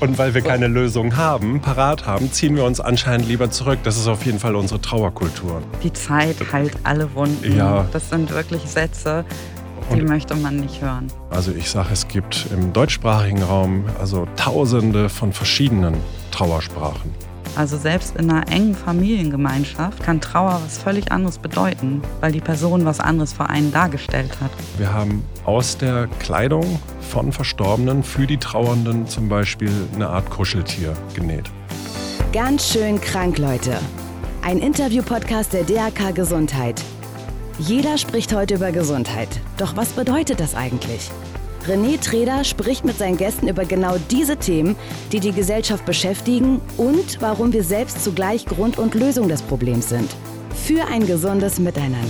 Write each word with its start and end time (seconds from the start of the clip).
Und 0.00 0.16
weil 0.18 0.32
wir 0.34 0.40
keine 0.40 0.66
Lösung 0.66 1.16
haben, 1.16 1.60
parat 1.60 2.06
haben, 2.06 2.32
ziehen 2.32 2.56
wir 2.56 2.64
uns 2.64 2.80
anscheinend 2.80 3.28
lieber 3.28 3.50
zurück. 3.50 3.80
Das 3.84 3.98
ist 3.98 4.06
auf 4.08 4.24
jeden 4.24 4.38
Fall 4.38 4.54
unsere 4.56 4.80
Trauerkultur. 4.80 5.60
Die 5.82 5.92
Zeit 5.92 6.36
heilt 6.52 6.72
alle 6.84 7.14
Wunden. 7.14 7.54
Ja. 7.56 7.86
Das 7.92 8.08
sind 8.08 8.30
wirklich 8.30 8.62
Sätze, 8.62 9.24
die 9.94 10.00
Und- 10.00 10.08
möchte 10.08 10.34
man 10.36 10.56
nicht 10.56 10.80
hören. 10.80 11.08
Also 11.28 11.52
ich 11.52 11.68
sage, 11.70 11.90
es 11.92 12.08
gibt 12.08 12.46
im 12.52 12.72
deutschsprachigen 12.72 13.42
Raum 13.42 13.84
also 14.00 14.26
tausende 14.36 15.10
von 15.10 15.32
verschiedenen 15.34 15.94
Trauersprachen. 16.30 17.10
Also 17.56 17.76
selbst 17.76 18.16
in 18.16 18.30
einer 18.30 18.50
engen 18.50 18.74
Familiengemeinschaft 18.74 20.02
kann 20.02 20.20
Trauer 20.20 20.60
was 20.64 20.78
völlig 20.78 21.10
anderes 21.10 21.38
bedeuten, 21.38 22.02
weil 22.20 22.32
die 22.32 22.40
Person 22.40 22.84
was 22.84 23.00
anderes 23.00 23.32
für 23.32 23.48
einen 23.48 23.72
dargestellt 23.72 24.40
hat. 24.40 24.50
Wir 24.78 24.92
haben 24.92 25.24
aus 25.44 25.76
der 25.76 26.06
Kleidung 26.20 26.80
von 27.00 27.32
Verstorbenen 27.32 28.02
für 28.02 28.26
die 28.26 28.38
Trauernden 28.38 29.06
zum 29.06 29.28
Beispiel 29.28 29.72
eine 29.94 30.08
Art 30.08 30.30
Kuscheltier 30.30 30.94
genäht. 31.14 31.50
Ganz 32.32 32.68
schön 32.68 33.00
krank, 33.00 33.38
Leute. 33.38 33.76
Ein 34.42 34.58
Interview-Podcast 34.58 35.52
der 35.52 35.64
DAK 35.64 36.14
Gesundheit. 36.14 36.80
Jeder 37.58 37.98
spricht 37.98 38.32
heute 38.32 38.54
über 38.54 38.72
Gesundheit. 38.72 39.28
Doch 39.58 39.76
was 39.76 39.90
bedeutet 39.90 40.40
das 40.40 40.54
eigentlich? 40.54 41.10
René 41.66 42.00
Treder 42.00 42.44
spricht 42.44 42.84
mit 42.84 42.98
seinen 42.98 43.16
Gästen 43.16 43.48
über 43.48 43.64
genau 43.64 43.96
diese 44.10 44.36
Themen, 44.36 44.76
die 45.12 45.20
die 45.20 45.32
Gesellschaft 45.32 45.84
beschäftigen 45.84 46.60
und 46.76 47.20
warum 47.20 47.52
wir 47.52 47.64
selbst 47.64 48.02
zugleich 48.02 48.46
Grund 48.46 48.78
und 48.78 48.94
Lösung 48.94 49.28
des 49.28 49.42
Problems 49.42 49.88
sind. 49.88 50.10
Für 50.54 50.86
ein 50.86 51.06
gesundes 51.06 51.58
Miteinander. 51.58 52.08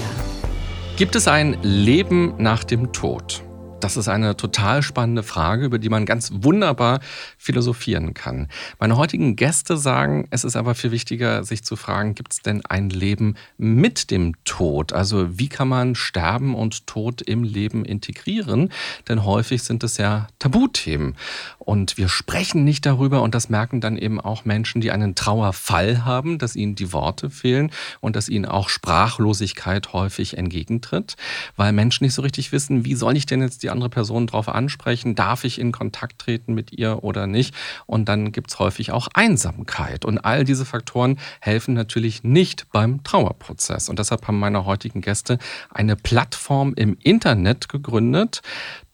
Gibt 0.96 1.16
es 1.16 1.28
ein 1.28 1.56
Leben 1.62 2.34
nach 2.38 2.64
dem 2.64 2.92
Tod? 2.92 3.42
Das 3.80 3.96
ist 3.96 4.08
eine 4.08 4.36
total 4.36 4.82
spannende 4.82 5.22
Frage, 5.22 5.64
über 5.64 5.78
die 5.78 5.88
man 5.88 6.04
ganz 6.04 6.30
wunderbar 6.34 7.00
philosophieren 7.38 8.12
kann. 8.12 8.48
Meine 8.78 8.96
heutigen 8.96 9.36
Gäste 9.36 9.78
sagen, 9.78 10.28
es 10.30 10.44
ist 10.44 10.54
aber 10.54 10.74
viel 10.74 10.90
wichtiger, 10.90 11.44
sich 11.44 11.64
zu 11.64 11.76
fragen, 11.76 12.14
gibt 12.14 12.32
es 12.32 12.40
denn 12.40 12.64
ein 12.66 12.90
Leben 12.90 13.36
mit 13.56 14.10
dem 14.10 14.34
Tod? 14.44 14.92
Also 14.92 15.38
wie 15.38 15.48
kann 15.48 15.68
man 15.68 15.94
Sterben 15.94 16.54
und 16.54 16.86
Tod 16.86 17.22
im 17.22 17.42
Leben 17.42 17.84
integrieren? 17.84 18.70
Denn 19.08 19.24
häufig 19.24 19.62
sind 19.62 19.82
es 19.82 19.96
ja 19.96 20.26
Tabuthemen. 20.38 21.16
Und 21.58 21.96
wir 21.96 22.08
sprechen 22.08 22.64
nicht 22.64 22.84
darüber 22.84 23.22
und 23.22 23.34
das 23.34 23.48
merken 23.48 23.80
dann 23.80 23.96
eben 23.96 24.20
auch 24.20 24.44
Menschen, 24.44 24.80
die 24.80 24.90
einen 24.90 25.14
Trauerfall 25.14 26.04
haben, 26.04 26.38
dass 26.38 26.54
ihnen 26.54 26.74
die 26.74 26.92
Worte 26.92 27.30
fehlen 27.30 27.70
und 28.00 28.16
dass 28.16 28.28
ihnen 28.28 28.44
auch 28.44 28.68
Sprachlosigkeit 28.68 29.92
häufig 29.94 30.36
entgegentritt, 30.36 31.16
weil 31.56 31.72
Menschen 31.72 32.04
nicht 32.04 32.14
so 32.14 32.22
richtig 32.22 32.52
wissen, 32.52 32.84
wie 32.84 32.94
soll 32.94 33.16
ich 33.16 33.24
denn 33.24 33.40
jetzt 33.40 33.62
die 33.62 33.69
andere 33.70 33.90
Person 33.90 34.26
darauf 34.26 34.48
ansprechen? 34.48 35.14
Darf 35.14 35.44
ich 35.44 35.58
in 35.58 35.72
Kontakt 35.72 36.18
treten 36.18 36.54
mit 36.54 36.72
ihr 36.72 37.02
oder 37.02 37.26
nicht? 37.26 37.54
Und 37.86 38.08
dann 38.08 38.32
gibt 38.32 38.50
es 38.50 38.58
häufig 38.58 38.92
auch 38.92 39.08
Einsamkeit. 39.14 40.04
Und 40.04 40.18
all 40.18 40.44
diese 40.44 40.64
Faktoren 40.64 41.18
helfen 41.40 41.74
natürlich 41.74 42.24
nicht 42.24 42.70
beim 42.72 43.02
Trauerprozess. 43.02 43.88
Und 43.88 43.98
deshalb 43.98 44.26
haben 44.26 44.38
meine 44.38 44.64
heutigen 44.64 45.00
Gäste 45.00 45.38
eine 45.70 45.96
Plattform 45.96 46.74
im 46.74 46.96
Internet 47.02 47.68
gegründet. 47.68 48.42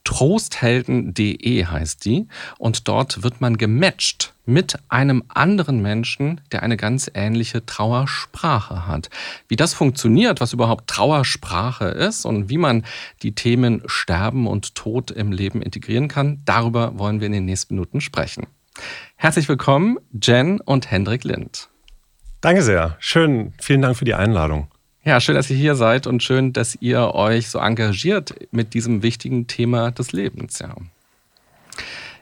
Trosthelden.de 0.07 1.67
heißt 1.67 2.05
die. 2.05 2.29
Und 2.59 2.89
dort 2.89 3.23
wird 3.23 3.41
man 3.41 3.59
gematcht 3.59 4.33
mit 4.47 4.79
einem 4.89 5.25
anderen 5.29 5.83
Menschen, 5.83 6.41
der 6.53 6.63
eine 6.63 6.77
ganz 6.77 7.11
ähnliche 7.13 7.67
Trauersprache 7.67 8.87
hat. 8.87 9.11
Wie 9.49 9.57
das 9.57 9.75
funktioniert, 9.75 10.41
was 10.41 10.53
überhaupt 10.53 10.87
Trauersprache 10.87 11.87
ist 11.87 12.25
und 12.25 12.49
wie 12.49 12.57
man 12.57 12.85
die 13.23 13.35
Themen 13.35 13.83
Sterben 13.87 14.47
und 14.47 14.77
Tod 14.77 15.11
im 15.11 15.33
Leben 15.33 15.61
integrieren 15.61 16.07
kann, 16.07 16.41
darüber 16.45 16.97
wollen 16.99 17.21
wir 17.21 17.27
in 17.27 17.33
den 17.33 17.45
nächsten 17.45 17.75
Minuten 17.75 18.01
sprechen. 18.01 18.47
Herzlich 19.17 19.49
willkommen, 19.49 19.99
Jen 20.23 20.61
und 20.61 20.91
Hendrik 20.91 21.25
Lind. 21.25 21.69
Danke 22.41 22.63
sehr. 22.63 22.97
Schön. 23.01 23.55
Vielen 23.61 23.83
Dank 23.83 23.97
für 23.97 24.05
die 24.05 24.15
Einladung. 24.15 24.69
Ja, 25.07 25.21
schön, 25.21 25.37
dass 25.37 25.49
ihr 25.49 25.57
hier 25.57 25.77
seid 25.77 26.09
und 26.09 26.25
schön, 26.25 26.53
dass 26.53 26.77
ihr 26.81 27.15
euch 27.15 27.49
so 27.49 27.61
engagiert 27.61 28.35
mit 28.51 28.75
diesem 28.75 29.05
wichtigen 29.05 29.47
Thema 29.47 29.93
des 29.93 30.11
Lebens. 30.11 30.59
Ja. 30.59 30.75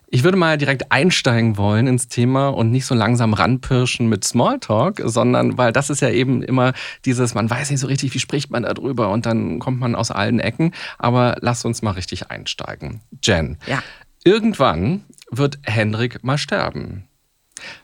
Ich 0.08 0.22
würde 0.22 0.36
mal 0.36 0.58
direkt 0.58 0.92
einsteigen 0.92 1.56
wollen 1.56 1.86
ins 1.86 2.08
Thema 2.08 2.48
und 2.48 2.70
nicht 2.70 2.84
so 2.84 2.94
langsam 2.94 3.32
ranpirschen 3.32 4.06
mit 4.06 4.22
Smalltalk, 4.22 5.00
sondern 5.02 5.56
weil 5.56 5.72
das 5.72 5.88
ist 5.88 6.02
ja 6.02 6.10
eben 6.10 6.42
immer 6.42 6.74
dieses, 7.06 7.32
man 7.32 7.48
weiß 7.48 7.70
nicht 7.70 7.80
so 7.80 7.86
richtig, 7.86 8.12
wie 8.12 8.18
spricht 8.18 8.50
man 8.50 8.64
da 8.64 8.74
drüber 8.74 9.08
und 9.08 9.24
dann 9.24 9.60
kommt 9.60 9.80
man 9.80 9.94
aus 9.94 10.10
allen 10.10 10.38
Ecken. 10.38 10.72
Aber 10.98 11.36
lasst 11.40 11.64
uns 11.64 11.80
mal 11.80 11.92
richtig 11.92 12.30
einsteigen. 12.30 13.00
Jen, 13.22 13.56
Ja. 13.66 13.82
irgendwann 14.24 15.04
wird 15.30 15.58
Hendrik 15.62 16.22
mal 16.22 16.36
sterben. 16.36 17.04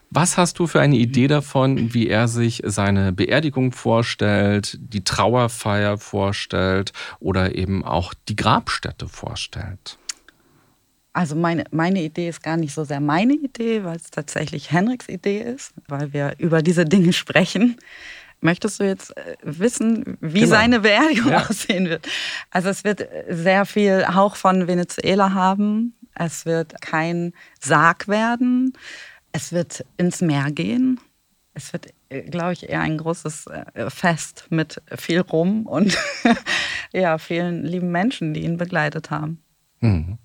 Was 0.09 0.37
hast 0.37 0.59
du 0.59 0.67
für 0.67 0.81
eine 0.81 0.97
Idee 0.97 1.27
davon, 1.27 1.93
wie 1.93 2.07
er 2.09 2.27
sich 2.27 2.61
seine 2.65 3.13
Beerdigung 3.13 3.71
vorstellt, 3.71 4.77
die 4.81 5.03
Trauerfeier 5.03 5.97
vorstellt 5.97 6.91
oder 7.19 7.55
eben 7.55 7.85
auch 7.85 8.13
die 8.27 8.35
Grabstätte 8.35 9.07
vorstellt? 9.07 9.97
Also 11.13 11.35
meine, 11.35 11.65
meine 11.71 12.01
Idee 12.03 12.29
ist 12.29 12.41
gar 12.43 12.57
nicht 12.57 12.73
so 12.73 12.83
sehr 12.83 12.99
meine 13.01 13.33
Idee, 13.33 13.83
weil 13.83 13.97
es 13.97 14.11
tatsächlich 14.11 14.71
Henriks 14.71 15.09
Idee 15.09 15.41
ist, 15.41 15.73
weil 15.87 16.13
wir 16.13 16.35
über 16.37 16.61
diese 16.61 16.85
Dinge 16.85 17.13
sprechen. 17.23 17.77
Möchtest 18.41 18.79
du 18.79 18.85
jetzt 18.85 19.15
äh, 19.15 19.35
wissen, 19.43 20.17
wie 20.19 20.39
Genau. 20.41 20.51
seine 20.51 20.79
Beerdigung 20.81 21.31
Ja. 21.31 21.45
aussehen 21.47 21.89
wird? 21.89 22.07
Also 22.49 22.69
es 22.69 22.83
wird 22.83 23.07
sehr 23.29 23.65
viel 23.65 24.05
Hauch 24.15 24.35
von 24.35 24.67
Venezuela 24.67 25.33
haben. 25.33 25.93
Es 26.15 26.45
wird 26.45 26.81
kein 26.81 27.33
Sarg 27.59 28.07
werden. 28.07 28.73
Es 29.31 29.51
wird 29.51 29.85
ins 29.97 30.21
Meer 30.21 30.51
gehen. 30.51 30.99
Es 31.53 31.73
wird, 31.73 31.87
glaube 32.29 32.53
ich, 32.53 32.69
eher 32.69 32.81
ein 32.81 32.97
großes 32.97 33.47
äh, 33.47 33.89
Fest 33.89 34.45
mit 34.49 34.81
viel 34.95 35.19
Rum 35.19 35.65
und 35.65 35.97
ja, 36.93 37.17
vielen 37.17 37.63
lieben 37.63 37.91
Menschen, 37.91 38.33
die 38.33 38.43
ihn 38.43 38.57
begleitet 38.57 39.11
haben. 39.11 39.41
Mhm. 39.81 40.17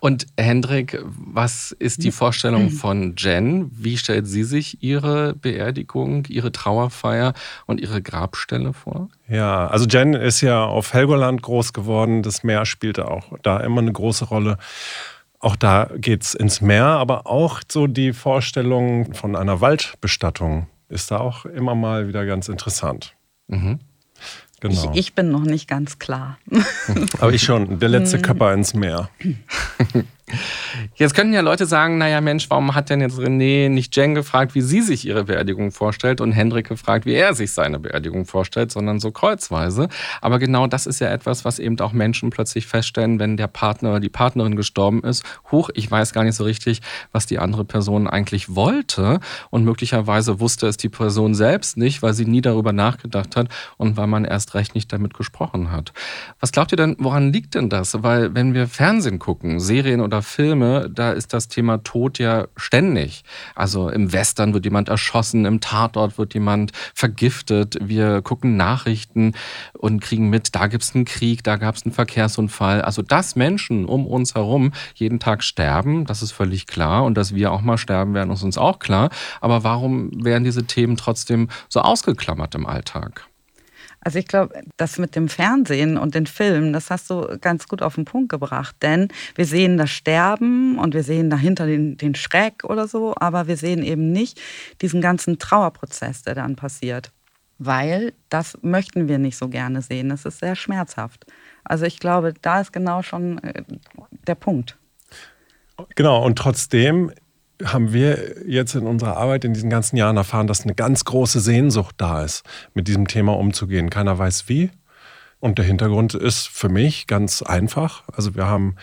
Und 0.00 0.26
Hendrik, 0.36 1.00
was 1.04 1.72
ist 1.72 2.04
die 2.04 2.10
Vorstellung 2.10 2.70
von 2.82 3.14
Jen? 3.16 3.70
Wie 3.72 3.96
stellt 3.96 4.26
sie 4.26 4.44
sich 4.44 4.82
ihre 4.82 5.34
Beerdigung, 5.34 6.26
ihre 6.26 6.52
Trauerfeier 6.52 7.32
und 7.66 7.80
ihre 7.80 8.02
Grabstelle 8.02 8.72
vor? 8.72 9.08
Ja, 9.28 9.66
also 9.68 9.86
Jen 9.86 10.14
ist 10.14 10.40
ja 10.40 10.64
auf 10.64 10.92
Helgoland 10.92 11.42
groß 11.42 11.72
geworden. 11.72 12.22
Das 12.22 12.44
Meer 12.44 12.66
spielte 12.66 13.08
auch 13.08 13.38
da 13.42 13.60
immer 13.60 13.80
eine 13.80 13.92
große 13.92 14.26
Rolle. 14.26 14.58
Auch 15.40 15.56
da 15.56 15.90
geht's 15.96 16.34
ins 16.34 16.60
Meer, 16.60 16.84
aber 16.84 17.26
auch 17.26 17.60
so 17.70 17.86
die 17.86 18.12
Vorstellung 18.12 19.14
von 19.14 19.36
einer 19.36 19.60
Waldbestattung 19.60 20.66
ist 20.88 21.10
da 21.10 21.18
auch 21.18 21.44
immer 21.44 21.74
mal 21.74 22.08
wieder 22.08 22.24
ganz 22.26 22.48
interessant. 22.48 23.14
Mhm. 23.48 23.80
Genau. 24.60 24.92
Ich, 24.92 24.98
ich 24.98 25.14
bin 25.14 25.30
noch 25.30 25.44
nicht 25.44 25.68
ganz 25.68 25.98
klar. 25.98 26.38
aber 27.20 27.32
ich 27.32 27.42
schon, 27.42 27.78
der 27.78 27.90
letzte 27.90 28.20
Körper 28.20 28.54
ins 28.54 28.74
Meer. 28.74 29.10
Jetzt 30.96 31.14
könnten 31.14 31.32
ja 31.32 31.40
Leute 31.40 31.66
sagen, 31.66 31.98
naja 31.98 32.20
Mensch, 32.20 32.50
warum 32.50 32.74
hat 32.74 32.90
denn 32.90 33.00
jetzt 33.00 33.16
René 33.16 33.68
nicht 33.68 33.94
Jen 33.96 34.16
gefragt, 34.16 34.56
wie 34.56 34.60
sie 34.60 34.80
sich 34.80 35.06
ihre 35.06 35.24
Beerdigung 35.24 35.70
vorstellt 35.70 36.20
und 36.20 36.32
Hendrik 36.32 36.68
gefragt, 36.68 37.06
wie 37.06 37.14
er 37.14 37.34
sich 37.34 37.52
seine 37.52 37.78
Beerdigung 37.78 38.26
vorstellt, 38.26 38.72
sondern 38.72 38.98
so 38.98 39.12
kreuzweise. 39.12 39.88
Aber 40.20 40.40
genau 40.40 40.66
das 40.66 40.86
ist 40.86 41.00
ja 41.00 41.10
etwas, 41.12 41.44
was 41.44 41.60
eben 41.60 41.78
auch 41.78 41.92
Menschen 41.92 42.30
plötzlich 42.30 42.66
feststellen, 42.66 43.20
wenn 43.20 43.36
der 43.36 43.46
Partner 43.46 43.90
oder 43.90 44.00
die 44.00 44.08
Partnerin 44.08 44.56
gestorben 44.56 45.04
ist. 45.04 45.22
Huch, 45.52 45.70
ich 45.74 45.88
weiß 45.88 46.12
gar 46.12 46.24
nicht 46.24 46.34
so 46.34 46.42
richtig, 46.42 46.80
was 47.12 47.26
die 47.26 47.38
andere 47.38 47.64
Person 47.64 48.08
eigentlich 48.08 48.56
wollte 48.56 49.20
und 49.50 49.64
möglicherweise 49.64 50.40
wusste 50.40 50.66
es 50.66 50.76
die 50.76 50.88
Person 50.88 51.36
selbst 51.36 51.76
nicht, 51.76 52.02
weil 52.02 52.14
sie 52.14 52.26
nie 52.26 52.40
darüber 52.40 52.72
nachgedacht 52.72 53.36
hat 53.36 53.48
und 53.76 53.96
weil 53.96 54.08
man 54.08 54.24
erst 54.24 54.54
recht 54.54 54.74
nicht 54.74 54.92
damit 54.92 55.14
gesprochen 55.14 55.70
hat. 55.70 55.92
Was 56.40 56.50
glaubt 56.50 56.72
ihr 56.72 56.76
denn, 56.76 56.96
woran 56.98 57.32
liegt 57.32 57.54
denn 57.54 57.68
das? 57.68 58.02
Weil 58.02 58.34
wenn 58.34 58.54
wir 58.54 58.66
Fernsehen 58.66 59.20
gucken, 59.20 59.60
Serien 59.60 60.00
oder 60.00 60.15
Filme, 60.22 60.90
da 60.92 61.12
ist 61.12 61.32
das 61.32 61.48
Thema 61.48 61.82
Tod 61.82 62.18
ja 62.18 62.46
ständig. 62.56 63.24
Also 63.54 63.88
im 63.88 64.12
Western 64.12 64.54
wird 64.54 64.64
jemand 64.64 64.88
erschossen, 64.88 65.44
im 65.44 65.60
Tatort 65.60 66.18
wird 66.18 66.34
jemand 66.34 66.72
vergiftet. 66.94 67.76
Wir 67.80 68.22
gucken 68.22 68.56
Nachrichten 68.56 69.32
und 69.72 70.00
kriegen 70.00 70.28
mit, 70.28 70.54
da 70.54 70.66
gibt 70.66 70.84
es 70.84 70.94
einen 70.94 71.04
Krieg, 71.04 71.44
da 71.44 71.56
gab 71.56 71.76
es 71.76 71.84
einen 71.84 71.92
Verkehrsunfall. 71.92 72.82
Also 72.82 73.02
dass 73.02 73.36
Menschen 73.36 73.84
um 73.86 74.06
uns 74.06 74.34
herum 74.34 74.72
jeden 74.94 75.20
Tag 75.20 75.42
sterben, 75.42 76.04
das 76.06 76.22
ist 76.22 76.32
völlig 76.32 76.66
klar. 76.66 77.04
Und 77.04 77.16
dass 77.16 77.34
wir 77.34 77.52
auch 77.52 77.62
mal 77.62 77.78
sterben 77.78 78.14
werden, 78.14 78.30
ist 78.30 78.42
uns 78.42 78.58
auch 78.58 78.78
klar. 78.78 79.10
Aber 79.40 79.64
warum 79.64 80.24
werden 80.24 80.44
diese 80.44 80.66
Themen 80.66 80.96
trotzdem 80.96 81.48
so 81.68 81.80
ausgeklammert 81.80 82.54
im 82.54 82.66
Alltag? 82.66 83.26
Also 84.00 84.18
ich 84.18 84.28
glaube, 84.28 84.62
das 84.76 84.98
mit 84.98 85.16
dem 85.16 85.28
Fernsehen 85.28 85.98
und 85.98 86.14
den 86.14 86.26
Filmen, 86.26 86.72
das 86.72 86.90
hast 86.90 87.10
du 87.10 87.38
ganz 87.40 87.66
gut 87.66 87.82
auf 87.82 87.96
den 87.96 88.04
Punkt 88.04 88.28
gebracht. 88.28 88.76
Denn 88.82 89.08
wir 89.34 89.46
sehen 89.46 89.76
das 89.76 89.90
Sterben 89.90 90.78
und 90.78 90.94
wir 90.94 91.02
sehen 91.02 91.28
dahinter 91.30 91.66
den, 91.66 91.96
den 91.96 92.14
Schreck 92.14 92.64
oder 92.64 92.86
so, 92.86 93.14
aber 93.16 93.48
wir 93.48 93.56
sehen 93.56 93.82
eben 93.82 94.12
nicht 94.12 94.40
diesen 94.80 95.00
ganzen 95.00 95.38
Trauerprozess, 95.38 96.22
der 96.22 96.34
dann 96.34 96.56
passiert. 96.56 97.10
Weil 97.58 98.12
das 98.28 98.58
möchten 98.62 99.08
wir 99.08 99.18
nicht 99.18 99.36
so 99.36 99.48
gerne 99.48 99.82
sehen. 99.82 100.10
Das 100.10 100.24
ist 100.24 100.40
sehr 100.40 100.56
schmerzhaft. 100.56 101.26
Also 101.64 101.84
ich 101.84 101.98
glaube, 101.98 102.34
da 102.40 102.60
ist 102.60 102.72
genau 102.72 103.02
schon 103.02 103.38
äh, 103.38 103.64
der 104.26 104.34
Punkt. 104.34 104.78
Genau, 105.94 106.24
und 106.24 106.38
trotzdem 106.38 107.10
haben 107.64 107.92
wir 107.92 108.46
jetzt 108.46 108.74
in 108.74 108.86
unserer 108.86 109.16
Arbeit 109.16 109.44
in 109.44 109.54
diesen 109.54 109.70
ganzen 109.70 109.96
Jahren 109.96 110.16
erfahren, 110.16 110.46
dass 110.46 110.62
eine 110.62 110.74
ganz 110.74 111.04
große 111.04 111.40
Sehnsucht 111.40 111.94
da 111.98 112.22
ist, 112.22 112.44
mit 112.74 112.88
diesem 112.88 113.08
Thema 113.08 113.36
umzugehen. 113.36 113.90
Keiner 113.90 114.18
weiß 114.18 114.48
wie. 114.48 114.70
Und 115.40 115.58
der 115.58 115.64
Hintergrund 115.64 116.14
ist 116.14 116.48
für 116.48 116.68
mich 116.68 117.06
ganz 117.06 117.42
einfach. 117.42 118.04
Also 118.12 118.34
wir 118.34 118.46
haben 118.46 118.76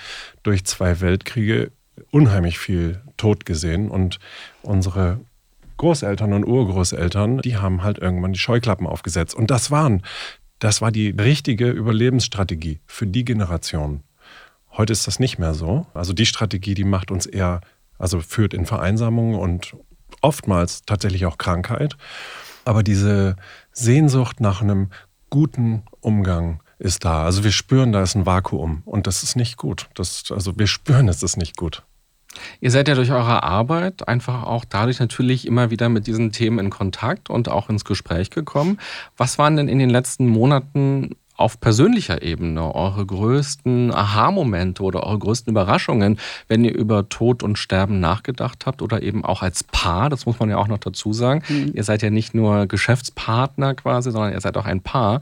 durch 0.43 0.65
zwei 0.65 1.01
Weltkriege 1.01 1.71
unheimlich 2.11 2.59
viel 2.59 3.01
Tod 3.17 3.45
gesehen 3.45 3.89
und 3.89 4.19
unsere 4.61 5.19
Großeltern 5.77 6.33
und 6.33 6.45
Urgroßeltern, 6.45 7.39
die 7.39 7.57
haben 7.57 7.83
halt 7.83 7.97
irgendwann 7.97 8.33
die 8.33 8.39
Scheuklappen 8.39 8.87
aufgesetzt. 8.87 9.35
Und 9.35 9.51
das 9.51 9.71
waren, 9.71 10.03
das 10.59 10.81
war 10.81 10.91
die 10.91 11.09
richtige 11.09 11.69
Überlebensstrategie 11.69 12.79
für 12.85 13.07
die 13.07 13.25
Generation. 13.25 14.03
Heute 14.71 14.93
ist 14.93 15.07
das 15.07 15.19
nicht 15.19 15.39
mehr 15.39 15.53
so. 15.53 15.85
Also 15.93 16.13
die 16.13 16.25
Strategie, 16.25 16.73
die 16.73 16.83
macht 16.83 17.11
uns 17.11 17.25
eher 17.25 17.61
also 17.97 18.19
führt 18.19 18.53
in 18.53 18.65
Vereinsamung 18.65 19.35
und 19.35 19.75
oftmals 20.21 20.83
tatsächlich 20.83 21.25
auch 21.25 21.37
Krankheit. 21.37 21.97
Aber 22.65 22.83
diese 22.83 23.35
Sehnsucht 23.71 24.39
nach 24.39 24.61
einem 24.61 24.89
guten 25.29 25.83
Umgang 25.99 26.61
ist 26.79 27.05
da. 27.05 27.23
Also 27.23 27.43
wir 27.43 27.51
spüren, 27.51 27.91
da 27.91 28.03
ist 28.03 28.15
ein 28.15 28.25
Vakuum 28.25 28.83
und 28.85 29.07
das 29.07 29.23
ist 29.23 29.35
nicht 29.35 29.57
gut. 29.57 29.89
Das, 29.95 30.25
also 30.31 30.57
wir 30.57 30.67
spüren, 30.67 31.07
es 31.07 31.23
ist 31.23 31.37
nicht 31.37 31.57
gut. 31.57 31.83
Ihr 32.61 32.71
seid 32.71 32.87
ja 32.87 32.95
durch 32.95 33.11
eure 33.11 33.43
Arbeit 33.43 34.07
einfach 34.07 34.43
auch 34.43 34.65
dadurch 34.65 34.99
natürlich 34.99 35.45
immer 35.45 35.69
wieder 35.69 35.89
mit 35.89 36.07
diesen 36.07 36.31
Themen 36.31 36.59
in 36.59 36.69
Kontakt 36.69 37.29
und 37.29 37.49
auch 37.49 37.69
ins 37.69 37.85
Gespräch 37.85 38.31
gekommen. 38.31 38.79
Was 39.17 39.37
waren 39.37 39.55
denn 39.55 39.67
in 39.67 39.79
den 39.79 39.89
letzten 39.89 40.27
Monaten 40.27 41.15
auf 41.35 41.59
persönlicher 41.59 42.21
Ebene 42.21 42.73
eure 42.75 43.05
größten 43.05 43.93
Aha-Momente 43.93 44.83
oder 44.83 45.03
eure 45.03 45.19
größten 45.19 45.51
Überraschungen, 45.51 46.19
wenn 46.47 46.63
ihr 46.63 46.75
über 46.75 47.09
Tod 47.09 47.43
und 47.43 47.57
Sterben 47.57 47.99
nachgedacht 47.99 48.65
habt 48.65 48.81
oder 48.81 49.01
eben 49.01 49.25
auch 49.25 49.41
als 49.41 49.63
Paar, 49.63 50.09
das 50.09 50.25
muss 50.25 50.39
man 50.39 50.49
ja 50.49 50.57
auch 50.57 50.67
noch 50.67 50.77
dazu 50.77 51.11
sagen. 51.13 51.41
Mhm. 51.47 51.71
Ihr 51.73 51.83
seid 51.83 52.01
ja 52.03 52.09
nicht 52.09 52.33
nur 52.33 52.67
Geschäftspartner 52.67 53.73
quasi, 53.73 54.11
sondern 54.11 54.33
ihr 54.33 54.41
seid 54.41 54.57
auch 54.57 54.65
ein 54.65 54.81
Paar. 54.81 55.21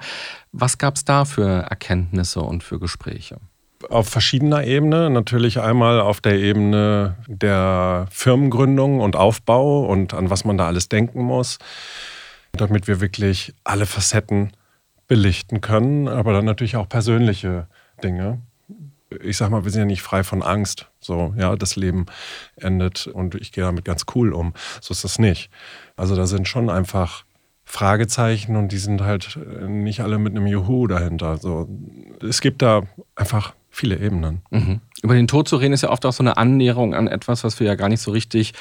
Was 0.52 0.78
gab 0.78 0.96
es 0.96 1.06
da 1.06 1.25
für 1.25 1.48
Erkenntnisse 1.48 2.42
und 2.42 2.63
für 2.63 2.80
Gespräche? 2.80 3.38
Auf 3.90 4.10
verschiedener 4.10 4.63
Ebene. 4.66 5.10
Natürlich 5.10 5.60
einmal 5.60 6.02
auf 6.02 6.22
der 6.22 6.38
Ebene 6.38 7.16
der 7.28 8.08
Firmengründung 8.12 9.00
und 9.00 9.16
Aufbau 9.16 9.86
und 9.86 10.13
an 10.13 10.30
was 10.30 10.46
man 10.46 10.58
da 10.58 10.68
alles 10.68 10.90
denken 10.90 11.24
muss, 11.24 11.58
damit 12.52 12.88
wir 12.88 13.02
wirklich 13.02 13.54
alle 13.63 13.86
Facetten 13.86 14.52
belichten 15.12 15.60
können, 15.60 16.08
aber 16.08 16.31
dann 16.31 16.46
natürlich 16.46 16.78
auch 16.78 16.88
persönliche 16.88 17.68
Dinge. 18.02 18.40
Ich 19.22 19.36
sag 19.36 19.50
mal, 19.50 19.66
wir 19.66 19.72
sind 19.72 19.81
ja 19.81 19.86
nicht 19.86 20.04
frei 20.04 20.24
von 20.24 20.42
Angst. 20.42 20.90
So, 21.02 21.34
ja, 21.38 21.54
das 21.58 21.75
Leben 21.75 22.06
endet 22.56 23.08
und 23.08 23.36
ich 23.36 23.52
gehe 23.52 23.66
damit 23.66 23.84
ganz 23.84 24.06
cool 24.16 24.31
um. 24.31 24.54
So 24.80 24.94
ist 24.94 25.04
das 25.04 25.19
nicht. 25.19 25.50
Also 25.98 26.16
da 26.16 26.28
sind 26.28 26.48
schon 26.48 26.69
einfach 26.69 27.25
Fragezeichen 27.66 28.56
und 28.56 28.72
die 28.72 28.78
sind 28.78 29.02
halt 29.02 29.38
nicht 29.68 30.00
alle 30.00 30.18
mit 30.18 30.34
einem 30.34 30.48
Juhu 30.48 30.88
dahinter. 30.88 31.36
So, 31.36 31.68
es 32.22 32.40
gibt 32.40 32.62
da 32.62 32.84
einfach 33.13 33.54
viele 33.69 33.98
Ebenen. 33.98 34.44
Mhm. 34.50 34.80
Über 35.03 35.15
den 35.15 35.27
Tod 35.27 35.48
zu 35.48 35.56
reden 35.56 35.74
ist 35.74 35.81
ja 35.81 35.89
oft 35.89 36.06
auch 36.06 36.13
so 36.13 36.21
eine 36.21 36.38
Annäherung 36.38 36.94
an 36.94 37.07
etwas, 37.07 37.44
was 37.44 37.59
wir 37.59 37.65
ja 37.65 37.75
gar 37.75 37.89
nicht 37.89 38.01
so 38.01 38.12
richtig 38.12 38.53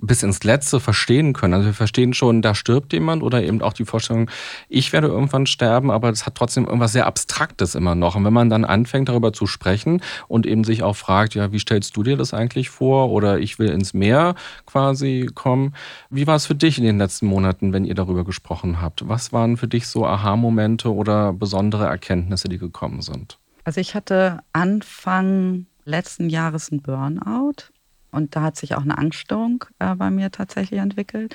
bis 0.00 0.22
ins 0.22 0.42
Letzte 0.42 0.80
verstehen 0.80 1.34
können. 1.34 1.52
Also 1.52 1.66
wir 1.66 1.74
verstehen 1.74 2.14
schon, 2.14 2.40
da 2.40 2.54
stirbt 2.54 2.92
jemand 2.94 3.22
oder 3.22 3.42
eben 3.42 3.60
auch 3.60 3.74
die 3.74 3.84
Vorstellung, 3.84 4.30
ich 4.68 4.92
werde 4.92 5.08
irgendwann 5.08 5.46
sterben, 5.46 5.90
aber 5.90 6.08
es 6.08 6.24
hat 6.24 6.34
trotzdem 6.34 6.64
irgendwas 6.64 6.92
sehr 6.92 7.06
Abstraktes 7.06 7.74
immer 7.74 7.94
noch. 7.94 8.16
Und 8.16 8.24
wenn 8.24 8.32
man 8.32 8.48
dann 8.48 8.64
anfängt, 8.64 9.10
darüber 9.10 9.34
zu 9.34 9.46
sprechen 9.46 10.00
und 10.28 10.46
eben 10.46 10.64
sich 10.64 10.82
auch 10.82 10.96
fragt, 10.96 11.34
ja, 11.34 11.52
wie 11.52 11.58
stellst 11.58 11.94
du 11.96 12.02
dir 12.02 12.16
das 12.16 12.32
eigentlich 12.32 12.70
vor? 12.70 13.10
Oder 13.10 13.38
ich 13.38 13.58
will 13.58 13.68
ins 13.68 13.92
Meer 13.92 14.34
quasi 14.64 15.28
kommen. 15.34 15.74
Wie 16.08 16.26
war 16.26 16.36
es 16.36 16.46
für 16.46 16.54
dich 16.54 16.78
in 16.78 16.84
den 16.84 16.98
letzten 16.98 17.26
Monaten, 17.26 17.74
wenn 17.74 17.84
ihr 17.84 17.94
darüber 17.94 18.24
gesprochen 18.24 18.80
habt? 18.80 19.06
Was 19.08 19.32
waren 19.32 19.58
für 19.58 19.68
dich 19.68 19.86
so 19.86 20.06
Aha-Momente 20.06 20.92
oder 20.92 21.34
besondere 21.34 21.84
Erkenntnisse, 21.84 22.48
die 22.48 22.58
gekommen 22.58 23.02
sind? 23.02 23.38
Also 23.64 23.80
ich 23.80 23.94
hatte 23.94 24.40
Anfang 24.52 25.66
letzten 25.84 26.28
Jahres 26.28 26.70
einen 26.70 26.82
Burnout 26.82 27.70
und 28.10 28.36
da 28.36 28.42
hat 28.42 28.56
sich 28.56 28.74
auch 28.74 28.82
eine 28.82 28.98
Angststörung 28.98 29.64
äh, 29.78 29.94
bei 29.94 30.10
mir 30.10 30.30
tatsächlich 30.30 30.80
entwickelt. 30.80 31.34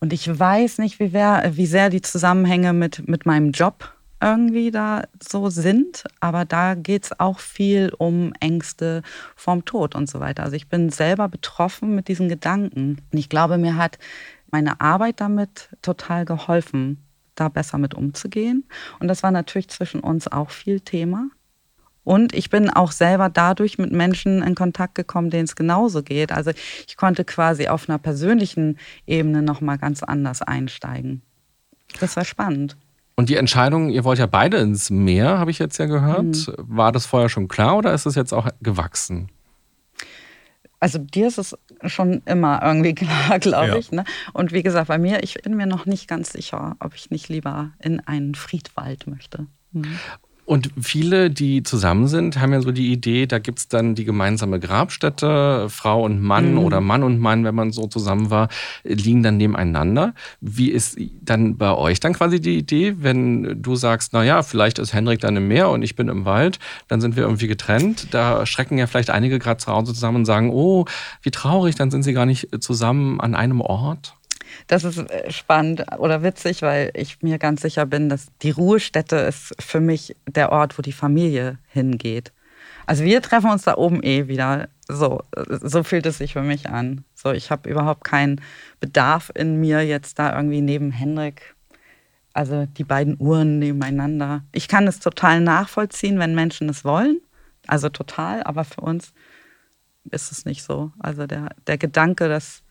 Und 0.00 0.12
ich 0.12 0.26
weiß 0.38 0.78
nicht, 0.78 0.98
wie, 0.98 1.12
wer, 1.12 1.56
wie 1.56 1.66
sehr 1.66 1.90
die 1.90 2.02
Zusammenhänge 2.02 2.72
mit, 2.72 3.08
mit 3.08 3.26
meinem 3.26 3.52
Job 3.52 3.94
irgendwie 4.20 4.70
da 4.70 5.04
so 5.22 5.50
sind, 5.50 6.04
aber 6.20 6.44
da 6.44 6.74
geht 6.74 7.04
es 7.04 7.20
auch 7.20 7.38
viel 7.38 7.92
um 7.98 8.32
Ängste 8.40 9.02
vorm 9.36 9.64
Tod 9.64 9.94
und 9.94 10.08
so 10.08 10.20
weiter. 10.20 10.42
Also 10.42 10.56
ich 10.56 10.68
bin 10.68 10.88
selber 10.88 11.28
betroffen 11.28 11.94
mit 11.94 12.08
diesen 12.08 12.28
Gedanken. 12.28 13.02
Und 13.12 13.18
ich 13.18 13.28
glaube, 13.28 13.58
mir 13.58 13.76
hat 13.76 13.98
meine 14.50 14.80
Arbeit 14.80 15.20
damit 15.20 15.68
total 15.82 16.24
geholfen, 16.24 17.04
da 17.34 17.48
besser 17.48 17.76
mit 17.76 17.94
umzugehen. 17.94 18.64
Und 18.98 19.08
das 19.08 19.22
war 19.22 19.30
natürlich 19.30 19.68
zwischen 19.68 20.00
uns 20.00 20.26
auch 20.28 20.50
viel 20.50 20.80
Thema. 20.80 21.28
Und 22.04 22.34
ich 22.34 22.50
bin 22.50 22.70
auch 22.70 22.92
selber 22.92 23.30
dadurch 23.30 23.78
mit 23.78 23.90
Menschen 23.90 24.42
in 24.42 24.54
Kontakt 24.54 24.94
gekommen, 24.94 25.30
denen 25.30 25.44
es 25.44 25.56
genauso 25.56 26.02
geht. 26.02 26.32
Also 26.32 26.52
ich 26.86 26.96
konnte 26.96 27.24
quasi 27.24 27.68
auf 27.68 27.88
einer 27.88 27.98
persönlichen 27.98 28.78
Ebene 29.06 29.42
nochmal 29.42 29.78
ganz 29.78 30.02
anders 30.02 30.42
einsteigen. 30.42 31.22
Das 32.00 32.16
war 32.16 32.24
spannend. 32.24 32.76
Und 33.16 33.28
die 33.28 33.36
Entscheidung, 33.36 33.90
ihr 33.90 34.04
wollt 34.04 34.18
ja 34.18 34.26
beide 34.26 34.58
ins 34.58 34.90
Meer, 34.90 35.38
habe 35.38 35.50
ich 35.50 35.58
jetzt 35.58 35.78
ja 35.78 35.86
gehört. 35.86 36.24
Mhm. 36.24 36.54
War 36.58 36.92
das 36.92 37.06
vorher 37.06 37.28
schon 37.28 37.48
klar 37.48 37.76
oder 37.76 37.94
ist 37.94 38.06
es 38.06 38.16
jetzt 38.16 38.34
auch 38.34 38.48
gewachsen? 38.60 39.28
Also 40.80 40.98
dir 40.98 41.28
ist 41.28 41.38
es 41.38 41.56
schon 41.86 42.20
immer 42.26 42.60
irgendwie 42.62 42.94
klar, 42.94 43.38
glaube 43.38 43.68
ja. 43.68 43.76
ich. 43.76 43.92
Ne? 43.92 44.04
Und 44.32 44.52
wie 44.52 44.62
gesagt, 44.62 44.88
bei 44.88 44.98
mir, 44.98 45.22
ich 45.22 45.34
bin 45.42 45.56
mir 45.56 45.66
noch 45.66 45.86
nicht 45.86 46.08
ganz 46.08 46.32
sicher, 46.32 46.76
ob 46.80 46.94
ich 46.94 47.10
nicht 47.10 47.28
lieber 47.28 47.70
in 47.78 48.00
einen 48.00 48.34
Friedwald 48.34 49.06
möchte. 49.06 49.46
Mhm. 49.72 49.98
Und 50.46 50.70
viele, 50.80 51.30
die 51.30 51.62
zusammen 51.62 52.06
sind, 52.06 52.38
haben 52.38 52.52
ja 52.52 52.60
so 52.60 52.70
die 52.70 52.92
Idee, 52.92 53.26
da 53.26 53.38
gibt 53.38 53.58
es 53.60 53.68
dann 53.68 53.94
die 53.94 54.04
gemeinsame 54.04 54.60
Grabstätte, 54.60 55.68
Frau 55.70 56.04
und 56.04 56.20
Mann 56.20 56.52
mhm. 56.52 56.58
oder 56.58 56.80
Mann 56.82 57.02
und 57.02 57.18
Mann, 57.18 57.44
wenn 57.44 57.54
man 57.54 57.72
so 57.72 57.86
zusammen 57.86 58.30
war, 58.30 58.48
liegen 58.82 59.22
dann 59.22 59.38
nebeneinander. 59.38 60.14
Wie 60.40 60.70
ist 60.70 60.98
dann 61.22 61.56
bei 61.56 61.72
euch 61.74 61.98
dann 61.98 62.12
quasi 62.12 62.40
die 62.40 62.58
Idee, 62.58 62.96
wenn 62.98 63.62
du 63.62 63.74
sagst, 63.74 64.12
naja, 64.12 64.42
vielleicht 64.42 64.78
ist 64.78 64.92
Henrik 64.92 65.20
dann 65.20 65.36
im 65.36 65.48
Meer 65.48 65.70
und 65.70 65.82
ich 65.82 65.96
bin 65.96 66.08
im 66.08 66.26
Wald, 66.26 66.58
dann 66.88 67.00
sind 67.00 67.16
wir 67.16 67.22
irgendwie 67.22 67.46
getrennt. 67.46 68.08
Da 68.10 68.44
schrecken 68.44 68.76
ja 68.76 68.86
vielleicht 68.86 69.10
einige 69.10 69.38
gerade 69.38 69.58
zu 69.58 69.72
Hause 69.72 69.94
zusammen 69.94 70.18
und 70.18 70.24
sagen, 70.26 70.50
oh, 70.50 70.84
wie 71.22 71.30
traurig, 71.30 71.74
dann 71.74 71.90
sind 71.90 72.02
sie 72.02 72.12
gar 72.12 72.26
nicht 72.26 72.48
zusammen 72.62 73.18
an 73.20 73.34
einem 73.34 73.62
Ort. 73.62 74.14
Das 74.66 74.84
ist 74.84 74.98
äh, 74.98 75.30
spannend 75.30 75.84
oder 75.98 76.22
witzig, 76.22 76.62
weil 76.62 76.90
ich 76.94 77.22
mir 77.22 77.38
ganz 77.38 77.62
sicher 77.62 77.86
bin, 77.86 78.08
dass 78.08 78.26
die 78.42 78.50
Ruhestätte 78.50 79.16
ist 79.16 79.54
für 79.60 79.80
mich 79.80 80.16
der 80.26 80.52
Ort, 80.52 80.78
wo 80.78 80.82
die 80.82 80.92
Familie 80.92 81.58
hingeht. 81.68 82.32
Also 82.86 83.04
wir 83.04 83.22
treffen 83.22 83.50
uns 83.50 83.62
da 83.62 83.76
oben 83.76 84.02
eh 84.02 84.28
wieder. 84.28 84.68
So, 84.86 85.22
so 85.48 85.82
fühlt 85.82 86.04
es 86.06 86.18
sich 86.18 86.34
für 86.34 86.42
mich 86.42 86.68
an. 86.68 87.04
So, 87.14 87.32
ich 87.32 87.50
habe 87.50 87.70
überhaupt 87.70 88.04
keinen 88.04 88.40
Bedarf 88.80 89.32
in 89.34 89.60
mir 89.60 89.82
jetzt 89.82 90.18
da 90.18 90.36
irgendwie 90.36 90.60
neben 90.60 90.90
Hendrik. 90.90 91.54
Also 92.34 92.66
die 92.66 92.84
beiden 92.84 93.16
Uhren 93.18 93.58
nebeneinander. 93.58 94.42
Ich 94.52 94.68
kann 94.68 94.86
es 94.86 94.98
total 94.98 95.40
nachvollziehen, 95.40 96.18
wenn 96.18 96.34
Menschen 96.34 96.68
es 96.68 96.84
wollen. 96.84 97.20
Also 97.66 97.88
total, 97.88 98.42
aber 98.42 98.64
für 98.64 98.82
uns 98.82 99.14
ist 100.10 100.32
es 100.32 100.44
nicht 100.44 100.62
so. 100.62 100.92
Also 100.98 101.26
der, 101.26 101.50
der 101.66 101.78
Gedanke, 101.78 102.28
dass 102.28 102.63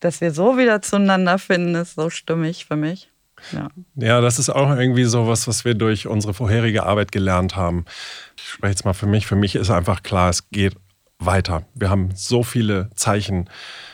dass 0.00 0.20
wir 0.20 0.32
so 0.32 0.58
wieder 0.58 0.82
zueinander 0.82 1.38
finden, 1.38 1.74
ist 1.74 1.94
so 1.94 2.10
stimmig 2.10 2.66
für 2.66 2.76
mich. 2.76 3.10
Ja. 3.52 3.68
ja, 3.96 4.20
das 4.20 4.38
ist 4.38 4.48
auch 4.48 4.70
irgendwie 4.76 5.04
so 5.04 5.26
was, 5.26 5.46
was 5.46 5.64
wir 5.64 5.74
durch 5.74 6.06
unsere 6.06 6.32
vorherige 6.32 6.84
Arbeit 6.84 7.12
gelernt 7.12 7.54
haben. 7.54 7.84
Ich 8.36 8.48
spreche 8.48 8.70
jetzt 8.70 8.84
mal 8.84 8.94
für 8.94 9.06
mich. 9.06 9.26
Für 9.26 9.36
mich 9.36 9.54
ist 9.54 9.70
einfach 9.70 10.02
klar, 10.02 10.30
es 10.30 10.48
geht 10.50 10.74
weiter. 11.18 11.64
Wir 11.74 11.90
haben 11.90 12.10
so 12.14 12.42
viele 12.42 12.90
Zeichen 12.94 13.48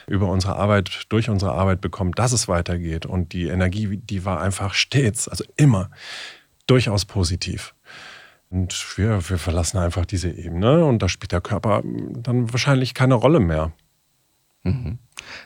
über 0.06 0.28
unsere 0.28 0.56
Arbeit, 0.56 1.06
durch 1.08 1.28
unsere 1.28 1.52
Arbeit 1.52 1.80
bekommen, 1.80 2.12
dass 2.12 2.32
es 2.32 2.48
weitergeht. 2.48 3.06
Und 3.06 3.32
die 3.32 3.48
Energie, 3.48 3.96
die 3.96 4.24
war 4.24 4.40
einfach 4.40 4.74
stets, 4.74 5.28
also 5.28 5.44
immer, 5.56 5.90
durchaus 6.66 7.04
positiv. 7.04 7.74
Und 8.50 8.98
wir, 8.98 9.28
wir 9.28 9.38
verlassen 9.38 9.78
einfach 9.78 10.04
diese 10.04 10.30
Ebene 10.30 10.84
und 10.84 11.00
da 11.00 11.08
spielt 11.08 11.32
der 11.32 11.40
Körper 11.40 11.82
dann 11.84 12.52
wahrscheinlich 12.52 12.92
keine 12.92 13.14
Rolle 13.14 13.40
mehr. 13.40 13.72
Mhm. 14.62 14.98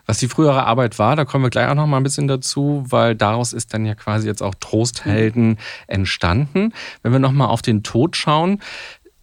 Was 0.06 0.18
die 0.18 0.28
frühere 0.28 0.64
Arbeit 0.66 0.99
war, 0.99 1.16
da 1.16 1.25
kommen 1.25 1.45
wir 1.45 1.50
gleich 1.50 1.68
auch 1.68 1.75
noch 1.75 1.87
mal 1.87 1.97
ein 1.97 2.02
bisschen 2.02 2.28
dazu, 2.28 2.85
weil 2.88 3.14
daraus 3.14 3.52
ist 3.52 3.75
dann 3.75 3.85
ja 3.87 3.95
quasi 3.95 4.26
jetzt 4.26 4.42
auch 4.42 4.54
Trosthelden 4.54 5.59
entstanden. 5.87 6.73
Wenn 7.02 7.12
wir 7.12 7.18
noch 7.18 7.33
mal 7.33 7.47
auf 7.47 7.62
den 7.62 7.83
Tod 7.83 8.16
schauen, 8.16 8.61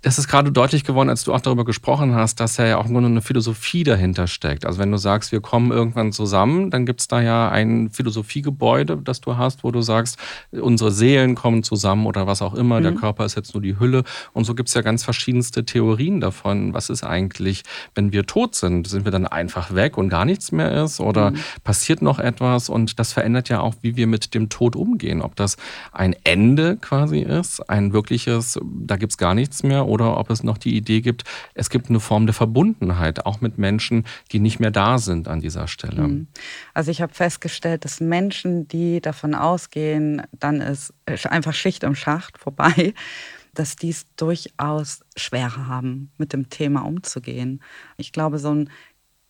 Das 0.04 0.20
ist 0.20 0.28
gerade 0.28 0.52
deutlich 0.52 0.84
geworden, 0.84 1.10
als 1.10 1.24
du 1.24 1.34
auch 1.34 1.40
darüber 1.40 1.64
gesprochen 1.64 2.14
hast, 2.14 2.42
dass 2.42 2.58
ja 2.58 2.78
auch 2.78 2.88
nur 2.88 3.02
eine 3.02 3.22
Philosophie 3.22 3.86
dahinter 3.86 4.28
steckt. 4.28 4.66
Also 4.66 4.78
wenn 4.80 4.92
du 4.92 4.98
sagst, 4.98 5.32
wir 5.32 5.40
kommen 5.40 5.72
irgendwann 5.72 6.12
zusammen, 6.12 6.70
dann 6.70 6.86
gibt 6.86 7.00
es 7.00 7.08
da 7.08 7.22
ja 7.22 7.48
ein 7.48 7.90
Philosophiegebäude, 7.90 8.98
das 8.98 9.22
du 9.22 9.38
hast, 9.38 9.64
wo 9.64 9.72
du 9.72 9.82
sagst, 9.82 10.20
unsere 10.52 10.92
Seelen 10.92 11.36
kommen 11.36 11.64
zusammen 11.64 12.06
oder 12.06 12.28
was 12.28 12.42
auch 12.42 12.54
immer, 12.54 12.80
mhm. 12.80 12.84
der 12.84 12.92
Körper 12.96 13.24
ist 13.24 13.36
jetzt 13.36 13.54
nur 13.54 13.64
die 13.64 13.80
Hülle. 13.80 14.04
Und 14.34 14.44
so 14.44 14.56
gibt 14.56 14.68
es 14.68 14.76
ja 14.76 14.82
ganz 14.82 15.06
verschiedenste 15.06 15.64
Theorien 15.64 16.20
davon. 16.20 16.74
Was 16.74 16.90
ist 16.90 17.06
eigentlich, 17.06 17.64
wenn 17.96 18.12
wir 18.12 18.26
tot 18.26 18.56
sind? 18.56 18.88
Sind 18.88 19.06
wir 19.06 19.12
dann 19.14 19.26
einfach 19.26 19.74
weg 19.74 19.98
und 19.98 20.10
gar 20.10 20.26
nichts 20.26 20.52
mehr 20.52 20.84
ist? 20.84 21.00
Oder 21.00 21.32
mhm. 21.32 21.38
passiert 21.64 22.02
noch 22.02 22.20
etwas? 22.20 22.68
Und 22.68 23.00
das 23.00 23.14
verändert 23.14 23.48
ja 23.48 23.62
auch, 23.62 23.76
wie 23.82 23.96
wir 23.96 24.08
mit 24.08 24.34
dem 24.34 24.50
Tod 24.50 24.76
umgehen. 24.76 25.22
Ob 25.22 25.38
das 25.38 25.56
ein 25.94 26.14
Ende 26.26 26.76
quasi 26.76 27.20
ist, 27.20 27.62
ein 27.70 27.94
wirkliches, 27.94 28.60
da 28.62 28.98
gibt 28.98 29.14
es 29.14 29.18
gar 29.18 29.34
nichts 29.34 29.64
mehr 29.64 29.93
oder 29.94 30.18
ob 30.18 30.32
es 30.32 30.42
noch 30.42 30.58
die 30.58 30.76
Idee 30.76 31.02
gibt, 31.02 31.24
es 31.54 31.70
gibt 31.70 31.90
eine 31.90 32.00
Form 32.00 32.26
der 32.26 32.34
Verbundenheit, 32.34 33.28
auch 33.28 33.42
mit 33.42 33.60
Menschen, 33.60 34.06
die 34.32 34.40
nicht 34.40 34.60
mehr 34.60 34.72
da 34.72 34.98
sind 34.98 35.28
an 35.28 35.40
dieser 35.40 35.68
Stelle. 35.68 36.08
Mhm. 36.08 36.28
Also 36.74 36.90
ich 36.90 37.00
habe 37.00 37.14
festgestellt, 37.14 37.86
dass 37.86 38.00
Menschen, 38.00 38.68
die 38.68 39.02
davon 39.02 39.36
ausgehen, 39.36 40.24
dann 40.32 40.62
ist 40.62 40.94
einfach 41.06 41.54
Schicht 41.54 41.84
im 41.84 41.94
Schacht 41.94 42.40
vorbei, 42.40 42.96
dass 43.54 43.76
die 43.76 43.90
es 43.90 44.08
durchaus 44.16 45.02
schwerer 45.16 45.68
haben, 45.68 46.12
mit 46.18 46.34
dem 46.34 46.50
Thema 46.50 46.82
umzugehen. 46.82 47.62
Ich 47.98 48.12
glaube, 48.12 48.40
so 48.40 48.50
ein 48.50 48.70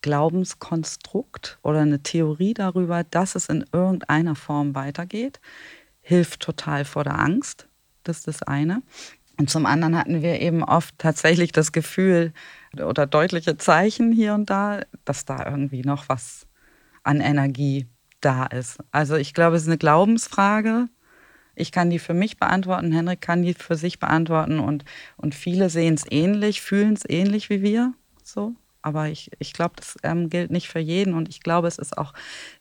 Glaubenskonstrukt 0.01 1.60
oder 1.62 1.79
eine 1.82 2.01
Theorie 2.03 2.53
darüber, 2.53 3.03
dass 3.03 3.36
es 3.36 3.50
in 3.50 3.65
irgendeiner 3.74 4.36
Form 4.36 4.75
weitergeht, 4.75 5.41
hilft 6.00 6.39
total 6.39 6.86
vor 6.86 7.03
der 7.03 7.20
Angst. 7.20 7.67
Das 8.03 8.20
ist 8.20 8.27
das 8.27 8.43
eine. 8.43 8.82
Und 9.38 9.50
zum 9.50 9.66
anderen 9.66 9.98
hatten 9.98 10.22
wir 10.22 10.40
eben 10.42 10.63
oft 10.63 10.98
tatsächlich 11.00 11.52
das 11.52 11.72
Gefühl 11.72 12.34
oder 12.74 13.08
deutliche 13.08 13.58
Zeichen 13.58 14.12
hier 14.12 14.34
und 14.36 14.50
da, 14.50 14.82
dass 15.06 15.25
da 15.25 15.46
irgendwie 15.46 15.82
noch 15.82 16.08
was 16.08 16.46
an 17.04 17.20
Energie 17.20 17.88
da 18.22 18.46
ist. 18.46 18.78
Also 18.92 19.16
ich 19.16 19.34
glaube, 19.34 19.56
es 19.56 19.63
ist 19.63 19.68
eine 19.68 19.78
Glaubensfrage. 19.78 20.88
Ich 21.56 21.72
kann 21.72 21.90
die 21.90 22.00
für 22.00 22.13
mich 22.13 22.38
beantworten, 22.38 22.92
Henrik 22.92 23.22
kann 23.22 23.44
die 23.44 23.54
für 23.54 23.75
sich 23.75 24.00
beantworten 24.00 24.60
und, 24.60 24.86
und 25.18 25.36
viele 25.36 25.70
sehen 25.70 25.94
es 25.94 26.06
ähnlich, 26.10 26.62
fühlen 26.62 26.94
es 26.94 27.08
ähnlich 27.08 27.50
wie 27.50 27.62
wir. 27.62 27.94
So. 28.24 28.56
Aber 28.82 29.08
ich, 29.08 29.32
ich 29.40 29.54
glaube, 29.54 29.75
das 29.78 29.96
ähm, 30.04 30.30
gilt 30.30 30.52
nicht 30.52 30.68
für 30.68 30.80
jeden 30.80 31.13
und 31.13 31.30
ich 31.30 31.42
glaube, 31.42 31.68
es 31.68 31.78
ist 31.78 31.98
auch 31.98 32.13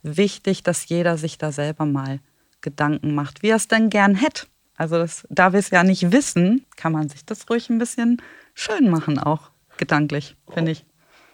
wichtig, 0.02 0.62
dass 0.62 0.88
jeder 0.88 1.16
sich 1.16 1.38
da 1.38 1.52
selber 1.52 1.86
mal 1.86 2.20
Gedanken 2.60 3.14
macht, 3.14 3.42
wie 3.42 3.48
er 3.48 3.56
es 3.56 3.66
denn 3.66 3.90
gern 3.90 4.14
hätte. 4.14 4.46
Also 4.82 4.98
das, 4.98 5.24
da 5.30 5.52
wir 5.52 5.60
es 5.60 5.70
ja 5.70 5.84
nicht 5.84 6.10
wissen, 6.10 6.66
kann 6.74 6.90
man 6.90 7.08
sich 7.08 7.24
das 7.24 7.48
ruhig 7.48 7.70
ein 7.70 7.78
bisschen 7.78 8.20
schön 8.52 8.90
machen, 8.90 9.16
auch 9.16 9.52
gedanklich, 9.76 10.34
finde 10.52 10.72
ich. 10.72 10.84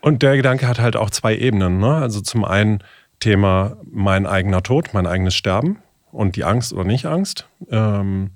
Und 0.02 0.23
der 0.23 0.37
Gedanke 0.37 0.69
hat 0.69 0.78
halt 0.78 0.97
auch 0.97 1.09
zwei 1.09 1.35
Ebenen. 1.35 1.78
Ne? 1.78 1.95
Also 1.95 2.21
zum 2.21 2.45
einen 2.45 2.85
Thema 3.21 3.78
mein 3.90 4.26
eigener 4.26 4.62
Tod, 4.62 4.93
mein 4.93 5.07
eigenes 5.07 5.35
Sterben 5.35 5.78
und 6.12 6.37
die 6.37 6.45
Angst 6.45 6.75
oder 6.75 6.85
nicht 6.85 7.07
Angst. 7.07 7.49
Ähm, 7.71 8.33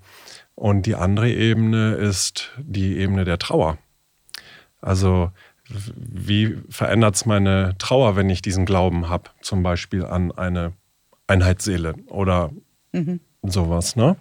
und 0.54 0.87
die 0.87 0.95
andere 0.95 1.28
Ebene 1.28 1.92
ist 1.92 2.50
die 2.57 2.97
Ebene 2.97 3.26
der 3.26 3.38
Trauer. 3.38 3.76
Also 4.81 5.31
wie 5.69 6.57
verändert 6.71 7.16
es 7.16 7.26
meine 7.26 7.76
Trauer, 7.76 8.16
wenn 8.16 8.31
ich 8.31 8.40
diesen 8.40 8.64
Glauben 8.64 9.11
habe, 9.11 9.28
zum 9.42 9.62
Beispiel 9.62 10.07
an 10.07 10.33
eine 10.33 10.73
Einheitsseele 11.26 11.97
oder 12.07 12.50
mhm 12.92 13.21
sowas. 13.42 13.96
Ne? 13.96 14.16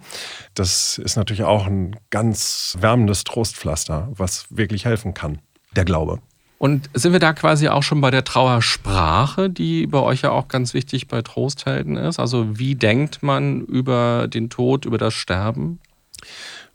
Das 0.54 0.98
ist 0.98 1.16
natürlich 1.16 1.44
auch 1.44 1.66
ein 1.66 1.96
ganz 2.10 2.76
wärmendes 2.80 3.24
Trostpflaster, 3.24 4.08
was 4.12 4.46
wirklich 4.50 4.84
helfen 4.84 5.14
kann, 5.14 5.38
der 5.76 5.84
Glaube. 5.84 6.20
Und 6.58 6.90
sind 6.94 7.12
wir 7.12 7.18
da 7.18 7.32
quasi 7.32 7.66
auch 7.66 7.82
schon 7.82 8.00
bei 8.00 8.12
der 8.12 8.22
Trauersprache, 8.22 9.50
die 9.50 9.88
bei 9.88 9.98
euch 9.98 10.22
ja 10.22 10.30
auch 10.30 10.46
ganz 10.46 10.74
wichtig 10.74 11.08
bei 11.08 11.20
Trosthelden 11.20 11.96
ist? 11.96 12.20
Also 12.20 12.56
wie 12.56 12.76
denkt 12.76 13.20
man 13.20 13.62
über 13.62 14.28
den 14.28 14.48
Tod, 14.48 14.84
über 14.84 14.96
das 14.96 15.12
Sterben? 15.12 15.80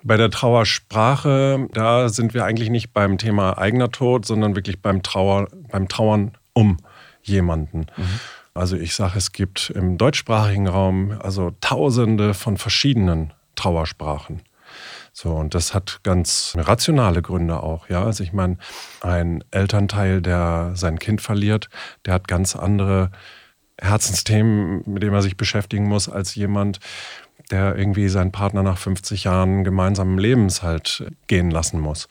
Bei 0.03 0.17
der 0.17 0.29
Trauersprache, 0.29 1.67
da 1.71 2.09
sind 2.09 2.33
wir 2.33 2.43
eigentlich 2.43 2.69
nicht 2.69 2.91
beim 2.91 3.17
Thema 3.17 3.57
eigener 3.57 3.89
Tod, 3.89 4.25
sondern 4.25 4.57
wirklich 4.57 4.81
beim, 4.81 5.03
Trauer, 5.03 5.47
beim 5.71 5.87
Trauern 5.87 6.33
um 6.51 6.77
jemanden. 7.23 7.87
Mhm. 7.95 8.19
Also 8.57 8.75
ich 8.75 8.95
sage, 8.95 9.17
es 9.17 9.31
gibt 9.31 9.69
im 9.69 9.97
deutschsprachigen 9.97 10.67
Raum 10.67 11.17
also 11.21 11.51
tausende 11.61 12.33
von 12.33 12.57
verschiedenen 12.57 13.33
Trauersprachen. 13.55 14.41
So, 15.13 15.31
und 15.31 15.55
das 15.55 15.73
hat 15.73 16.01
ganz 16.03 16.53
rationale 16.57 17.21
Gründe 17.21 17.63
auch, 17.63 17.89
ja. 17.89 18.03
Also 18.03 18.23
ich 18.23 18.33
meine, 18.33 18.57
ein 19.01 19.43
Elternteil, 19.49 20.21
der 20.21 20.73
sein 20.75 20.99
Kind 20.99 21.21
verliert, 21.21 21.69
der 22.05 22.13
hat 22.13 22.27
ganz 22.27 22.55
andere 22.55 23.11
Herzensthemen, 23.79 24.83
mit 24.85 25.01
denen 25.01 25.13
er 25.13 25.21
sich 25.21 25.37
beschäftigen 25.37 25.87
muss, 25.87 26.09
als 26.09 26.35
jemand, 26.35 26.79
der 27.49 27.75
irgendwie 27.75 28.09
seinen 28.09 28.31
Partner 28.31 28.61
nach 28.61 28.77
50 28.77 29.23
Jahren 29.23 29.63
gemeinsamen 29.63 30.17
Lebens 30.17 30.63
halt 30.63 31.11
gehen 31.27 31.49
lassen 31.49 31.79
muss. 31.79 32.07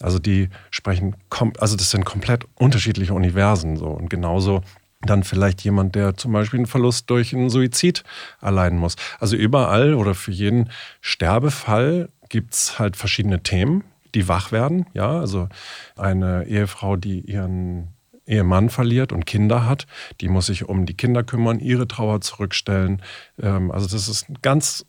Also 0.00 0.18
die 0.18 0.48
sprechen, 0.70 1.16
also 1.58 1.76
das 1.76 1.90
sind 1.90 2.04
komplett 2.04 2.44
unterschiedliche 2.54 3.14
Universen 3.14 3.76
so. 3.76 3.86
Und 3.86 4.10
genauso 4.10 4.62
dann 5.02 5.22
vielleicht 5.22 5.62
jemand, 5.62 5.94
der 5.94 6.16
zum 6.16 6.32
Beispiel 6.32 6.58
einen 6.58 6.66
Verlust 6.66 7.08
durch 7.10 7.34
einen 7.34 7.50
Suizid 7.50 8.02
erleiden 8.40 8.78
muss. 8.78 8.96
Also 9.20 9.36
überall 9.36 9.94
oder 9.94 10.14
für 10.14 10.32
jeden 10.32 10.70
Sterbefall 11.00 12.08
gibt 12.28 12.54
es 12.54 12.78
halt 12.78 12.96
verschiedene 12.96 13.42
Themen, 13.42 13.84
die 14.14 14.28
wach 14.28 14.52
werden. 14.52 14.86
Ja, 14.94 15.18
also 15.18 15.48
eine 15.96 16.46
Ehefrau, 16.46 16.96
die 16.96 17.20
ihren 17.20 17.88
Ehemann 18.26 18.68
verliert 18.68 19.12
und 19.12 19.24
Kinder 19.24 19.66
hat, 19.66 19.86
die 20.20 20.28
muss 20.28 20.46
sich 20.46 20.68
um 20.68 20.84
die 20.84 20.94
Kinder 20.94 21.22
kümmern, 21.22 21.60
ihre 21.60 21.88
Trauer 21.88 22.20
zurückstellen. 22.20 23.02
Ähm, 23.40 23.70
also 23.70 23.88
das 23.88 24.08
ist 24.08 24.28
ein 24.28 24.38
ganz 24.42 24.84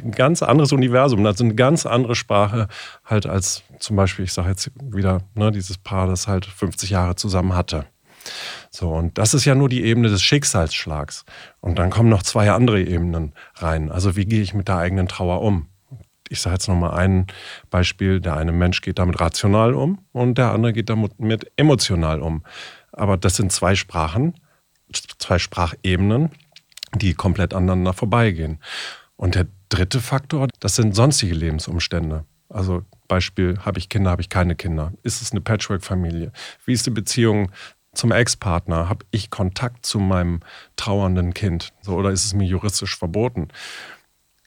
ein 0.00 0.12
ganz 0.12 0.42
anderes 0.42 0.72
Universum, 0.72 1.26
also 1.26 1.44
eine 1.44 1.54
ganz 1.54 1.84
andere 1.84 2.14
Sprache 2.14 2.68
halt 3.04 3.26
als 3.26 3.62
zum 3.78 3.96
Beispiel, 3.96 4.24
ich 4.24 4.32
sage 4.32 4.48
jetzt 4.48 4.70
wieder, 4.80 5.20
ne, 5.34 5.50
dieses 5.50 5.76
Paar, 5.76 6.06
das 6.06 6.28
halt 6.28 6.46
50 6.46 6.88
Jahre 6.88 7.14
zusammen 7.14 7.54
hatte. 7.54 7.84
So, 8.74 8.88
und 8.88 9.18
das 9.18 9.34
ist 9.34 9.44
ja 9.44 9.54
nur 9.54 9.68
die 9.68 9.84
Ebene 9.84 10.08
des 10.08 10.22
Schicksalsschlags. 10.22 11.26
Und 11.60 11.78
dann 11.78 11.90
kommen 11.90 12.08
noch 12.08 12.22
zwei 12.22 12.50
andere 12.50 12.82
Ebenen 12.82 13.34
rein. 13.56 13.92
Also 13.92 14.16
wie 14.16 14.24
gehe 14.24 14.40
ich 14.40 14.54
mit 14.54 14.68
der 14.68 14.78
eigenen 14.78 15.08
Trauer 15.08 15.42
um? 15.42 15.66
Ich 16.30 16.40
sage 16.40 16.54
jetzt 16.54 16.68
nochmal 16.68 16.92
ein 16.92 17.26
Beispiel. 17.68 18.18
Der 18.18 18.38
eine 18.38 18.52
Mensch 18.52 18.80
geht 18.80 18.98
damit 18.98 19.20
rational 19.20 19.74
um 19.74 19.98
und 20.12 20.38
der 20.38 20.52
andere 20.52 20.72
geht 20.72 20.88
damit 20.88 21.20
mit 21.20 21.52
emotional 21.56 22.22
um. 22.22 22.44
Aber 22.92 23.18
das 23.18 23.36
sind 23.36 23.52
zwei 23.52 23.74
Sprachen, 23.74 24.40
zwei 25.18 25.38
Sprachebenen, 25.38 26.30
die 26.94 27.12
komplett 27.12 27.52
aneinander 27.52 27.92
vorbeigehen. 27.92 28.58
Und 29.16 29.34
der 29.34 29.48
dritte 29.68 30.00
Faktor, 30.00 30.48
das 30.60 30.76
sind 30.76 30.96
sonstige 30.96 31.34
Lebensumstände. 31.34 32.24
Also 32.48 32.84
Beispiel, 33.06 33.58
habe 33.60 33.78
ich 33.78 33.90
Kinder, 33.90 34.10
habe 34.10 34.22
ich 34.22 34.30
keine 34.30 34.54
Kinder? 34.54 34.94
Ist 35.02 35.20
es 35.20 35.32
eine 35.32 35.42
Patchwork-Familie? 35.42 36.32
Wie 36.64 36.72
ist 36.72 36.86
die 36.86 36.90
Beziehung 36.90 37.50
zum 37.94 38.12
Ex-Partner? 38.12 38.88
Habe 38.88 39.04
ich 39.10 39.30
Kontakt 39.30 39.86
zu 39.86 39.98
meinem 39.98 40.40
trauernden 40.76 41.34
Kind? 41.34 41.72
So, 41.80 41.94
oder 41.96 42.10
ist 42.10 42.24
es 42.24 42.34
mir 42.34 42.46
juristisch 42.46 42.96
verboten? 42.96 43.48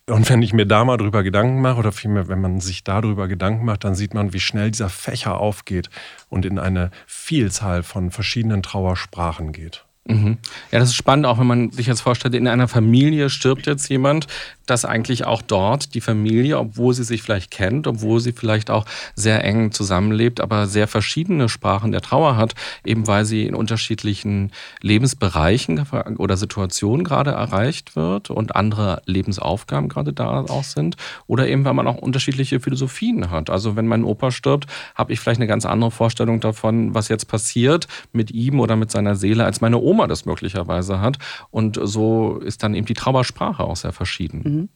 Und 0.08 0.30
wenn 0.30 0.44
ich 0.44 0.54
mir 0.54 0.68
da 0.68 0.86
mal 0.86 0.98
drüber 0.98 1.24
Gedanken 1.24 1.62
mache, 1.62 1.80
oder 1.80 1.92
vielmehr, 1.92 2.28
wenn 2.28 2.40
man 2.40 2.60
sich 2.60 2.84
darüber 2.84 3.28
Gedanken 3.28 3.66
macht, 3.66 3.84
dann 3.84 3.96
sieht 3.96 4.14
man, 4.14 4.34
wie 4.34 4.40
schnell 4.40 4.70
dieser 4.70 4.90
Fächer 4.90 5.40
aufgeht 5.40 5.90
und 6.30 6.46
in 6.46 6.60
eine 6.60 6.92
Vielzahl 7.08 7.82
von 7.82 8.12
verschiedenen 8.12 8.62
Trauersprachen 8.62 9.52
geht. 9.52 9.84
Mhm. 10.08 10.38
Ja, 10.72 10.78
das 10.78 10.90
ist 10.90 10.96
spannend, 10.96 11.26
auch 11.26 11.40
wenn 11.40 11.48
man 11.48 11.72
sich 11.72 11.88
jetzt 11.88 12.02
vorstellt, 12.02 12.36
in 12.36 12.48
einer 12.48 12.68
Familie 12.68 13.32
stirbt 13.32 13.66
jetzt 13.66 13.90
jemand, 13.90 14.28
dass 14.68 14.86
eigentlich 14.86 15.26
auch 15.26 15.42
dort 15.42 15.96
die 15.96 16.02
Familie, 16.02 16.60
obwohl 16.60 16.94
sie 16.94 17.04
sich 17.04 17.24
vielleicht 17.24 17.52
kennt, 17.52 17.88
obwohl 17.88 18.20
sie 18.20 18.32
vielleicht 18.32 18.70
auch 18.70 18.86
sehr 19.16 19.44
eng 19.44 19.72
zusammenlebt, 19.72 20.42
aber 20.42 20.68
sehr 20.68 20.88
verschiedene 20.88 21.50
Sprachen 21.50 21.92
der 21.92 22.02
Trauer 22.02 22.38
hat, 22.38 22.54
eben 22.84 23.08
weil 23.08 23.26
sie 23.26 23.46
in 23.46 23.56
unterschiedlichen 23.56 24.52
Lebensbereichen 24.82 25.84
oder 26.18 26.38
Situationen 26.38 27.04
gerade 27.04 27.32
erreicht 27.32 27.96
wird 27.96 28.30
und 28.30 28.56
andere 28.56 29.02
Lebensaufgaben 29.06 29.90
gerade 29.90 30.14
da 30.14 30.42
auch 30.42 30.64
sind. 30.64 30.98
Oder 31.28 31.48
eben, 31.48 31.66
weil 31.66 31.74
man 31.74 31.88
auch 31.88 31.98
unterschiedliche 31.98 32.60
Philosophien 32.60 33.32
hat. 33.32 33.50
Also 33.50 33.76
wenn 33.76 33.88
mein 33.88 34.04
Opa 34.04 34.32
stirbt, 34.32 34.68
habe 34.94 35.14
ich 35.14 35.20
vielleicht 35.20 35.40
eine 35.40 35.48
ganz 35.48 35.66
andere 35.66 35.92
Vorstellung 35.92 36.40
davon, 36.40 36.94
was 36.94 37.08
jetzt 37.08 37.28
passiert 37.28 37.88
mit 38.14 38.32
ihm 38.32 38.60
oder 38.60 38.76
mit 38.76 38.92
seiner 38.92 39.16
Seele, 39.16 39.46
als 39.46 39.62
meine 39.62 39.78
Oma 39.78 39.95
das 40.08 40.26
möglicherweise 40.26 41.00
hat. 41.00 41.18
Und 41.50 41.80
so 41.82 42.38
ist 42.38 42.64
dann 42.64 42.74
eben 42.74 42.86
die 42.86 42.94
Trauersprache 42.94 43.64
auch 43.64 43.76
sehr 43.76 43.94
verschieden. 43.94 44.42
Mhm. 44.44 44.70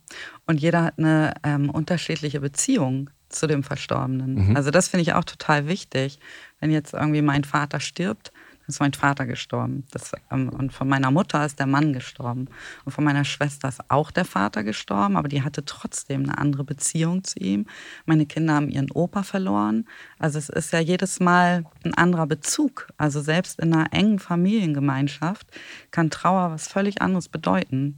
Und 0.47 0.59
jeder 0.59 0.83
hat 0.85 0.97
eine 0.97 1.33
ähm, 1.43 1.69
unterschiedliche 1.69 2.39
Beziehung 2.39 3.09
zu 3.29 3.47
dem 3.47 3.63
Verstorbenen. 3.63 4.49
Mhm. 4.49 4.55
Also 4.55 4.71
das 4.71 4.87
finde 4.87 5.03
ich 5.03 5.13
auch 5.13 5.23
total 5.23 5.67
wichtig. 5.67 6.19
Wenn 6.59 6.71
jetzt 6.71 6.93
irgendwie 6.93 7.21
mein 7.21 7.43
Vater 7.43 7.79
stirbt, 7.79 8.31
ist 8.69 8.79
mein 8.79 8.93
Vater 8.93 9.25
gestorben. 9.25 9.83
Das, 9.91 10.11
ähm, 10.31 10.49
und 10.49 10.71
von 10.71 10.87
meiner 10.87 11.11
Mutter 11.11 11.45
ist 11.45 11.59
der 11.59 11.65
Mann 11.65 11.93
gestorben. 11.93 12.47
Und 12.85 12.91
von 12.91 13.03
meiner 13.03 13.25
Schwester 13.25 13.67
ist 13.67 13.81
auch 13.89 14.11
der 14.11 14.25
Vater 14.25 14.63
gestorben, 14.63 15.17
aber 15.17 15.27
die 15.27 15.43
hatte 15.43 15.65
trotzdem 15.65 16.23
eine 16.23 16.37
andere 16.37 16.63
Beziehung 16.63 17.23
zu 17.23 17.39
ihm. 17.39 17.65
Meine 18.05 18.25
Kinder 18.25 18.53
haben 18.53 18.69
ihren 18.69 18.91
Opa 18.91 19.23
verloren. 19.23 19.85
Also 20.19 20.37
es 20.37 20.49
ist 20.49 20.71
ja 20.71 20.79
jedes 20.79 21.19
Mal 21.19 21.65
ein 21.83 21.93
anderer 21.95 22.27
Bezug. 22.27 22.87
Also 22.97 23.21
selbst 23.21 23.59
in 23.59 23.73
einer 23.73 23.91
engen 23.91 24.19
Familiengemeinschaft 24.19 25.47
kann 25.91 26.09
Trauer 26.09 26.51
was 26.51 26.67
völlig 26.67 27.01
anderes 27.01 27.27
bedeuten, 27.27 27.97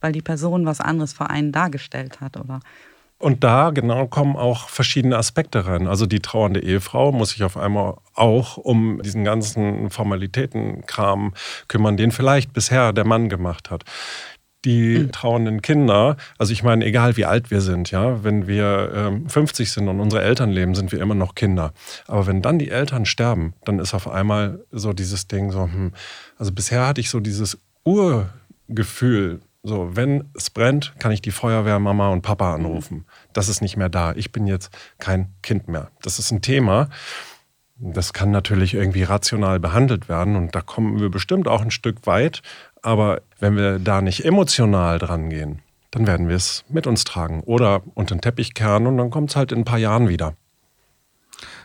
weil 0.00 0.12
die 0.12 0.22
Person 0.22 0.66
was 0.66 0.80
anderes 0.80 1.12
vor 1.12 1.30
einen 1.30 1.50
dargestellt 1.50 2.20
hat 2.20 2.36
oder 2.36 2.60
und 3.18 3.42
da 3.44 3.70
genau 3.70 4.06
kommen 4.06 4.36
auch 4.36 4.68
verschiedene 4.68 5.16
Aspekte 5.16 5.66
rein. 5.66 5.86
Also 5.86 6.06
die 6.06 6.20
trauernde 6.20 6.60
Ehefrau 6.60 7.12
muss 7.12 7.30
sich 7.30 7.42
auf 7.44 7.56
einmal 7.56 7.94
auch 8.14 8.56
um 8.56 9.00
diesen 9.02 9.24
ganzen 9.24 9.88
Formalitätenkram 9.90 11.32
kümmern, 11.68 11.96
den 11.96 12.10
vielleicht 12.10 12.52
bisher 12.52 12.92
der 12.92 13.06
Mann 13.06 13.28
gemacht 13.28 13.70
hat 13.70 13.84
die 14.64 14.98
mhm. 14.98 15.12
trauernden 15.12 15.62
Kinder, 15.62 16.16
also 16.38 16.52
ich 16.52 16.62
meine, 16.62 16.84
egal 16.84 17.16
wie 17.16 17.24
alt 17.24 17.50
wir 17.50 17.60
sind, 17.60 17.90
ja, 17.90 18.24
wenn 18.24 18.46
wir 18.46 18.92
ähm, 18.94 19.28
50 19.28 19.70
sind 19.70 19.88
und 19.88 20.00
unsere 20.00 20.22
Eltern 20.22 20.50
leben, 20.50 20.74
sind 20.74 20.92
wir 20.92 21.00
immer 21.00 21.14
noch 21.14 21.34
Kinder. 21.34 21.72
Aber 22.06 22.26
wenn 22.26 22.42
dann 22.42 22.58
die 22.58 22.70
Eltern 22.70 23.04
sterben, 23.04 23.54
dann 23.64 23.78
ist 23.78 23.94
auf 23.94 24.08
einmal 24.08 24.64
so 24.70 24.92
dieses 24.92 25.28
Ding 25.28 25.50
so, 25.50 25.64
hm, 25.64 25.92
also 26.38 26.52
bisher 26.52 26.86
hatte 26.86 27.00
ich 27.00 27.10
so 27.10 27.20
dieses 27.20 27.58
Urgefühl, 27.84 29.40
so, 29.66 29.96
wenn 29.96 30.30
es 30.34 30.50
brennt, 30.50 30.94
kann 30.98 31.10
ich 31.10 31.22
die 31.22 31.30
Feuerwehr, 31.30 31.78
Mama 31.78 32.10
und 32.10 32.20
Papa 32.20 32.54
anrufen. 32.54 33.06
Das 33.32 33.48
ist 33.48 33.62
nicht 33.62 33.78
mehr 33.78 33.88
da. 33.88 34.12
Ich 34.12 34.30
bin 34.30 34.46
jetzt 34.46 34.70
kein 34.98 35.32
Kind 35.42 35.68
mehr. 35.68 35.90
Das 36.02 36.18
ist 36.18 36.30
ein 36.30 36.42
Thema. 36.42 36.90
Das 37.76 38.12
kann 38.12 38.30
natürlich 38.30 38.74
irgendwie 38.74 39.04
rational 39.04 39.58
behandelt 39.58 40.08
werden 40.08 40.36
und 40.36 40.54
da 40.54 40.60
kommen 40.60 41.00
wir 41.00 41.08
bestimmt 41.08 41.48
auch 41.48 41.62
ein 41.62 41.70
Stück 41.70 42.06
weit. 42.06 42.42
Aber 42.82 43.22
wenn 43.40 43.56
wir 43.56 43.78
da 43.78 44.02
nicht 44.02 44.26
emotional 44.26 44.98
dran 44.98 45.30
gehen, 45.30 45.62
dann 45.90 46.06
werden 46.06 46.28
wir 46.28 46.36
es 46.36 46.66
mit 46.68 46.86
uns 46.86 47.04
tragen 47.04 47.40
oder 47.40 47.82
unter 47.94 48.14
den 48.14 48.20
Teppich 48.20 48.52
kehren 48.52 48.86
und 48.86 48.98
dann 48.98 49.08
kommt 49.08 49.30
es 49.30 49.36
halt 49.36 49.50
in 49.50 49.60
ein 49.60 49.64
paar 49.64 49.78
Jahren 49.78 50.08
wieder. 50.08 50.34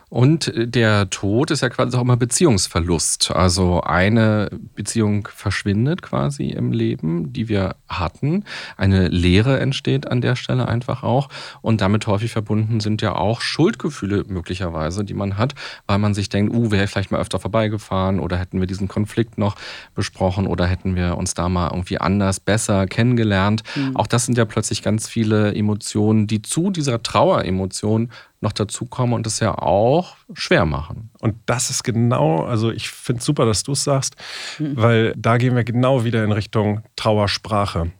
Und 0.09 0.47
äh, 0.47 0.67
der 0.67 1.09
Tod 1.09 1.51
ist 1.51 1.61
ja 1.61 1.69
quasi 1.69 1.95
auch 1.95 2.01
immer 2.01 2.17
Beziehungsverlust. 2.17 3.31
Also 3.31 3.81
eine 3.81 4.49
Beziehung 4.75 5.27
verschwindet 5.33 6.01
quasi 6.01 6.49
im 6.49 6.71
Leben, 6.71 7.31
die 7.31 7.47
wir 7.47 7.75
hatten. 7.87 8.43
Eine 8.75 9.07
Leere 9.07 9.59
entsteht 9.59 10.07
an 10.07 10.21
der 10.21 10.35
Stelle 10.35 10.67
einfach 10.67 11.03
auch. 11.03 11.29
Und 11.61 11.81
damit 11.81 12.07
häufig 12.07 12.31
verbunden 12.31 12.79
sind 12.79 13.01
ja 13.01 13.15
auch 13.15 13.41
Schuldgefühle 13.41 14.25
möglicherweise, 14.27 15.03
die 15.03 15.13
man 15.13 15.37
hat, 15.37 15.53
weil 15.87 15.99
man 15.99 16.13
sich 16.13 16.29
denkt, 16.29 16.53
uh, 16.53 16.71
wäre 16.71 16.83
ich 16.83 16.89
vielleicht 16.89 17.11
mal 17.11 17.19
öfter 17.19 17.39
vorbeigefahren 17.39 18.19
oder 18.19 18.37
hätten 18.37 18.59
wir 18.59 18.67
diesen 18.67 18.87
Konflikt 18.87 19.37
noch 19.37 19.55
besprochen 19.95 20.47
oder 20.47 20.65
hätten 20.65 20.95
wir 20.95 21.17
uns 21.17 21.33
da 21.33 21.49
mal 21.49 21.69
irgendwie 21.71 21.99
anders, 21.99 22.39
besser 22.39 22.87
kennengelernt. 22.87 23.63
Mhm. 23.75 23.95
Auch 23.95 24.07
das 24.07 24.25
sind 24.25 24.37
ja 24.37 24.45
plötzlich 24.45 24.81
ganz 24.81 25.07
viele 25.07 25.53
Emotionen, 25.53 26.27
die 26.27 26.41
zu 26.41 26.71
dieser 26.71 27.03
Traueremotion 27.03 28.09
noch 28.41 28.53
dazukommen 28.53 29.13
und 29.13 29.27
es 29.27 29.39
ja 29.39 29.57
auch 29.57 30.15
schwer 30.33 30.65
machen. 30.65 31.09
Und 31.19 31.35
das 31.45 31.69
ist 31.69 31.83
genau, 31.83 32.43
also 32.43 32.71
ich 32.71 32.89
finde 32.89 33.19
es 33.19 33.25
super, 33.25 33.45
dass 33.45 33.63
du 33.63 33.73
es 33.73 33.83
sagst, 33.83 34.15
mhm. 34.59 34.77
weil 34.77 35.13
da 35.17 35.37
gehen 35.37 35.55
wir 35.55 35.63
genau 35.63 36.03
wieder 36.03 36.23
in 36.23 36.31
Richtung 36.31 36.81
Trauersprache. 36.95 37.91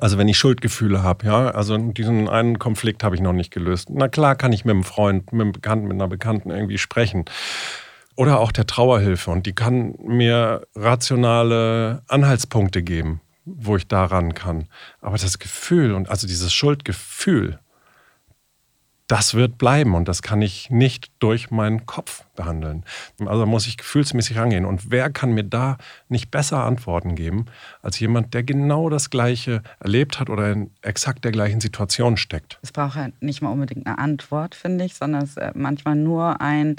Also 0.00 0.18
wenn 0.18 0.28
ich 0.28 0.38
Schuldgefühle 0.38 1.02
habe, 1.02 1.26
ja, 1.26 1.50
also 1.50 1.76
diesen 1.76 2.28
einen 2.28 2.58
Konflikt 2.58 3.02
habe 3.02 3.16
ich 3.16 3.20
noch 3.20 3.32
nicht 3.32 3.50
gelöst. 3.52 3.88
Na 3.90 4.08
klar 4.08 4.36
kann 4.36 4.52
ich 4.52 4.64
mit 4.64 4.74
einem 4.74 4.84
Freund, 4.84 5.32
mit 5.32 5.40
einem 5.40 5.52
Bekannten, 5.52 5.88
mit 5.88 5.94
einer 5.94 6.08
Bekannten 6.08 6.50
irgendwie 6.50 6.78
sprechen. 6.78 7.24
Oder 8.14 8.38
auch 8.38 8.52
der 8.52 8.66
Trauerhilfe 8.66 9.30
und 9.30 9.46
die 9.46 9.54
kann 9.54 9.94
mir 10.02 10.66
rationale 10.76 12.02
Anhaltspunkte 12.06 12.82
geben, 12.82 13.20
wo 13.46 13.76
ich 13.76 13.88
daran 13.88 14.34
kann. 14.34 14.68
Aber 15.00 15.16
das 15.16 15.38
Gefühl 15.38 15.94
und 15.94 16.08
also 16.10 16.26
dieses 16.26 16.52
Schuldgefühl, 16.52 17.58
das 19.10 19.34
wird 19.34 19.58
bleiben 19.58 19.96
und 19.96 20.06
das 20.06 20.22
kann 20.22 20.40
ich 20.40 20.70
nicht 20.70 21.10
durch 21.18 21.50
meinen 21.50 21.84
Kopf 21.84 22.24
behandeln. 22.36 22.84
Also 23.26 23.44
muss 23.44 23.66
ich 23.66 23.76
gefühlsmäßig 23.76 24.38
rangehen. 24.38 24.64
Und 24.64 24.92
wer 24.92 25.10
kann 25.10 25.32
mir 25.32 25.42
da 25.42 25.78
nicht 26.08 26.30
besser 26.30 26.64
Antworten 26.64 27.16
geben, 27.16 27.46
als 27.82 27.98
jemand, 27.98 28.34
der 28.34 28.44
genau 28.44 28.88
das 28.88 29.10
Gleiche 29.10 29.64
erlebt 29.80 30.20
hat 30.20 30.30
oder 30.30 30.52
in 30.52 30.70
exakt 30.82 31.24
der 31.24 31.32
gleichen 31.32 31.60
Situation 31.60 32.16
steckt? 32.16 32.60
Es 32.62 32.70
braucht 32.70 32.94
ja 32.94 33.08
nicht 33.18 33.42
mal 33.42 33.50
unbedingt 33.50 33.84
eine 33.84 33.98
Antwort, 33.98 34.54
finde 34.54 34.84
ich, 34.84 34.94
sondern 34.94 35.24
es 35.24 35.30
ist 35.30 35.38
äh, 35.38 35.50
manchmal 35.56 35.96
nur 35.96 36.40
ein, 36.40 36.76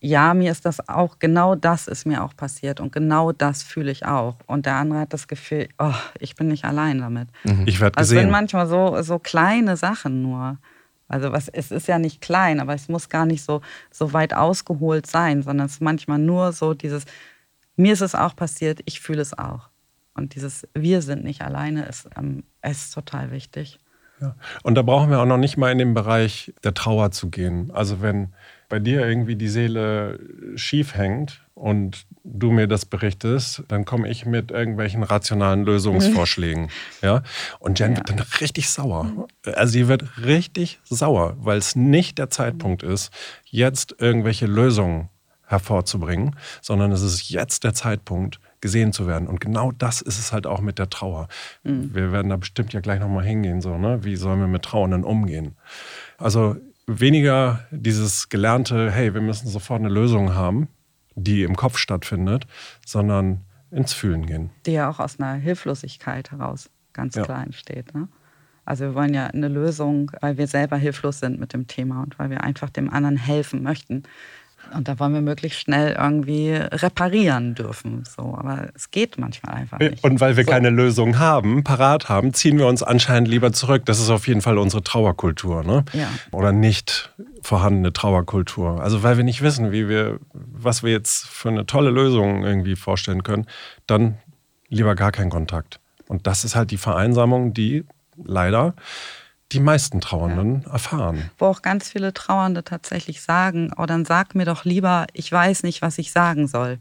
ja, 0.00 0.34
mir 0.34 0.50
ist 0.50 0.64
das 0.64 0.88
auch, 0.88 1.20
genau 1.20 1.54
das 1.54 1.86
ist 1.86 2.06
mir 2.06 2.24
auch 2.24 2.34
passiert 2.34 2.80
und 2.80 2.92
genau 2.92 3.30
das 3.30 3.62
fühle 3.62 3.92
ich 3.92 4.04
auch. 4.04 4.34
Und 4.46 4.66
der 4.66 4.74
andere 4.74 4.98
hat 4.98 5.12
das 5.12 5.28
Gefühl, 5.28 5.68
oh, 5.78 5.94
ich 6.18 6.34
bin 6.34 6.48
nicht 6.48 6.64
allein 6.64 6.98
damit. 6.98 7.28
Mhm. 7.44 7.62
Ich 7.66 7.78
werde 7.78 7.94
gesehen. 7.94 7.98
Also 7.98 8.14
sind 8.16 8.30
manchmal 8.32 8.66
so, 8.66 9.00
so 9.02 9.20
kleine 9.20 9.76
Sachen 9.76 10.22
nur. 10.22 10.58
Also 11.08 11.32
was, 11.32 11.48
es 11.48 11.70
ist 11.70 11.88
ja 11.88 11.98
nicht 11.98 12.20
klein, 12.20 12.60
aber 12.60 12.74
es 12.74 12.88
muss 12.88 13.08
gar 13.08 13.26
nicht 13.26 13.42
so, 13.42 13.62
so 13.90 14.12
weit 14.12 14.34
ausgeholt 14.34 15.06
sein, 15.06 15.42
sondern 15.42 15.66
es 15.66 15.74
ist 15.74 15.82
manchmal 15.82 16.18
nur 16.18 16.52
so 16.52 16.74
dieses, 16.74 17.04
mir 17.76 17.92
ist 17.92 18.02
es 18.02 18.14
auch 18.14 18.36
passiert, 18.36 18.80
ich 18.84 19.00
fühle 19.00 19.22
es 19.22 19.36
auch. 19.36 19.68
Und 20.14 20.34
dieses 20.34 20.66
Wir 20.74 21.00
sind 21.00 21.24
nicht 21.24 21.42
alleine 21.42 21.86
ist, 21.86 22.08
ähm, 22.16 22.42
ist 22.62 22.92
total 22.92 23.30
wichtig. 23.30 23.78
Ja. 24.20 24.34
Und 24.62 24.74
da 24.74 24.82
brauchen 24.82 25.10
wir 25.10 25.20
auch 25.20 25.26
noch 25.26 25.38
nicht 25.38 25.56
mal 25.56 25.70
in 25.70 25.78
den 25.78 25.94
Bereich 25.94 26.52
der 26.64 26.74
Trauer 26.74 27.12
zu 27.12 27.30
gehen. 27.30 27.70
Also 27.72 28.02
wenn 28.02 28.34
bei 28.68 28.78
dir 28.78 29.06
irgendwie 29.06 29.36
die 29.36 29.48
Seele 29.48 30.18
schief 30.56 30.94
hängt 30.94 31.42
und 31.54 32.06
du 32.22 32.50
mir 32.50 32.66
das 32.66 32.84
berichtest, 32.84 33.64
dann 33.68 33.84
komme 33.84 34.08
ich 34.08 34.26
mit 34.26 34.50
irgendwelchen 34.50 35.02
rationalen 35.02 35.64
Lösungsvorschlägen. 35.64 36.68
ja? 37.02 37.22
Und 37.58 37.78
Jen 37.78 37.92
ja. 37.92 37.96
wird 37.98 38.10
dann 38.10 38.20
richtig 38.40 38.68
sauer. 38.68 39.26
Also 39.44 39.72
sie 39.72 39.88
wird 39.88 40.18
richtig 40.24 40.80
sauer, 40.84 41.36
weil 41.38 41.58
es 41.58 41.76
nicht 41.76 42.18
der 42.18 42.30
Zeitpunkt 42.30 42.82
ist, 42.82 43.12
jetzt 43.44 43.96
irgendwelche 43.98 44.46
Lösungen 44.46 45.08
hervorzubringen, 45.46 46.36
sondern 46.60 46.92
es 46.92 47.00
ist 47.00 47.30
jetzt 47.30 47.64
der 47.64 47.74
Zeitpunkt, 47.74 48.38
gesehen 48.60 48.92
zu 48.92 49.06
werden. 49.06 49.28
Und 49.28 49.40
genau 49.40 49.72
das 49.72 50.00
ist 50.00 50.18
es 50.18 50.32
halt 50.32 50.46
auch 50.46 50.60
mit 50.60 50.78
der 50.78 50.90
Trauer. 50.90 51.28
Mhm. 51.62 51.94
Wir 51.94 52.12
werden 52.12 52.28
da 52.28 52.36
bestimmt 52.36 52.72
ja 52.72 52.80
gleich 52.80 53.00
nochmal 53.00 53.24
hingehen, 53.24 53.60
so, 53.60 53.78
ne? 53.78 54.04
Wie 54.04 54.16
sollen 54.16 54.40
wir 54.40 54.48
mit 54.48 54.62
Trauernden 54.62 55.04
umgehen? 55.04 55.56
Also 56.18 56.56
weniger 56.88 57.66
dieses 57.70 58.28
gelernte, 58.28 58.90
hey, 58.90 59.14
wir 59.14 59.20
müssen 59.20 59.48
sofort 59.48 59.80
eine 59.80 59.90
Lösung 59.90 60.34
haben, 60.34 60.68
die 61.14 61.42
im 61.42 61.54
Kopf 61.54 61.76
stattfindet, 61.76 62.46
sondern 62.84 63.44
ins 63.70 63.92
Fühlen 63.92 64.26
gehen. 64.26 64.50
Die 64.66 64.72
ja 64.72 64.88
auch 64.88 64.98
aus 64.98 65.20
einer 65.20 65.34
Hilflosigkeit 65.34 66.30
heraus 66.30 66.70
ganz 66.94 67.14
ja. 67.14 67.22
klar 67.22 67.42
entsteht. 67.42 67.94
Ne? 67.94 68.08
Also 68.64 68.84
wir 68.84 68.94
wollen 68.94 69.14
ja 69.14 69.26
eine 69.26 69.48
Lösung, 69.48 70.10
weil 70.20 70.38
wir 70.38 70.46
selber 70.46 70.76
hilflos 70.76 71.20
sind 71.20 71.38
mit 71.38 71.52
dem 71.52 71.66
Thema 71.66 72.02
und 72.02 72.18
weil 72.18 72.30
wir 72.30 72.42
einfach 72.42 72.70
dem 72.70 72.90
anderen 72.90 73.16
helfen 73.16 73.62
möchten. 73.62 74.02
Und 74.74 74.88
da 74.88 74.98
wollen 74.98 75.14
wir 75.14 75.20
möglichst 75.20 75.60
schnell 75.60 75.96
irgendwie 75.98 76.52
reparieren 76.52 77.54
dürfen. 77.54 78.04
So. 78.04 78.36
Aber 78.36 78.68
es 78.74 78.90
geht 78.90 79.18
manchmal 79.18 79.54
einfach 79.54 79.78
nicht. 79.78 80.02
Und 80.04 80.20
weil 80.20 80.36
wir 80.36 80.44
so. 80.44 80.50
keine 80.50 80.70
Lösung 80.70 81.18
haben, 81.18 81.64
parat 81.64 82.08
haben, 82.08 82.34
ziehen 82.34 82.58
wir 82.58 82.66
uns 82.66 82.82
anscheinend 82.82 83.28
lieber 83.28 83.52
zurück. 83.52 83.84
Das 83.86 84.00
ist 84.00 84.10
auf 84.10 84.28
jeden 84.28 84.40
Fall 84.40 84.58
unsere 84.58 84.82
Trauerkultur. 84.82 85.64
Ne? 85.64 85.84
Ja. 85.92 86.08
Oder 86.32 86.52
nicht 86.52 87.12
vorhandene 87.42 87.92
Trauerkultur. 87.92 88.82
Also 88.82 89.02
weil 89.02 89.16
wir 89.16 89.24
nicht 89.24 89.42
wissen, 89.42 89.72
wie 89.72 89.88
wir, 89.88 90.18
was 90.32 90.82
wir 90.82 90.92
jetzt 90.92 91.26
für 91.26 91.48
eine 91.48 91.66
tolle 91.66 91.90
Lösung 91.90 92.44
irgendwie 92.44 92.76
vorstellen 92.76 93.22
können, 93.22 93.46
dann 93.86 94.18
lieber 94.68 94.94
gar 94.94 95.12
keinen 95.12 95.30
Kontakt. 95.30 95.80
Und 96.08 96.26
das 96.26 96.44
ist 96.44 96.56
halt 96.56 96.70
die 96.70 96.78
Vereinsamung, 96.78 97.54
die 97.54 97.84
leider 98.16 98.74
die 99.52 99.60
meisten 99.60 100.00
Trauernden 100.00 100.62
ja. 100.62 100.72
erfahren. 100.72 101.30
Wo 101.38 101.46
auch 101.46 101.62
ganz 101.62 101.90
viele 101.90 102.12
Trauernde 102.12 102.64
tatsächlich 102.64 103.22
sagen, 103.22 103.72
oh, 103.76 103.86
dann 103.86 104.04
sag 104.04 104.34
mir 104.34 104.44
doch 104.44 104.64
lieber, 104.64 105.06
ich 105.12 105.30
weiß 105.30 105.62
nicht, 105.62 105.82
was 105.82 105.98
ich 105.98 106.12
sagen 106.12 106.46
soll. 106.46 106.78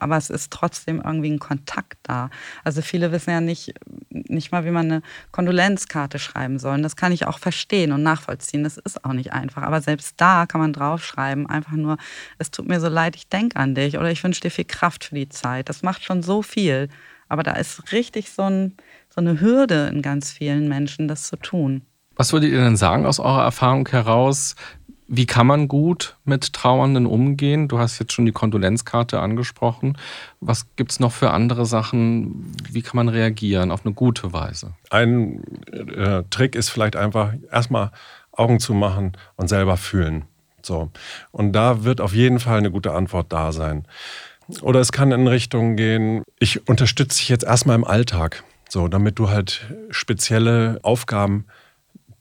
Aber 0.00 0.16
es 0.16 0.30
ist 0.30 0.50
trotzdem 0.50 1.02
irgendwie 1.04 1.30
ein 1.30 1.38
Kontakt 1.38 1.98
da. 2.04 2.30
Also 2.64 2.80
viele 2.80 3.12
wissen 3.12 3.30
ja 3.30 3.42
nicht, 3.42 3.74
nicht 4.08 4.50
mal, 4.50 4.64
wie 4.64 4.70
man 4.70 4.86
eine 4.86 5.02
Kondolenzkarte 5.30 6.18
schreiben 6.18 6.58
soll. 6.58 6.74
Und 6.74 6.82
das 6.82 6.96
kann 6.96 7.12
ich 7.12 7.26
auch 7.26 7.38
verstehen 7.38 7.92
und 7.92 8.02
nachvollziehen. 8.02 8.64
Das 8.64 8.78
ist 8.78 9.04
auch 9.04 9.12
nicht 9.12 9.34
einfach. 9.34 9.62
Aber 9.62 9.82
selbst 9.82 10.14
da 10.16 10.46
kann 10.46 10.60
man 10.60 10.72
draufschreiben, 10.72 11.46
einfach 11.46 11.72
nur, 11.72 11.98
es 12.38 12.50
tut 12.50 12.66
mir 12.66 12.80
so 12.80 12.88
leid, 12.88 13.14
ich 13.14 13.28
denke 13.28 13.56
an 13.56 13.74
dich 13.74 13.98
oder 13.98 14.10
ich 14.10 14.24
wünsche 14.24 14.40
dir 14.40 14.50
viel 14.50 14.64
Kraft 14.64 15.04
für 15.04 15.14
die 15.14 15.28
Zeit. 15.28 15.68
Das 15.68 15.82
macht 15.82 16.02
schon 16.02 16.22
so 16.22 16.40
viel. 16.42 16.88
Aber 17.28 17.42
da 17.42 17.52
ist 17.52 17.92
richtig 17.92 18.30
so, 18.30 18.42
ein, 18.42 18.76
so 19.10 19.20
eine 19.20 19.38
Hürde 19.40 19.88
in 19.92 20.00
ganz 20.00 20.32
vielen 20.32 20.66
Menschen, 20.66 21.08
das 21.08 21.24
zu 21.24 21.36
tun. 21.36 21.82
Was 22.20 22.34
würdet 22.34 22.52
ihr 22.52 22.60
denn 22.60 22.76
sagen 22.76 23.06
aus 23.06 23.18
eurer 23.18 23.44
Erfahrung 23.44 23.88
heraus? 23.88 24.54
Wie 25.08 25.24
kann 25.24 25.46
man 25.46 25.68
gut 25.68 26.18
mit 26.26 26.52
Trauernden 26.52 27.06
umgehen? 27.06 27.66
Du 27.66 27.78
hast 27.78 27.98
jetzt 27.98 28.12
schon 28.12 28.26
die 28.26 28.32
Kondolenzkarte 28.32 29.20
angesprochen. 29.20 29.96
Was 30.38 30.66
gibt 30.76 30.92
es 30.92 31.00
noch 31.00 31.12
für 31.12 31.30
andere 31.30 31.64
Sachen? 31.64 32.54
Wie 32.70 32.82
kann 32.82 32.96
man 32.96 33.08
reagieren 33.08 33.70
auf 33.70 33.86
eine 33.86 33.94
gute 33.94 34.34
Weise? 34.34 34.74
Ein 34.90 35.42
äh, 35.72 36.24
Trick 36.28 36.56
ist 36.56 36.68
vielleicht 36.68 36.94
einfach 36.94 37.32
erstmal 37.50 37.90
Augen 38.32 38.60
zu 38.60 38.74
machen 38.74 39.12
und 39.36 39.48
selber 39.48 39.78
fühlen. 39.78 40.26
So. 40.60 40.90
Und 41.30 41.54
da 41.54 41.84
wird 41.84 42.02
auf 42.02 42.12
jeden 42.12 42.38
Fall 42.38 42.58
eine 42.58 42.70
gute 42.70 42.92
Antwort 42.92 43.32
da 43.32 43.52
sein. 43.52 43.86
Oder 44.60 44.80
es 44.80 44.92
kann 44.92 45.10
in 45.10 45.26
Richtung 45.26 45.74
gehen, 45.74 46.22
ich 46.38 46.68
unterstütze 46.68 47.16
dich 47.16 47.30
jetzt 47.30 47.44
erstmal 47.44 47.76
im 47.76 47.84
Alltag, 47.84 48.44
so, 48.68 48.88
damit 48.88 49.18
du 49.18 49.30
halt 49.30 49.66
spezielle 49.88 50.80
Aufgaben, 50.82 51.46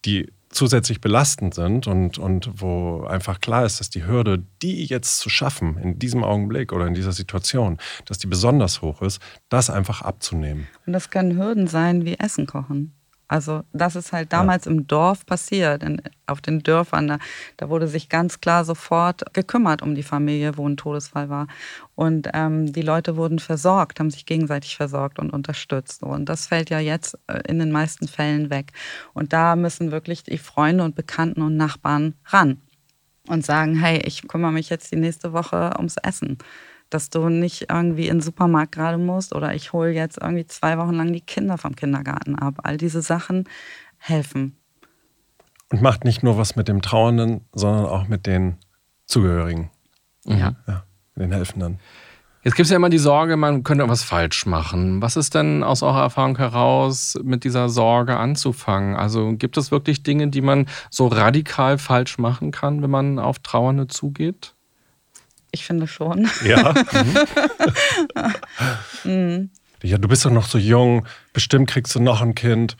die 0.05 0.31
zusätzlich 0.49 0.99
belastend 0.99 1.53
sind 1.53 1.87
und, 1.87 2.17
und 2.17 2.49
wo 2.55 3.03
einfach 3.03 3.39
klar 3.39 3.65
ist, 3.65 3.79
dass 3.79 3.89
die 3.89 4.05
Hürde, 4.05 4.43
die 4.61 4.83
jetzt 4.85 5.19
zu 5.19 5.29
schaffen, 5.29 5.77
in 5.77 5.99
diesem 5.99 6.23
Augenblick 6.23 6.73
oder 6.73 6.87
in 6.87 6.95
dieser 6.95 7.11
Situation, 7.11 7.77
dass 8.05 8.17
die 8.17 8.27
besonders 8.27 8.81
hoch 8.81 9.01
ist, 9.01 9.21
das 9.49 9.69
einfach 9.69 10.01
abzunehmen. 10.01 10.67
Und 10.85 10.93
das 10.93 11.09
können 11.09 11.37
Hürden 11.37 11.67
sein 11.67 12.03
wie 12.05 12.15
Essen 12.15 12.47
kochen. 12.47 12.98
Also 13.29 13.61
das 13.73 13.95
ist 13.95 14.11
halt 14.11 14.33
damals 14.33 14.65
ja. 14.65 14.71
im 14.71 14.87
Dorf 14.87 15.25
passiert, 15.25 15.83
in, 15.83 16.01
auf 16.25 16.41
den 16.41 16.61
Dörfern. 16.63 17.07
Da, 17.07 17.19
da, 17.57 17.69
wurde 17.69 17.87
sich 17.87 18.09
ganz 18.09 18.41
klar 18.41 18.65
sofort 18.65 19.33
gekümmert 19.33 19.83
um 19.83 19.93
die 19.93 20.03
Familie, 20.03 20.57
wo 20.57 20.67
ein 20.67 20.77
Todesfall 20.77 21.29
war. 21.29 21.47
Und 21.93 22.27
ähm, 22.33 22.73
die 22.73 22.81
Leute 22.81 23.15
wurden 23.15 23.37
versorgt, 23.37 23.99
haben 23.99 24.09
sich 24.09 24.25
gegenseitig 24.25 24.75
versorgt 24.75 25.19
und 25.19 25.29
unterstützt. 25.29 26.01
Und 26.01 26.27
das 26.27 26.47
fällt 26.47 26.71
ja 26.71 26.79
jetzt 26.79 27.17
äh, 27.27 27.39
in 27.47 27.59
den 27.59 27.71
meisten 27.71 28.07
Fällen 28.07 28.49
weg. 28.49 28.73
Und 29.13 29.31
da 29.31 29.55
müssen 29.55 29.91
wirklich 29.91 30.23
die 30.23 30.39
Freunde 30.39 30.83
und 30.83 30.95
Bekannten 30.95 31.43
und 31.43 31.55
Nachbarn 31.55 32.15
ran 32.25 32.59
und 33.27 33.45
sagen, 33.45 33.75
hey, 33.75 34.01
ich 34.05 34.27
kümmere 34.27 34.51
mich 34.51 34.69
jetzt 34.69 34.91
die 34.91 34.95
nächste 34.95 35.33
Woche 35.33 35.73
ums 35.77 35.97
Essen 35.97 36.39
dass 36.89 37.09
du 37.09 37.29
nicht 37.29 37.67
irgendwie 37.69 38.07
in 38.07 38.17
den 38.17 38.21
Supermarkt 38.21 38.73
gerade 38.73 38.97
musst 38.97 39.33
oder 39.33 39.53
ich 39.53 39.73
hole 39.73 39.91
jetzt 39.91 40.19
irgendwie 40.21 40.47
zwei 40.47 40.77
Wochen 40.77 40.93
lang 40.93 41.13
die 41.13 41.21
Kinder 41.21 41.57
vom 41.57 41.75
Kindergarten 41.75 42.35
ab. 42.35 42.59
All 42.63 42.77
diese 42.77 43.01
Sachen 43.01 43.47
helfen. 43.97 44.57
Und 45.71 45.81
macht 45.81 46.03
nicht 46.03 46.23
nur 46.23 46.37
was 46.37 46.55
mit 46.55 46.67
dem 46.67 46.81
Trauernden, 46.81 47.41
sondern 47.53 47.85
auch 47.85 48.07
mit 48.07 48.25
den 48.25 48.57
Zugehörigen. 49.05 49.69
Ja. 50.25 50.55
ja 50.67 50.83
mit 51.15 51.25
den 51.25 51.31
Helfenden. 51.31 51.79
Jetzt 52.41 52.55
gibt 52.55 52.65
es 52.65 52.69
ja 52.71 52.77
immer 52.77 52.89
die 52.89 52.97
Sorge, 52.97 53.35
man 53.35 53.63
könnte 53.63 53.87
was 53.89 54.03
falsch 54.03 54.45
machen. 54.45 55.01
Was 55.01 55.17
ist 55.17 55.35
denn 55.35 55.61
aus 55.61 55.83
eurer 55.83 56.03
Erfahrung 56.03 56.37
heraus 56.37 57.19
mit 57.21 57.43
dieser 57.43 57.67
Sorge 57.67 58.15
anzufangen? 58.15 58.95
Also 58.95 59.33
gibt 59.33 59.57
es 59.57 59.71
wirklich 59.71 60.03
Dinge, 60.03 60.29
die 60.29 60.41
man 60.41 60.67
so 60.89 61.07
radikal 61.07 61.77
falsch 61.77 62.17
machen 62.17 62.51
kann, 62.51 62.81
wenn 62.81 62.89
man 62.89 63.19
auf 63.19 63.39
Trauernde 63.39 63.87
zugeht? 63.87 64.55
Ich 65.51 65.65
finde 65.65 65.87
schon. 65.87 66.29
Ja. 66.45 66.73
mhm. 69.03 69.49
Ja, 69.81 69.97
du 69.97 70.07
bist 70.07 70.25
doch 70.25 70.31
noch 70.31 70.45
so 70.45 70.57
jung. 70.57 71.07
Bestimmt 71.33 71.69
kriegst 71.69 71.95
du 71.95 71.99
noch 71.99 72.21
ein 72.21 72.35
Kind. 72.35 72.77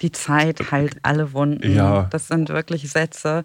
Die 0.00 0.12
Zeit 0.12 0.72
heilt 0.72 0.96
alle 1.02 1.32
Wunden. 1.32 1.74
Ja. 1.74 2.08
Das 2.10 2.26
sind 2.28 2.48
wirklich 2.48 2.90
Sätze, 2.90 3.44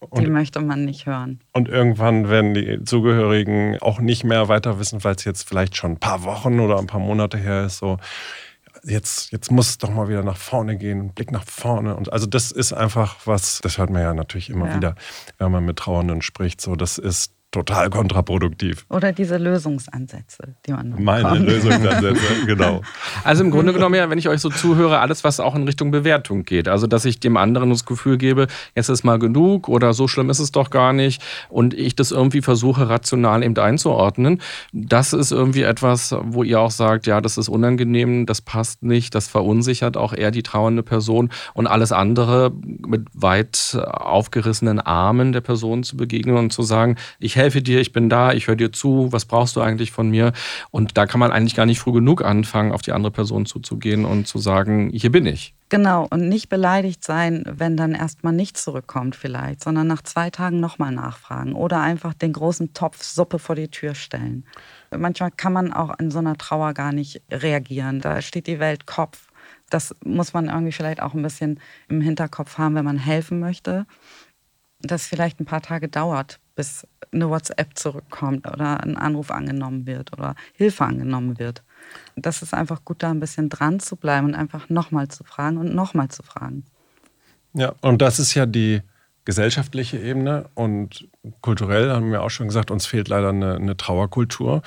die 0.00 0.26
und, 0.26 0.30
möchte 0.30 0.60
man 0.60 0.84
nicht 0.84 1.06
hören. 1.06 1.40
Und 1.52 1.68
irgendwann 1.68 2.30
werden 2.30 2.54
die 2.54 2.82
Zugehörigen 2.84 3.78
auch 3.80 4.00
nicht 4.00 4.24
mehr 4.24 4.48
weiter 4.48 4.78
wissen, 4.78 5.04
weil 5.04 5.14
es 5.16 5.24
jetzt 5.24 5.46
vielleicht 5.46 5.76
schon 5.76 5.92
ein 5.92 6.00
paar 6.00 6.22
Wochen 6.22 6.60
oder 6.60 6.78
ein 6.78 6.86
paar 6.86 7.00
Monate 7.00 7.36
her 7.36 7.66
ist. 7.66 7.78
So, 7.78 7.98
jetzt, 8.84 9.32
jetzt 9.32 9.50
muss 9.50 9.68
es 9.68 9.78
doch 9.78 9.90
mal 9.90 10.08
wieder 10.08 10.22
nach 10.22 10.36
vorne 10.36 10.76
gehen, 10.76 11.12
Blick 11.12 11.30
nach 11.30 11.44
vorne. 11.44 11.94
Und 11.94 12.12
also 12.12 12.26
das 12.26 12.52
ist 12.52 12.72
einfach 12.72 13.16
was, 13.26 13.60
das 13.62 13.76
hört 13.76 13.90
man 13.90 14.02
ja 14.02 14.14
natürlich 14.14 14.50
immer 14.50 14.68
ja. 14.68 14.76
wieder, 14.76 14.94
wenn 15.38 15.52
man 15.52 15.64
mit 15.64 15.76
Trauernden 15.76 16.22
spricht. 16.22 16.60
So, 16.60 16.76
das 16.76 16.96
ist 16.96 17.32
total 17.50 17.88
kontraproduktiv. 17.88 18.84
Oder 18.90 19.12
diese 19.12 19.38
Lösungsansätze, 19.38 20.54
die 20.66 20.72
man 20.72 20.90
noch 20.90 20.98
Meine 20.98 21.30
bekommt. 21.30 21.48
Lösungsansätze, 21.48 22.24
genau. 22.46 22.82
Also 23.24 23.42
im 23.42 23.50
Grunde 23.50 23.72
genommen 23.72 23.94
ja, 23.94 24.10
wenn 24.10 24.18
ich 24.18 24.28
euch 24.28 24.40
so 24.40 24.50
zuhöre, 24.50 24.98
alles, 24.98 25.24
was 25.24 25.40
auch 25.40 25.54
in 25.54 25.64
Richtung 25.64 25.90
Bewertung 25.90 26.44
geht. 26.44 26.68
Also, 26.68 26.86
dass 26.86 27.06
ich 27.06 27.20
dem 27.20 27.38
anderen 27.38 27.70
das 27.70 27.86
Gefühl 27.86 28.18
gebe, 28.18 28.48
jetzt 28.74 28.90
ist 28.90 29.02
mal 29.02 29.18
genug 29.18 29.68
oder 29.68 29.94
so 29.94 30.08
schlimm 30.08 30.28
ist 30.28 30.40
es 30.40 30.52
doch 30.52 30.68
gar 30.68 30.92
nicht 30.92 31.22
und 31.48 31.72
ich 31.72 31.96
das 31.96 32.10
irgendwie 32.10 32.42
versuche, 32.42 32.90
rational 32.90 33.42
eben 33.42 33.56
einzuordnen. 33.56 34.42
Das 34.72 35.14
ist 35.14 35.32
irgendwie 35.32 35.62
etwas, 35.62 36.14
wo 36.20 36.42
ihr 36.42 36.60
auch 36.60 36.70
sagt, 36.70 37.06
ja, 37.06 37.22
das 37.22 37.38
ist 37.38 37.48
unangenehm, 37.48 38.26
das 38.26 38.42
passt 38.42 38.82
nicht, 38.82 39.14
das 39.14 39.26
verunsichert 39.26 39.96
auch 39.96 40.12
eher 40.12 40.30
die 40.30 40.42
trauernde 40.42 40.82
Person 40.82 41.30
und 41.54 41.66
alles 41.66 41.92
andere 41.92 42.52
mit 42.86 43.06
weit 43.14 43.78
aufgerissenen 43.86 44.80
Armen 44.80 45.32
der 45.32 45.40
Person 45.40 45.82
zu 45.82 45.96
begegnen 45.96 46.36
und 46.36 46.52
zu 46.52 46.62
sagen, 46.62 46.96
ich 47.18 47.37
helfe 47.38 47.62
dir, 47.62 47.80
ich 47.80 47.92
bin 47.92 48.10
da, 48.10 48.32
ich 48.32 48.48
höre 48.48 48.56
dir 48.56 48.72
zu, 48.72 49.08
was 49.10 49.24
brauchst 49.24 49.56
du 49.56 49.62
eigentlich 49.62 49.90
von 49.90 50.10
mir? 50.10 50.32
Und 50.70 50.98
da 50.98 51.06
kann 51.06 51.20
man 51.20 51.32
eigentlich 51.32 51.54
gar 51.54 51.64
nicht 51.64 51.80
früh 51.80 51.92
genug 51.92 52.22
anfangen, 52.22 52.72
auf 52.72 52.82
die 52.82 52.92
andere 52.92 53.12
Person 53.12 53.46
zuzugehen 53.46 54.04
und 54.04 54.26
zu 54.26 54.38
sagen, 54.38 54.90
hier 54.92 55.10
bin 55.10 55.24
ich. 55.24 55.54
Genau, 55.70 56.06
und 56.08 56.28
nicht 56.28 56.48
beleidigt 56.48 57.04
sein, 57.04 57.44
wenn 57.46 57.76
dann 57.76 57.92
erstmal 57.92 58.32
nicht 58.32 58.56
zurückkommt 58.56 59.16
vielleicht, 59.16 59.62
sondern 59.62 59.86
nach 59.86 60.02
zwei 60.02 60.30
Tagen 60.30 60.60
nochmal 60.60 60.92
nachfragen 60.92 61.52
oder 61.52 61.80
einfach 61.80 62.14
den 62.14 62.32
großen 62.32 62.72
Topf 62.72 63.02
Suppe 63.02 63.38
vor 63.38 63.54
die 63.54 63.68
Tür 63.68 63.94
stellen. 63.94 64.44
Manchmal 64.96 65.30
kann 65.30 65.52
man 65.52 65.72
auch 65.72 65.98
in 65.98 66.10
so 66.10 66.20
einer 66.20 66.36
Trauer 66.38 66.72
gar 66.72 66.92
nicht 66.92 67.20
reagieren. 67.30 68.00
Da 68.00 68.22
steht 68.22 68.46
die 68.46 68.60
Welt 68.60 68.86
Kopf. 68.86 69.28
Das 69.68 69.94
muss 70.02 70.32
man 70.32 70.48
irgendwie 70.48 70.72
vielleicht 70.72 71.02
auch 71.02 71.12
ein 71.12 71.22
bisschen 71.22 71.60
im 71.88 72.00
Hinterkopf 72.00 72.56
haben, 72.56 72.74
wenn 72.74 72.84
man 72.86 72.98
helfen 72.98 73.38
möchte. 73.38 73.86
Das 74.80 75.06
vielleicht 75.06 75.38
ein 75.40 75.44
paar 75.44 75.60
Tage 75.60 75.88
dauert, 75.88 76.40
bis 76.58 76.84
eine 77.12 77.30
WhatsApp 77.30 77.78
zurückkommt 77.78 78.48
oder 78.48 78.82
ein 78.82 78.96
Anruf 78.96 79.30
angenommen 79.30 79.86
wird 79.86 80.12
oder 80.12 80.34
Hilfe 80.54 80.84
angenommen 80.84 81.38
wird. 81.38 81.62
Das 82.16 82.42
ist 82.42 82.52
einfach 82.52 82.84
gut, 82.84 83.04
da 83.04 83.10
ein 83.12 83.20
bisschen 83.20 83.48
dran 83.48 83.78
zu 83.78 83.94
bleiben 83.94 84.26
und 84.26 84.34
einfach 84.34 84.68
nochmal 84.68 85.06
zu 85.06 85.22
fragen 85.22 85.58
und 85.58 85.72
nochmal 85.72 86.08
zu 86.08 86.24
fragen. 86.24 86.64
Ja, 87.54 87.74
und 87.80 88.02
das 88.02 88.18
ist 88.18 88.34
ja 88.34 88.44
die 88.44 88.82
gesellschaftliche 89.24 89.98
Ebene 89.98 90.50
und 90.54 91.08
kulturell 91.42 91.90
haben 91.90 92.10
wir 92.10 92.22
auch 92.22 92.30
schon 92.30 92.48
gesagt, 92.48 92.72
uns 92.72 92.86
fehlt 92.86 93.06
leider 93.06 93.28
eine, 93.28 93.54
eine 93.54 93.76
Trauerkultur. 93.76 94.62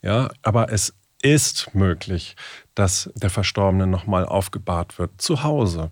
Ja, 0.00 0.30
aber 0.42 0.72
es 0.72 0.94
ist 1.22 1.74
möglich, 1.74 2.36
dass 2.76 3.10
der 3.16 3.30
Verstorbene 3.30 3.88
nochmal 3.88 4.26
aufgebahrt 4.26 5.00
wird 5.00 5.20
zu 5.20 5.42
Hause 5.42 5.90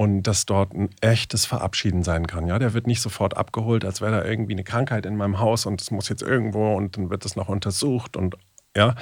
und 0.00 0.22
dass 0.22 0.46
dort 0.46 0.72
ein 0.72 0.88
echtes 1.02 1.44
Verabschieden 1.44 2.02
sein 2.02 2.26
kann. 2.26 2.46
Ja, 2.46 2.58
der 2.58 2.72
wird 2.72 2.86
nicht 2.86 3.02
sofort 3.02 3.36
abgeholt, 3.36 3.84
als 3.84 4.00
wäre 4.00 4.12
da 4.12 4.24
irgendwie 4.24 4.54
eine 4.54 4.64
Krankheit 4.64 5.04
in 5.04 5.14
meinem 5.14 5.40
Haus 5.40 5.66
und 5.66 5.78
es 5.78 5.90
muss 5.90 6.08
jetzt 6.08 6.22
irgendwo 6.22 6.74
und 6.74 6.96
dann 6.96 7.10
wird 7.10 7.26
es 7.26 7.36
noch 7.36 7.50
untersucht 7.50 8.16
und 8.16 8.34
ja, 8.74 8.94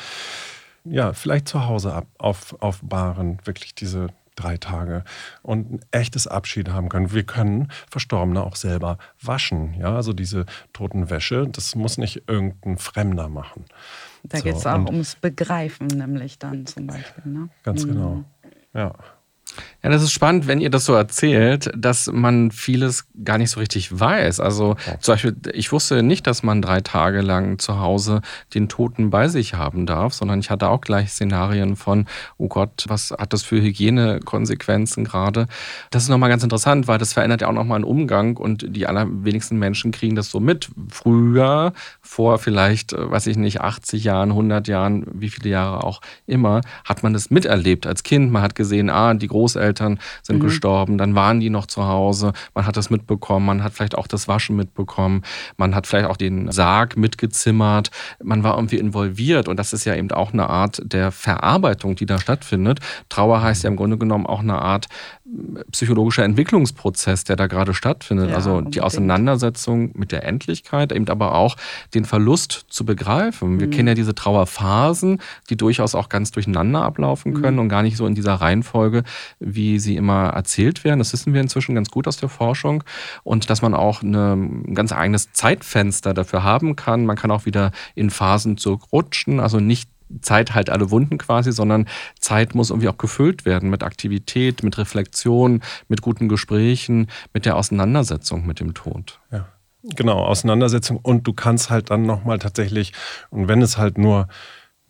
ja, 0.83 1.13
vielleicht 1.13 1.47
zu 1.47 1.67
Hause 1.67 1.93
ab, 1.93 2.09
auf, 2.19 2.61
aufbahren, 2.61 3.39
wirklich 3.45 3.77
diese 3.77 4.09
drei 4.35 4.57
Tage 4.57 5.05
und 5.43 5.71
ein 5.71 5.81
echtes 5.93 6.27
Abschied 6.27 6.71
haben 6.71 6.89
können. 6.89 7.13
Wir 7.13 7.23
können 7.23 7.71
Verstorbene 7.89 8.43
auch 8.43 8.57
selber 8.57 8.99
waschen. 9.23 9.75
Ja, 9.79 9.95
also 9.95 10.13
diese 10.13 10.47
toten 10.73 11.11
Wäsche, 11.11 11.47
das 11.47 11.77
muss 11.77 11.99
nicht 11.99 12.25
irgendein 12.27 12.77
Fremder 12.77 13.29
machen. 13.29 13.67
Da 14.25 14.39
so, 14.39 14.43
geht 14.43 14.57
es 14.57 14.67
auch 14.67 14.85
ums 14.87 15.15
Begreifen, 15.15 15.87
nämlich 15.87 16.41
dann 16.41 16.67
zum 16.67 16.89
Beispiel. 16.89 17.33
Ne? 17.33 17.51
Ganz 17.63 17.87
genau. 17.87 18.15
Mhm. 18.15 18.25
Ja. 18.75 18.95
Ja, 19.83 19.91
das 19.91 20.03
ist 20.03 20.13
spannend, 20.13 20.47
wenn 20.47 20.61
ihr 20.61 20.71
das 20.71 20.85
so 20.85 20.95
erzählt, 20.95 21.71
dass 21.77 22.11
man 22.13 22.51
vieles 22.51 23.07
gar 23.25 23.39
nicht 23.39 23.51
so 23.51 23.61
richtig 23.61 23.99
weiß. 23.99 24.41
Also 24.41 24.77
ja. 24.87 24.99
zum 25.01 25.15
Beispiel, 25.15 25.37
ich 25.53 25.71
wusste 25.73 26.03
nicht, 26.03 26.27
dass 26.27 26.43
man 26.43 26.63
drei 26.63 26.81
Tage 26.81 27.21
lang 27.21 27.59
zu 27.59 27.81
Hause 27.81 28.23
den 28.55 28.69
Toten 28.69 29.11
bei 29.11 29.29
sich 29.29 29.55
haben 29.55 29.87
darf, 29.87 30.15
sondern 30.15 30.41
ich 30.41 30.51
hatte 30.51 30.69
auch 30.69 30.81
gleich 30.81 31.11
Szenarien 31.11 31.77
von, 31.77 32.07
oh 32.39 32.49
Gott, 32.49 32.87
was 32.89 33.13
hat 33.13 33.33
das 33.33 33.43
für 33.43 33.61
Hygienekonsequenzen 33.63 35.05
gerade? 35.05 35.47
Das 35.91 36.03
ist 36.03 36.09
nochmal 36.09 36.29
ganz 36.29 36.43
interessant, 36.43 36.89
weil 36.89 36.99
das 36.99 37.13
verändert 37.13 37.41
ja 37.41 37.49
auch 37.49 37.53
nochmal 37.53 37.77
einen 37.77 37.85
Umgang 37.85 38.37
und 38.37 38.67
die 38.69 38.87
allerwenigsten 38.87 39.59
Menschen 39.59 39.93
kriegen 39.93 40.17
das 40.17 40.31
so 40.31 40.41
mit. 40.41 40.71
Früher, 40.91 41.73
vor 42.01 42.39
vielleicht, 42.39 42.93
äh, 42.93 43.11
weiß 43.11 43.27
ich 43.27 43.37
nicht, 43.37 43.61
80 43.61 44.05
Jahren, 44.05 44.31
100 44.31 44.69
Jahren, 44.69 45.07
wie 45.13 45.29
viele 45.29 45.51
Jahre 45.51 45.85
auch 45.85 46.01
immer, 46.27 46.61
hat 46.85 47.03
man 47.03 47.13
das 47.13 47.31
miterlebt 47.31 47.87
als 47.87 48.03
Kind. 48.03 48.33
Man 48.33 48.43
hat 48.43 48.55
gesehen, 48.55 48.91
ah, 48.91 49.15
die 49.15 49.29
Großeltern 49.49 49.99
sind 50.23 50.39
mhm. 50.39 50.43
gestorben, 50.43 50.99
dann 50.99 51.15
waren 51.15 51.41
die 51.41 51.49
noch 51.49 51.67
zu 51.67 51.87
Hause, 51.87 52.33
man 52.55 52.67
hat 52.67 52.77
das 52.77 52.91
mitbekommen, 52.91 53.47
man 53.47 53.65
hat 53.65 53.73
vielleicht 53.73 53.97
auch 53.97 54.07
das 54.07 54.29
Waschen 54.29 54.57
mitbekommen, 54.57 55.23
man 55.57 55.75
hat 55.75 55.87
vielleicht 55.87 56.07
auch 56.07 56.19
den 56.19 56.53
Sarg 56.53 56.99
mitgezimmert, 56.99 57.91
man 58.23 58.43
war 58.43 58.57
irgendwie 58.57 58.77
involviert 58.77 59.49
und 59.49 59.59
das 59.59 59.73
ist 59.73 59.87
ja 59.87 59.95
eben 59.95 60.11
auch 60.11 60.35
eine 60.35 60.51
Art 60.51 60.83
der 60.85 61.13
Verarbeitung, 61.13 61.97
die 61.97 62.05
da 62.05 62.19
stattfindet. 62.19 62.81
Trauer 63.09 63.41
heißt 63.41 63.65
ja 63.65 63.71
im 63.71 63.77
Grunde 63.77 63.97
genommen 63.97 64.27
auch 64.27 64.41
eine 64.41 64.61
Art 64.61 64.87
psychologischer 65.73 66.25
Entwicklungsprozess, 66.25 67.25
der 67.25 67.37
da 67.37 67.47
gerade 67.47 67.75
stattfindet. 67.75 68.31
Ja, 68.31 68.37
also 68.37 68.53
unbedingt. 68.53 68.75
die 68.75 68.81
Auseinandersetzung 68.81 69.91
mit 69.95 70.13
der 70.13 70.25
Endlichkeit, 70.25 70.93
eben 70.93 71.09
aber 71.09 71.35
auch 71.35 71.57
den 71.95 72.05
Verlust 72.05 72.67
zu 72.69 72.85
begreifen. 72.85 73.61
Wir 73.61 73.67
mhm. 73.67 73.71
kennen 73.71 73.89
ja 73.89 73.95
diese 73.95 74.15
Trauerphasen, 74.15 75.21
die 75.51 75.57
durchaus 75.57 75.95
auch 75.95 76.09
ganz 76.09 76.31
durcheinander 76.31 76.83
ablaufen 76.83 77.35
können 77.35 77.57
mhm. 77.57 77.63
und 77.63 77.69
gar 77.69 77.83
nicht 77.83 77.97
so 77.97 78.07
in 78.07 78.15
dieser 78.15 78.35
Reihenfolge, 78.35 79.03
wie 79.39 79.79
sie 79.79 79.97
immer 79.97 80.29
erzählt 80.29 80.85
werden. 80.85 80.99
Das 80.99 81.13
wissen 81.13 81.35
wir 81.35 81.41
inzwischen 81.41 81.75
ganz 81.75 81.91
gut 81.91 82.09
aus 82.09 82.17
der 82.17 82.29
Forschung. 82.29 82.83
Und 83.23 83.51
dass 83.51 83.61
man 83.61 83.75
auch 83.75 84.03
eine, 84.03 84.33
ein 84.35 84.75
ganz 84.75 84.93
eigenes 84.93 85.33
Zeitfenster 85.33 86.15
dafür 86.15 86.43
haben 86.43 86.77
kann. 86.77 87.05
Man 87.05 87.17
kann 87.17 87.31
auch 87.31 87.45
wieder 87.45 87.73
in 87.95 88.11
Phasen 88.11 88.57
zurückrutschen, 88.57 89.41
also 89.41 89.61
nicht 89.61 89.91
Zeit 90.21 90.55
halt 90.55 90.71
alle 90.71 90.91
Wunden 90.91 91.19
quasi, 91.19 91.53
sondern 91.53 91.89
Zeit 92.19 92.55
muss 92.55 92.71
irgendwie 92.71 92.89
auch 92.89 92.99
gefüllt 92.99 93.45
werden 93.45 93.71
mit 93.71 93.83
Aktivität, 93.83 94.63
mit 94.63 94.79
Reflexion, 94.79 95.63
mit 95.89 96.03
guten 96.03 96.29
Gesprächen, 96.29 97.09
mit 97.33 97.47
der 97.47 97.57
Auseinandersetzung 97.57 98.47
mit 98.47 98.61
dem 98.61 98.75
Tod. 98.75 99.21
Ja. 99.31 99.49
Genau, 99.83 100.25
Auseinandersetzung. 100.25 100.99
Und 100.99 101.27
du 101.27 101.33
kannst 101.33 101.71
halt 101.71 101.91
dann 101.91 102.03
nochmal 102.03 102.39
tatsächlich, 102.39 102.93
und 103.31 103.49
wenn 103.49 103.63
es 103.63 103.79
halt 103.79 103.97
nur 103.97 104.29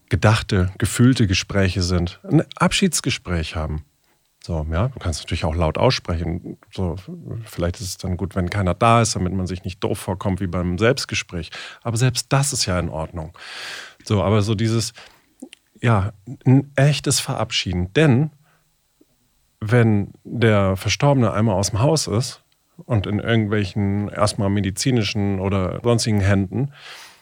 gedachte, 0.09 0.73
gefühlte 0.79 1.27
Gespräche 1.27 1.83
sind, 1.83 2.21
ein 2.25 2.43
Abschiedsgespräch 2.57 3.55
haben. 3.57 3.85
So, 4.43 4.67
ja, 4.71 4.89
du 4.89 4.99
kannst 4.99 5.21
natürlich 5.21 5.45
auch 5.45 5.55
laut 5.55 5.77
aussprechen. 5.77 6.57
So, 6.73 6.97
vielleicht 7.45 7.81
ist 7.81 7.87
es 7.87 7.97
dann 7.99 8.17
gut, 8.17 8.35
wenn 8.35 8.49
keiner 8.49 8.73
da 8.73 9.03
ist, 9.03 9.15
damit 9.15 9.35
man 9.35 9.47
sich 9.47 9.65
nicht 9.65 9.85
doof 9.85 9.99
vorkommt 9.99 10.41
wie 10.41 10.47
beim 10.47 10.79
Selbstgespräch. 10.79 11.51
Aber 11.83 11.99
selbst 11.99 12.33
das 12.33 12.55
ist 12.55 12.65
ja 12.65 12.79
in 12.79 12.89
Ordnung. 12.89 13.37
So, 14.09 14.23
aber 14.23 14.41
so 14.41 14.55
dieses, 14.55 14.95
ja, 15.83 16.15
ein 16.47 16.73
echtes 16.77 17.21
Verabschieden. 17.21 17.93
Denn 17.93 18.31
wenn 19.61 20.15
der 20.25 20.77
Verstorbene 20.77 21.31
einmal 21.31 21.57
aus 21.57 21.71
dem 21.71 21.81
Haus 21.81 22.07
ist 22.07 22.43
und 22.87 23.07
in 23.07 23.19
irgendwelchen 23.19 24.09
erstmal 24.09 24.49
medizinischen 24.49 25.41
oder 25.41 25.81
sonstigen 25.83 26.21
Händen, 26.21 26.73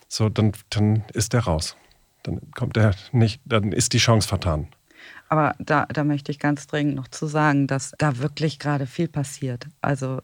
so, 0.06 0.28
dann, 0.28 0.52
dann 0.70 1.02
ist 1.12 1.32
der 1.32 1.40
raus. 1.40 1.76
Dann 2.22 2.52
kommt 2.52 2.76
er 2.76 2.94
nicht, 3.10 3.42
dann 3.44 3.72
ist 3.72 3.92
die 3.92 3.98
Chance 3.98 4.28
vertan. 4.28 4.68
Aber 5.28 5.56
da, 5.58 5.86
da 5.86 6.04
möchte 6.04 6.30
ich 6.30 6.38
ganz 6.38 6.68
dringend 6.68 6.94
noch 6.94 7.08
zu 7.08 7.26
sagen, 7.26 7.66
dass 7.66 7.94
da 7.98 8.18
wirklich 8.18 8.60
gerade 8.60 8.86
viel 8.86 9.08
passiert. 9.08 9.66
Also, 9.80 10.20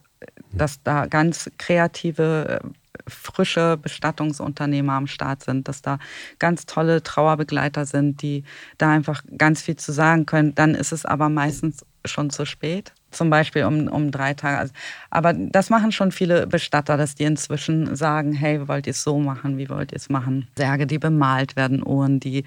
dass 0.52 0.82
da 0.82 1.06
ganz 1.06 1.50
kreative, 1.58 2.60
frische 3.08 3.76
Bestattungsunternehmer 3.76 4.92
am 4.92 5.06
Start 5.06 5.42
sind, 5.42 5.68
dass 5.68 5.82
da 5.82 5.98
ganz 6.38 6.66
tolle 6.66 7.02
Trauerbegleiter 7.02 7.86
sind, 7.86 8.22
die 8.22 8.44
da 8.78 8.90
einfach 8.90 9.22
ganz 9.36 9.62
viel 9.62 9.76
zu 9.76 9.92
sagen 9.92 10.26
können. 10.26 10.54
Dann 10.54 10.74
ist 10.74 10.92
es 10.92 11.04
aber 11.04 11.28
meistens 11.28 11.84
schon 12.04 12.30
zu 12.30 12.44
spät. 12.44 12.92
Zum 13.10 13.28
Beispiel 13.28 13.64
um, 13.64 13.88
um 13.88 14.10
drei 14.10 14.32
Tage. 14.32 14.58
Also, 14.58 14.72
aber 15.10 15.34
das 15.34 15.68
machen 15.68 15.92
schon 15.92 16.12
viele 16.12 16.46
Bestatter, 16.46 16.96
dass 16.96 17.14
die 17.14 17.24
inzwischen 17.24 17.94
sagen, 17.94 18.32
hey, 18.32 18.66
wollt 18.68 18.86
ihr 18.86 18.92
es 18.92 19.02
so 19.02 19.18
machen, 19.18 19.58
wie 19.58 19.68
wollt 19.68 19.92
ihr 19.92 19.96
es 19.96 20.08
machen? 20.08 20.48
Särge, 20.56 20.86
die 20.86 20.98
bemalt 20.98 21.54
werden, 21.54 21.86
Uhren, 21.86 22.20
die 22.20 22.44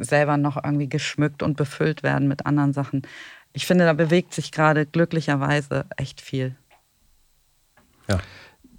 selber 0.00 0.36
noch 0.36 0.56
irgendwie 0.62 0.88
geschmückt 0.88 1.42
und 1.42 1.56
befüllt 1.56 2.02
werden 2.02 2.26
mit 2.26 2.46
anderen 2.46 2.72
Sachen. 2.72 3.02
Ich 3.52 3.66
finde, 3.66 3.84
da 3.84 3.92
bewegt 3.92 4.34
sich 4.34 4.50
gerade 4.50 4.86
glücklicherweise 4.86 5.86
echt 5.96 6.20
viel. 6.20 6.56
Ja. 8.08 8.18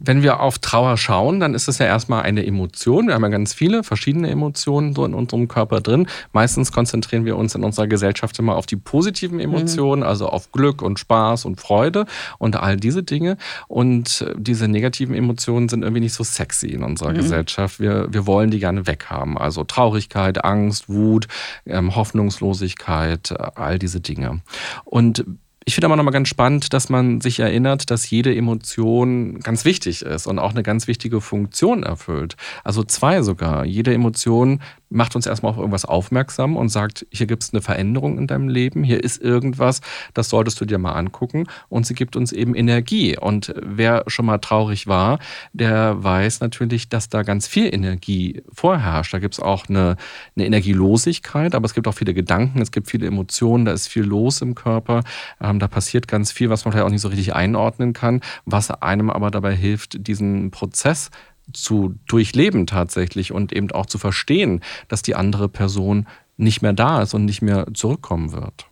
Wenn 0.01 0.23
wir 0.23 0.39
auf 0.39 0.59
Trauer 0.59 0.95
schauen, 0.95 1.41
dann 1.41 1.53
ist 1.53 1.67
es 1.67 1.77
ja 1.77 1.85
erstmal 1.85 2.23
eine 2.23 2.45
Emotion. 2.45 3.07
Wir 3.07 3.15
haben 3.15 3.23
ja 3.23 3.27
ganz 3.27 3.53
viele 3.53 3.83
verschiedene 3.83 4.29
Emotionen 4.29 4.95
so 4.95 5.03
in 5.03 5.13
unserem 5.13 5.49
Körper 5.49 5.81
drin. 5.81 6.07
Meistens 6.31 6.71
konzentrieren 6.71 7.25
wir 7.25 7.35
uns 7.35 7.53
in 7.53 7.65
unserer 7.65 7.87
Gesellschaft 7.87 8.39
immer 8.39 8.55
auf 8.55 8.65
die 8.65 8.77
positiven 8.77 9.41
Emotionen, 9.41 10.03
mhm. 10.03 10.07
also 10.07 10.29
auf 10.29 10.53
Glück 10.53 10.81
und 10.81 10.99
Spaß 10.99 11.43
und 11.43 11.59
Freude 11.59 12.05
und 12.37 12.55
all 12.55 12.77
diese 12.77 13.03
Dinge. 13.03 13.35
Und 13.67 14.25
diese 14.37 14.69
negativen 14.69 15.15
Emotionen 15.15 15.67
sind 15.67 15.83
irgendwie 15.83 16.01
nicht 16.01 16.13
so 16.13 16.23
sexy 16.23 16.67
in 16.67 16.83
unserer 16.83 17.11
mhm. 17.11 17.17
Gesellschaft. 17.17 17.81
Wir, 17.81 18.07
wir 18.09 18.25
wollen 18.25 18.51
die 18.51 18.59
gerne 18.59 18.87
weghaben. 18.87 19.37
Also 19.37 19.65
Traurigkeit, 19.65 20.45
Angst, 20.45 20.87
Wut, 20.87 21.27
ähm, 21.65 21.97
Hoffnungslosigkeit, 21.97 23.33
all 23.57 23.77
diese 23.77 23.99
Dinge. 23.99 24.39
Und 24.85 25.25
ich 25.69 25.75
finde 25.75 25.85
aber 25.85 25.97
nochmal 25.97 26.13
ganz 26.13 26.29
spannend, 26.29 26.73
dass 26.73 26.89
man 26.89 27.21
sich 27.21 27.39
erinnert, 27.39 27.91
dass 27.91 28.09
jede 28.09 28.35
Emotion 28.35 29.39
ganz 29.41 29.65
wichtig 29.65 30.01
ist 30.01 30.25
und 30.25 30.39
auch 30.39 30.49
eine 30.49 30.63
ganz 30.63 30.87
wichtige 30.87 31.21
Funktion 31.21 31.83
erfüllt. 31.83 32.37
Also 32.63 32.81
zwei 32.83 33.21
sogar. 33.21 33.65
Jede 33.65 33.93
Emotion 33.93 34.61
macht 34.89 35.15
uns 35.15 35.25
erstmal 35.25 35.51
auf 35.51 35.57
irgendwas 35.57 35.85
aufmerksam 35.85 36.57
und 36.57 36.69
sagt, 36.69 37.05
hier 37.11 37.27
gibt 37.27 37.43
es 37.43 37.53
eine 37.53 37.61
Veränderung 37.61 38.17
in 38.17 38.27
deinem 38.27 38.49
Leben, 38.49 38.83
hier 38.83 39.03
ist 39.03 39.21
irgendwas, 39.21 39.81
das 40.13 40.29
solltest 40.29 40.59
du 40.59 40.65
dir 40.65 40.77
mal 40.77 40.93
angucken. 40.93 41.45
Und 41.69 41.85
sie 41.85 41.93
gibt 41.93 42.15
uns 42.15 42.31
eben 42.31 42.55
Energie. 42.55 43.17
Und 43.17 43.53
wer 43.61 44.03
schon 44.07 44.25
mal 44.25 44.39
traurig 44.39 44.87
war, 44.87 45.19
der 45.53 46.03
weiß 46.03 46.39
natürlich, 46.39 46.89
dass 46.89 47.09
da 47.09 47.23
ganz 47.23 47.47
viel 47.47 47.73
Energie 47.73 48.41
vorherrscht. 48.51 49.13
Da 49.13 49.19
gibt 49.19 49.35
es 49.35 49.39
auch 49.39 49.69
eine, 49.69 49.95
eine 50.35 50.45
Energielosigkeit, 50.45 51.53
aber 51.55 51.65
es 51.65 51.73
gibt 51.73 51.87
auch 51.87 51.93
viele 51.93 52.13
Gedanken, 52.13 52.61
es 52.61 52.71
gibt 52.71 52.89
viele 52.89 53.07
Emotionen, 53.07 53.65
da 53.65 53.71
ist 53.71 53.87
viel 53.87 54.03
los 54.03 54.41
im 54.41 54.55
Körper. 54.55 55.03
Ähm, 55.41 55.59
da 55.59 55.67
passiert 55.67 56.07
ganz 56.07 56.31
viel, 56.31 56.49
was 56.49 56.65
man 56.65 56.71
vielleicht 56.71 56.85
auch 56.85 56.91
nicht 56.91 57.01
so 57.01 57.09
richtig 57.09 57.35
einordnen 57.35 57.93
kann, 57.93 58.21
was 58.45 58.71
einem 58.71 59.09
aber 59.09 59.31
dabei 59.31 59.55
hilft, 59.55 60.07
diesen 60.07 60.51
Prozess 60.51 61.11
zu 61.53 61.95
durchleben 62.07 62.67
tatsächlich 62.67 63.31
und 63.31 63.53
eben 63.53 63.71
auch 63.71 63.85
zu 63.85 63.97
verstehen, 63.97 64.61
dass 64.87 65.01
die 65.01 65.15
andere 65.15 65.49
Person 65.49 66.07
nicht 66.37 66.61
mehr 66.61 66.73
da 66.73 67.01
ist 67.01 67.13
und 67.13 67.25
nicht 67.25 67.41
mehr 67.41 67.67
zurückkommen 67.73 68.31
wird. 68.31 68.67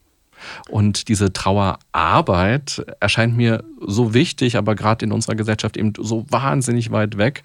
Und 0.70 1.08
diese 1.08 1.34
Trauerarbeit 1.34 2.86
erscheint 3.00 3.36
mir 3.36 3.64
so 3.86 4.14
wichtig, 4.14 4.58
aber 4.58 4.76
gerade 4.76 5.06
in 5.06 5.12
unserer 5.12 5.36
Gesellschaft 5.36 5.78
eben 5.78 5.94
so 5.98 6.26
wahnsinnig 6.30 6.92
weit 6.92 7.18
weg. 7.18 7.44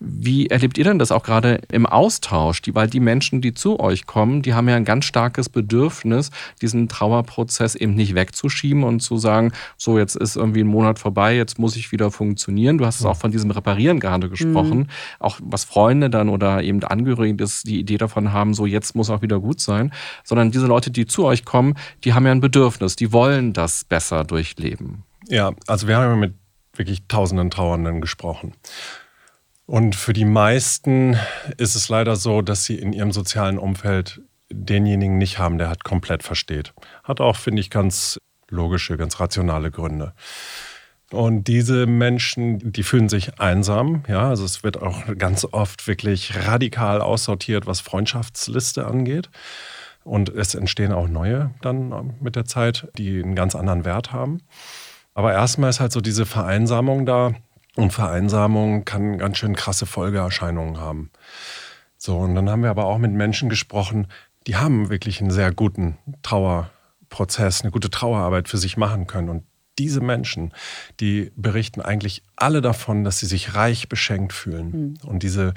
Wie 0.00 0.46
erlebt 0.46 0.78
ihr 0.78 0.84
denn 0.84 0.98
das 0.98 1.12
auch 1.12 1.22
gerade 1.22 1.60
im 1.70 1.86
Austausch? 1.86 2.62
Die, 2.62 2.74
weil 2.74 2.88
die 2.88 3.00
Menschen, 3.00 3.40
die 3.40 3.54
zu 3.54 3.80
euch 3.80 4.06
kommen, 4.06 4.42
die 4.42 4.54
haben 4.54 4.68
ja 4.68 4.76
ein 4.76 4.84
ganz 4.84 5.04
starkes 5.04 5.48
Bedürfnis, 5.48 6.30
diesen 6.60 6.88
Trauerprozess 6.88 7.74
eben 7.74 7.94
nicht 7.94 8.14
wegzuschieben 8.14 8.84
und 8.84 9.00
zu 9.00 9.16
sagen, 9.16 9.52
so 9.76 9.98
jetzt 9.98 10.16
ist 10.16 10.36
irgendwie 10.36 10.60
ein 10.60 10.68
Monat 10.68 10.98
vorbei, 10.98 11.36
jetzt 11.36 11.58
muss 11.58 11.76
ich 11.76 11.92
wieder 11.92 12.10
funktionieren. 12.10 12.78
Du 12.78 12.86
hast 12.86 13.00
es 13.00 13.06
auch 13.06 13.16
von 13.16 13.30
diesem 13.30 13.50
Reparieren 13.50 14.00
gerade 14.00 14.28
gesprochen. 14.28 14.78
Mhm. 14.78 14.86
Auch 15.18 15.38
was 15.42 15.64
Freunde 15.64 16.10
dann 16.10 16.28
oder 16.28 16.62
eben 16.62 16.82
Angehörige 16.82 17.36
das 17.36 17.62
die 17.62 17.80
Idee 17.80 17.98
davon 17.98 18.32
haben, 18.32 18.54
so 18.54 18.66
jetzt 18.66 18.94
muss 18.94 19.10
auch 19.10 19.22
wieder 19.22 19.40
gut 19.40 19.60
sein. 19.60 19.92
Sondern 20.24 20.50
diese 20.50 20.66
Leute, 20.66 20.90
die 20.90 21.06
zu 21.06 21.24
euch 21.24 21.44
kommen, 21.44 21.74
die 22.04 22.14
haben 22.14 22.26
ja 22.26 22.32
ein 22.32 22.40
Bedürfnis, 22.40 22.96
die 22.96 23.12
wollen 23.12 23.52
das 23.52 23.84
besser 23.84 24.24
durchleben. 24.24 25.04
Ja, 25.28 25.52
also 25.66 25.88
wir 25.88 25.96
haben 25.96 26.20
mit 26.20 26.34
wirklich 26.74 27.06
tausenden 27.06 27.50
Trauernden 27.50 28.00
gesprochen. 28.00 28.54
Und 29.66 29.94
für 29.94 30.12
die 30.12 30.24
meisten 30.24 31.16
ist 31.56 31.74
es 31.74 31.88
leider 31.88 32.16
so, 32.16 32.42
dass 32.42 32.64
sie 32.64 32.76
in 32.76 32.92
ihrem 32.92 33.12
sozialen 33.12 33.58
Umfeld 33.58 34.20
denjenigen 34.50 35.18
nicht 35.18 35.38
haben, 35.38 35.58
der 35.58 35.68
halt 35.68 35.84
komplett 35.84 36.22
versteht. 36.22 36.74
Hat 37.04 37.20
auch, 37.20 37.36
finde 37.36 37.60
ich, 37.60 37.70
ganz 37.70 38.18
logische, 38.48 38.96
ganz 38.96 39.18
rationale 39.20 39.70
Gründe. 39.70 40.12
Und 41.10 41.44
diese 41.44 41.86
Menschen, 41.86 42.72
die 42.72 42.82
fühlen 42.82 43.08
sich 43.08 43.38
einsam. 43.38 44.02
Ja, 44.08 44.30
also 44.30 44.44
es 44.44 44.64
wird 44.64 44.80
auch 44.80 45.02
ganz 45.18 45.46
oft 45.50 45.86
wirklich 45.86 46.46
radikal 46.46 47.00
aussortiert, 47.00 47.66
was 47.66 47.80
Freundschaftsliste 47.80 48.86
angeht. 48.86 49.30
Und 50.04 50.30
es 50.30 50.54
entstehen 50.54 50.92
auch 50.92 51.08
neue 51.08 51.52
dann 51.60 52.14
mit 52.20 52.34
der 52.34 52.44
Zeit, 52.44 52.88
die 52.96 53.22
einen 53.22 53.36
ganz 53.36 53.54
anderen 53.54 53.84
Wert 53.84 54.12
haben. 54.12 54.40
Aber 55.14 55.32
erstmal 55.32 55.70
ist 55.70 55.80
halt 55.80 55.92
so 55.92 56.00
diese 56.00 56.26
Vereinsamung 56.26 57.06
da. 57.06 57.34
Und 57.74 57.92
Vereinsamung 57.92 58.84
kann 58.84 59.16
ganz 59.18 59.38
schön 59.38 59.56
krasse 59.56 59.86
Folgeerscheinungen 59.86 60.78
haben. 60.78 61.10
So, 61.96 62.18
und 62.18 62.34
dann 62.34 62.50
haben 62.50 62.62
wir 62.62 62.70
aber 62.70 62.84
auch 62.84 62.98
mit 62.98 63.12
Menschen 63.12 63.48
gesprochen, 63.48 64.08
die 64.46 64.56
haben 64.56 64.90
wirklich 64.90 65.20
einen 65.20 65.30
sehr 65.30 65.52
guten 65.52 65.96
Trauerprozess, 66.22 67.62
eine 67.62 67.70
gute 67.70 67.90
Trauerarbeit 67.90 68.48
für 68.48 68.58
sich 68.58 68.76
machen 68.76 69.06
können. 69.06 69.28
Und 69.28 69.44
diese 69.78 70.00
Menschen, 70.00 70.52
die 71.00 71.32
berichten 71.36 71.80
eigentlich 71.80 72.22
alle 72.36 72.60
davon, 72.60 73.04
dass 73.04 73.18
sie 73.18 73.26
sich 73.26 73.54
reich 73.54 73.88
beschenkt 73.88 74.32
fühlen. 74.32 74.98
Mhm. 75.02 75.08
Und 75.08 75.22
diese, 75.22 75.54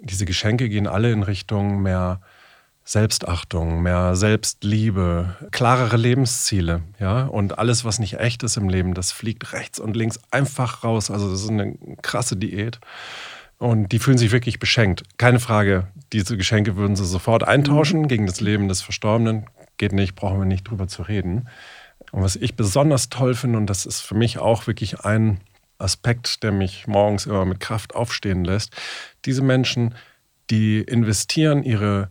diese 0.00 0.24
Geschenke 0.24 0.68
gehen 0.68 0.86
alle 0.86 1.12
in 1.12 1.22
Richtung 1.22 1.82
mehr 1.82 2.20
Selbstachtung, 2.88 3.82
mehr 3.82 4.14
Selbstliebe, 4.14 5.34
klarere 5.50 5.96
Lebensziele, 5.96 6.82
ja. 7.00 7.24
Und 7.26 7.58
alles, 7.58 7.84
was 7.84 7.98
nicht 7.98 8.20
echt 8.20 8.44
ist 8.44 8.56
im 8.56 8.68
Leben, 8.68 8.94
das 8.94 9.10
fliegt 9.10 9.52
rechts 9.52 9.80
und 9.80 9.96
links 9.96 10.20
einfach 10.30 10.84
raus. 10.84 11.10
Also 11.10 11.28
das 11.28 11.42
ist 11.42 11.50
eine 11.50 11.76
krasse 12.00 12.36
Diät. 12.36 12.78
Und 13.58 13.90
die 13.90 13.98
fühlen 13.98 14.18
sich 14.18 14.30
wirklich 14.30 14.60
beschenkt. 14.60 15.02
Keine 15.18 15.40
Frage, 15.40 15.88
diese 16.12 16.36
Geschenke 16.36 16.76
würden 16.76 16.94
sie 16.94 17.04
sofort 17.04 17.42
eintauschen 17.42 18.02
mhm. 18.02 18.08
gegen 18.08 18.26
das 18.26 18.40
Leben 18.40 18.68
des 18.68 18.82
Verstorbenen. 18.82 19.46
Geht 19.78 19.92
nicht, 19.92 20.14
brauchen 20.14 20.38
wir 20.38 20.46
nicht 20.46 20.68
drüber 20.68 20.86
zu 20.86 21.02
reden. 21.02 21.48
Und 22.12 22.22
was 22.22 22.36
ich 22.36 22.54
besonders 22.54 23.08
toll 23.08 23.34
finde, 23.34 23.58
und 23.58 23.66
das 23.66 23.84
ist 23.84 24.00
für 24.00 24.14
mich 24.14 24.38
auch 24.38 24.68
wirklich 24.68 25.00
ein 25.00 25.40
Aspekt, 25.78 26.44
der 26.44 26.52
mich 26.52 26.86
morgens 26.86 27.26
immer 27.26 27.46
mit 27.46 27.58
Kraft 27.58 27.96
aufstehen 27.96 28.44
lässt, 28.44 28.76
diese 29.24 29.42
Menschen, 29.42 29.96
die 30.50 30.82
investieren 30.82 31.64
ihre 31.64 32.10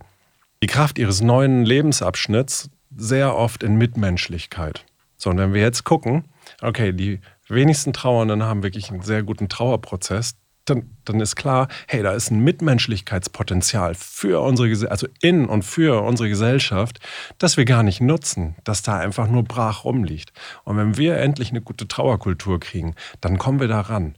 die 0.65 0.73
Kraft 0.73 0.97
ihres 0.97 1.21
neuen 1.21 1.63
Lebensabschnitts 1.63 2.71
sehr 2.97 3.35
oft 3.35 3.61
in 3.61 3.75
Mitmenschlichkeit. 3.75 4.83
So, 5.15 5.29
und 5.29 5.37
wenn 5.37 5.53
wir 5.53 5.61
jetzt 5.61 5.83
gucken, 5.83 6.23
okay, 6.59 6.91
die 6.91 7.19
wenigsten 7.47 7.93
Trauernden 7.93 8.41
haben 8.41 8.63
wirklich 8.63 8.89
einen 8.89 9.03
sehr 9.03 9.21
guten 9.21 9.47
Trauerprozess, 9.47 10.33
dann, 10.65 10.89
dann 11.05 11.19
ist 11.19 11.35
klar, 11.35 11.67
hey, 11.87 12.01
da 12.01 12.13
ist 12.13 12.31
ein 12.31 12.39
Mitmenschlichkeitspotenzial 12.39 13.93
für 13.93 14.41
unsere, 14.41 14.89
also 14.89 15.07
in 15.21 15.45
und 15.45 15.61
für 15.61 16.01
unsere 16.01 16.29
Gesellschaft, 16.29 16.97
das 17.37 17.57
wir 17.57 17.65
gar 17.65 17.83
nicht 17.83 18.01
nutzen, 18.01 18.55
das 18.63 18.81
da 18.81 18.97
einfach 18.97 19.27
nur 19.27 19.43
brach 19.43 19.83
rumliegt. 19.83 20.33
Und 20.63 20.77
wenn 20.77 20.97
wir 20.97 21.17
endlich 21.19 21.51
eine 21.51 21.61
gute 21.61 21.87
Trauerkultur 21.87 22.59
kriegen, 22.59 22.95
dann 23.21 23.37
kommen 23.37 23.59
wir 23.59 23.67
da 23.67 23.81
ran. 23.81 24.15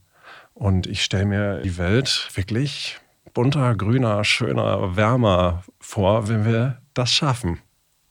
Und 0.53 0.87
ich 0.87 1.03
stelle 1.03 1.25
mir 1.25 1.59
die 1.59 1.77
Welt 1.77 2.29
wirklich 2.35 3.01
bunter, 3.37 3.75
grüner, 3.75 4.23
schöner, 4.23 4.95
wärmer 4.95 5.61
vor, 5.79 6.27
wenn 6.27 6.43
wir 6.43 6.79
das 6.95 7.11
schaffen. 7.11 7.59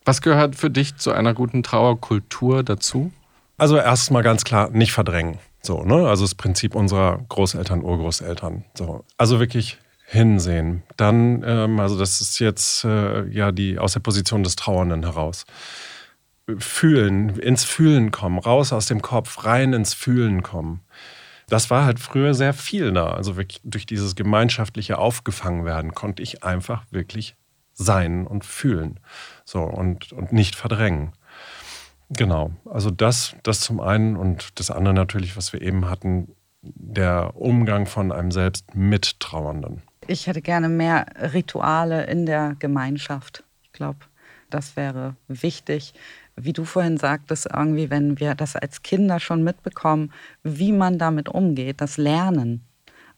Was 0.05 0.23
gehört 0.23 0.55
für 0.55 0.71
dich 0.71 0.99
zu 0.99 1.11
einer 1.11 1.35
guten 1.35 1.65
Trauerkultur 1.65 2.63
dazu? 2.63 3.11
Also 3.59 3.77
erstmal 3.77 4.23
ganz 4.23 4.45
klar, 4.45 4.71
nicht 4.71 4.93
verdrängen. 4.93 5.41
So, 5.63 5.83
ne? 5.83 6.07
Also 6.07 6.23
das 6.23 6.37
Prinzip 6.37 6.77
unserer 6.77 7.19
Großeltern, 7.29 7.83
Urgroßeltern. 7.83 8.67
So. 8.75 9.05
Also 9.19 9.41
wirklich 9.41 9.79
hinsehen. 10.07 10.85
Dann, 10.97 11.43
ähm, 11.45 11.81
also 11.81 11.99
das 11.99 12.21
ist 12.21 12.39
jetzt 12.39 12.85
äh, 12.85 13.27
ja 13.29 13.51
die 13.51 13.81
aus 13.81 13.95
der 13.95 14.01
Position 14.01 14.45
des 14.45 14.55
Trauernden 14.55 15.03
heraus. 15.03 15.45
Fühlen, 16.59 17.31
ins 17.31 17.65
Fühlen 17.65 18.13
kommen, 18.13 18.39
raus 18.39 18.73
aus 18.73 18.87
dem 18.87 19.03
Kopf, 19.03 19.45
rein 19.45 19.73
ins 19.73 19.93
Fühlen 19.93 20.45
kommen. 20.45 20.83
Das 21.49 21.71
war 21.71 21.85
halt 21.85 22.01
früher 22.01 22.35
sehr 22.35 22.53
viel 22.53 22.93
da. 22.93 23.11
Also 23.11 23.37
wirklich 23.37 23.61
durch 23.65 23.87
dieses 23.87 24.17
gemeinschaftliche 24.17 24.99
Aufgefangen 24.99 25.65
werden 25.65 25.93
konnte 25.95 26.23
ich 26.23 26.43
einfach 26.43 26.85
wirklich 26.91 27.37
sein 27.73 28.27
und 28.27 28.45
fühlen. 28.45 28.99
So 29.45 29.63
und, 29.63 30.13
und 30.13 30.33
nicht 30.33 30.57
verdrängen. 30.57 31.13
Genau. 32.11 32.53
Also 32.65 32.91
das, 32.91 33.37
das 33.43 33.61
zum 33.61 33.81
einen 33.81 34.17
und 34.17 34.59
das 34.59 34.71
andere 34.71 34.95
natürlich, 34.95 35.37
was 35.37 35.53
wir 35.53 35.61
eben 35.63 35.89
hatten, 35.89 36.35
der 36.63 37.37
Umgang 37.37 37.87
von 37.87 38.13
einem 38.13 38.31
selbst 38.31 38.75
mit 38.75 39.21
Trauernden. 39.21 39.83
Ich 40.09 40.27
hätte 40.27 40.43
gerne 40.43 40.69
mehr 40.69 41.07
Rituale 41.33 42.07
in 42.07 42.27
der 42.27 42.57
Gemeinschaft. 42.59 43.45
Ich 43.63 43.73
glaube, 43.73 43.99
das 44.51 44.77
wäre 44.77 45.17
wichtig. 45.29 45.95
Wie 46.39 46.53
du 46.53 46.65
vorhin 46.65 46.99
sagtest, 46.99 47.49
irgendwie, 47.53 47.89
wenn 47.89 48.21
wir 48.21 48.35
das 48.35 48.57
als 48.57 48.83
Kinder 48.83 49.21
schon 49.21 49.43
mitbekommen, 49.43 50.13
wie 50.43 50.73
man 50.73 50.99
damit 50.99 51.29
umgeht, 51.31 51.81
das 51.81 51.97
Lernen. 51.97 52.63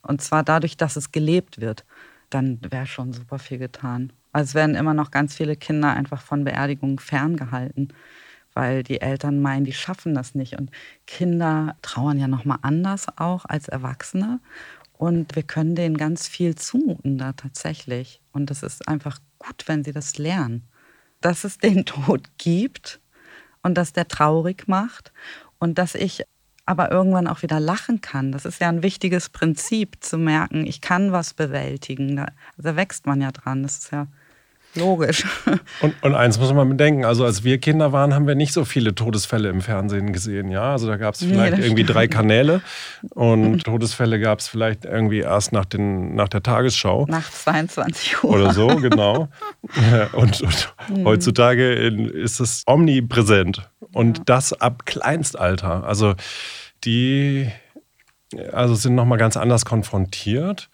Und 0.01 0.21
zwar 0.21 0.43
dadurch, 0.43 0.77
dass 0.77 0.95
es 0.95 1.11
gelebt 1.11 1.59
wird, 1.59 1.85
dann 2.29 2.59
wäre 2.69 2.85
schon 2.85 3.11
super 3.11 3.37
viel 3.37 3.57
getan. 3.57 4.13
Also 4.31 4.49
es 4.49 4.55
werden 4.55 4.75
immer 4.75 4.93
noch 4.93 5.11
ganz 5.11 5.35
viele 5.35 5.55
Kinder 5.55 5.93
einfach 5.93 6.21
von 6.21 6.43
Beerdigungen 6.43 6.99
ferngehalten, 6.99 7.93
weil 8.53 8.83
die 8.83 9.01
Eltern 9.01 9.41
meinen, 9.41 9.65
die 9.65 9.73
schaffen 9.73 10.13
das 10.13 10.35
nicht. 10.35 10.57
Und 10.57 10.71
Kinder 11.05 11.75
trauern 11.81 12.19
ja 12.19 12.27
noch 12.27 12.45
mal 12.45 12.59
anders 12.61 13.07
auch 13.17 13.45
als 13.45 13.67
Erwachsene. 13.67 14.39
Und 14.93 15.35
wir 15.35 15.43
können 15.43 15.75
denen 15.75 15.97
ganz 15.97 16.27
viel 16.27 16.55
zumuten 16.55 17.17
da 17.17 17.33
tatsächlich. 17.33 18.21
Und 18.31 18.51
es 18.51 18.63
ist 18.63 18.87
einfach 18.87 19.19
gut, 19.39 19.67
wenn 19.67 19.83
sie 19.83 19.93
das 19.93 20.17
lernen. 20.17 20.63
Dass 21.21 21.43
es 21.43 21.57
den 21.57 21.85
Tod 21.85 22.29
gibt 22.37 22.99
und 23.63 23.77
dass 23.77 23.93
der 23.93 24.07
traurig 24.07 24.67
macht 24.67 25.11
und 25.59 25.77
dass 25.77 25.95
ich 25.95 26.23
aber 26.65 26.91
irgendwann 26.91 27.27
auch 27.27 27.41
wieder 27.41 27.59
lachen 27.59 27.99
kann. 27.99 28.31
Das 28.31 28.45
ist 28.45 28.61
ja 28.61 28.69
ein 28.69 28.83
wichtiges 28.83 29.29
Prinzip, 29.29 30.03
zu 30.03 30.19
merken, 30.19 30.67
ich 30.67 30.81
kann 30.81 31.11
was 31.11 31.33
bewältigen. 31.33 32.15
Da, 32.15 32.27
da 32.57 32.75
wächst 32.75 33.07
man 33.07 33.21
ja 33.21 33.31
dran. 33.31 33.63
Das 33.63 33.79
ist 33.79 33.91
ja 33.91 34.07
Logisch. 34.75 35.25
Und, 35.81 35.95
und 36.03 36.15
eins 36.15 36.39
muss 36.39 36.53
man 36.53 36.69
bedenken, 36.69 37.05
also 37.05 37.25
als 37.25 37.43
wir 37.43 37.57
Kinder 37.57 37.91
waren, 37.91 38.13
haben 38.13 38.27
wir 38.27 38.35
nicht 38.35 38.53
so 38.53 38.65
viele 38.65 38.93
Todesfälle 38.93 39.49
im 39.49 39.61
Fernsehen 39.61 40.13
gesehen. 40.13 40.49
Ja, 40.51 40.71
also 40.73 40.87
da 40.87 40.97
gab 40.97 41.15
es 41.15 41.23
vielleicht 41.23 41.57
nee, 41.57 41.63
irgendwie 41.63 41.83
drei 41.83 42.07
Kanäle 42.07 42.61
und 43.09 43.63
Todesfälle 43.63 44.19
gab 44.19 44.39
es 44.39 44.47
vielleicht 44.47 44.85
irgendwie 44.85 45.19
erst 45.19 45.53
nach, 45.53 45.65
den, 45.65 46.15
nach 46.15 46.29
der 46.29 46.43
Tagesschau. 46.43 47.05
Nach 47.09 47.29
22 47.29 48.23
Uhr. 48.23 48.29
Oder 48.29 48.53
so, 48.53 48.67
genau. 48.67 49.29
Und, 50.13 50.41
und 50.41 50.73
mhm. 50.89 51.05
heutzutage 51.05 51.73
ist 51.73 52.39
es 52.39 52.63
omnipräsent 52.65 53.69
und 53.93 54.19
ja. 54.19 54.23
das 54.25 54.53
ab 54.53 54.85
Kleinstalter. 54.85 55.83
Also 55.83 56.15
die 56.83 57.49
also 58.51 58.75
sind 58.75 58.95
nochmal 58.95 59.17
ganz 59.17 59.37
anders 59.37 59.65
konfrontiert, 59.65 60.69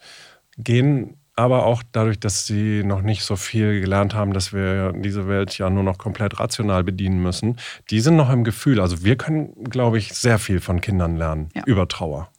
gehen 0.58 1.17
aber 1.36 1.65
auch 1.65 1.84
dadurch, 1.91 2.19
dass 2.19 2.45
sie 2.45 2.84
noch 2.84 3.02
nicht 3.02 3.24
so 3.24 3.36
viel 3.36 3.82
gelernt 3.82 4.13
haben, 4.13 4.34
dass 4.34 4.54
wir 4.54 4.93
diese 4.93 5.28
Welt 5.28 5.58
ja 5.58 5.69
nur 5.69 5.84
noch 5.84 5.98
komplett 5.98 6.39
rational 6.39 6.84
bedienen 6.84 7.21
müssen, 7.21 7.58
die 7.89 8.00
sind 8.00 8.15
noch 8.15 8.30
im 8.30 8.43
Gefühl. 8.43 8.80
Also 8.80 9.04
wir 9.04 9.17
können, 9.17 9.54
glaube 9.65 9.98
ich, 9.98 10.13
sehr 10.13 10.39
viel 10.39 10.60
von 10.62 10.82
Kindern 10.82 11.17
lernen 11.17 11.50
ja. 11.54 11.63
über 11.65 11.88
Trauer. 11.88 12.30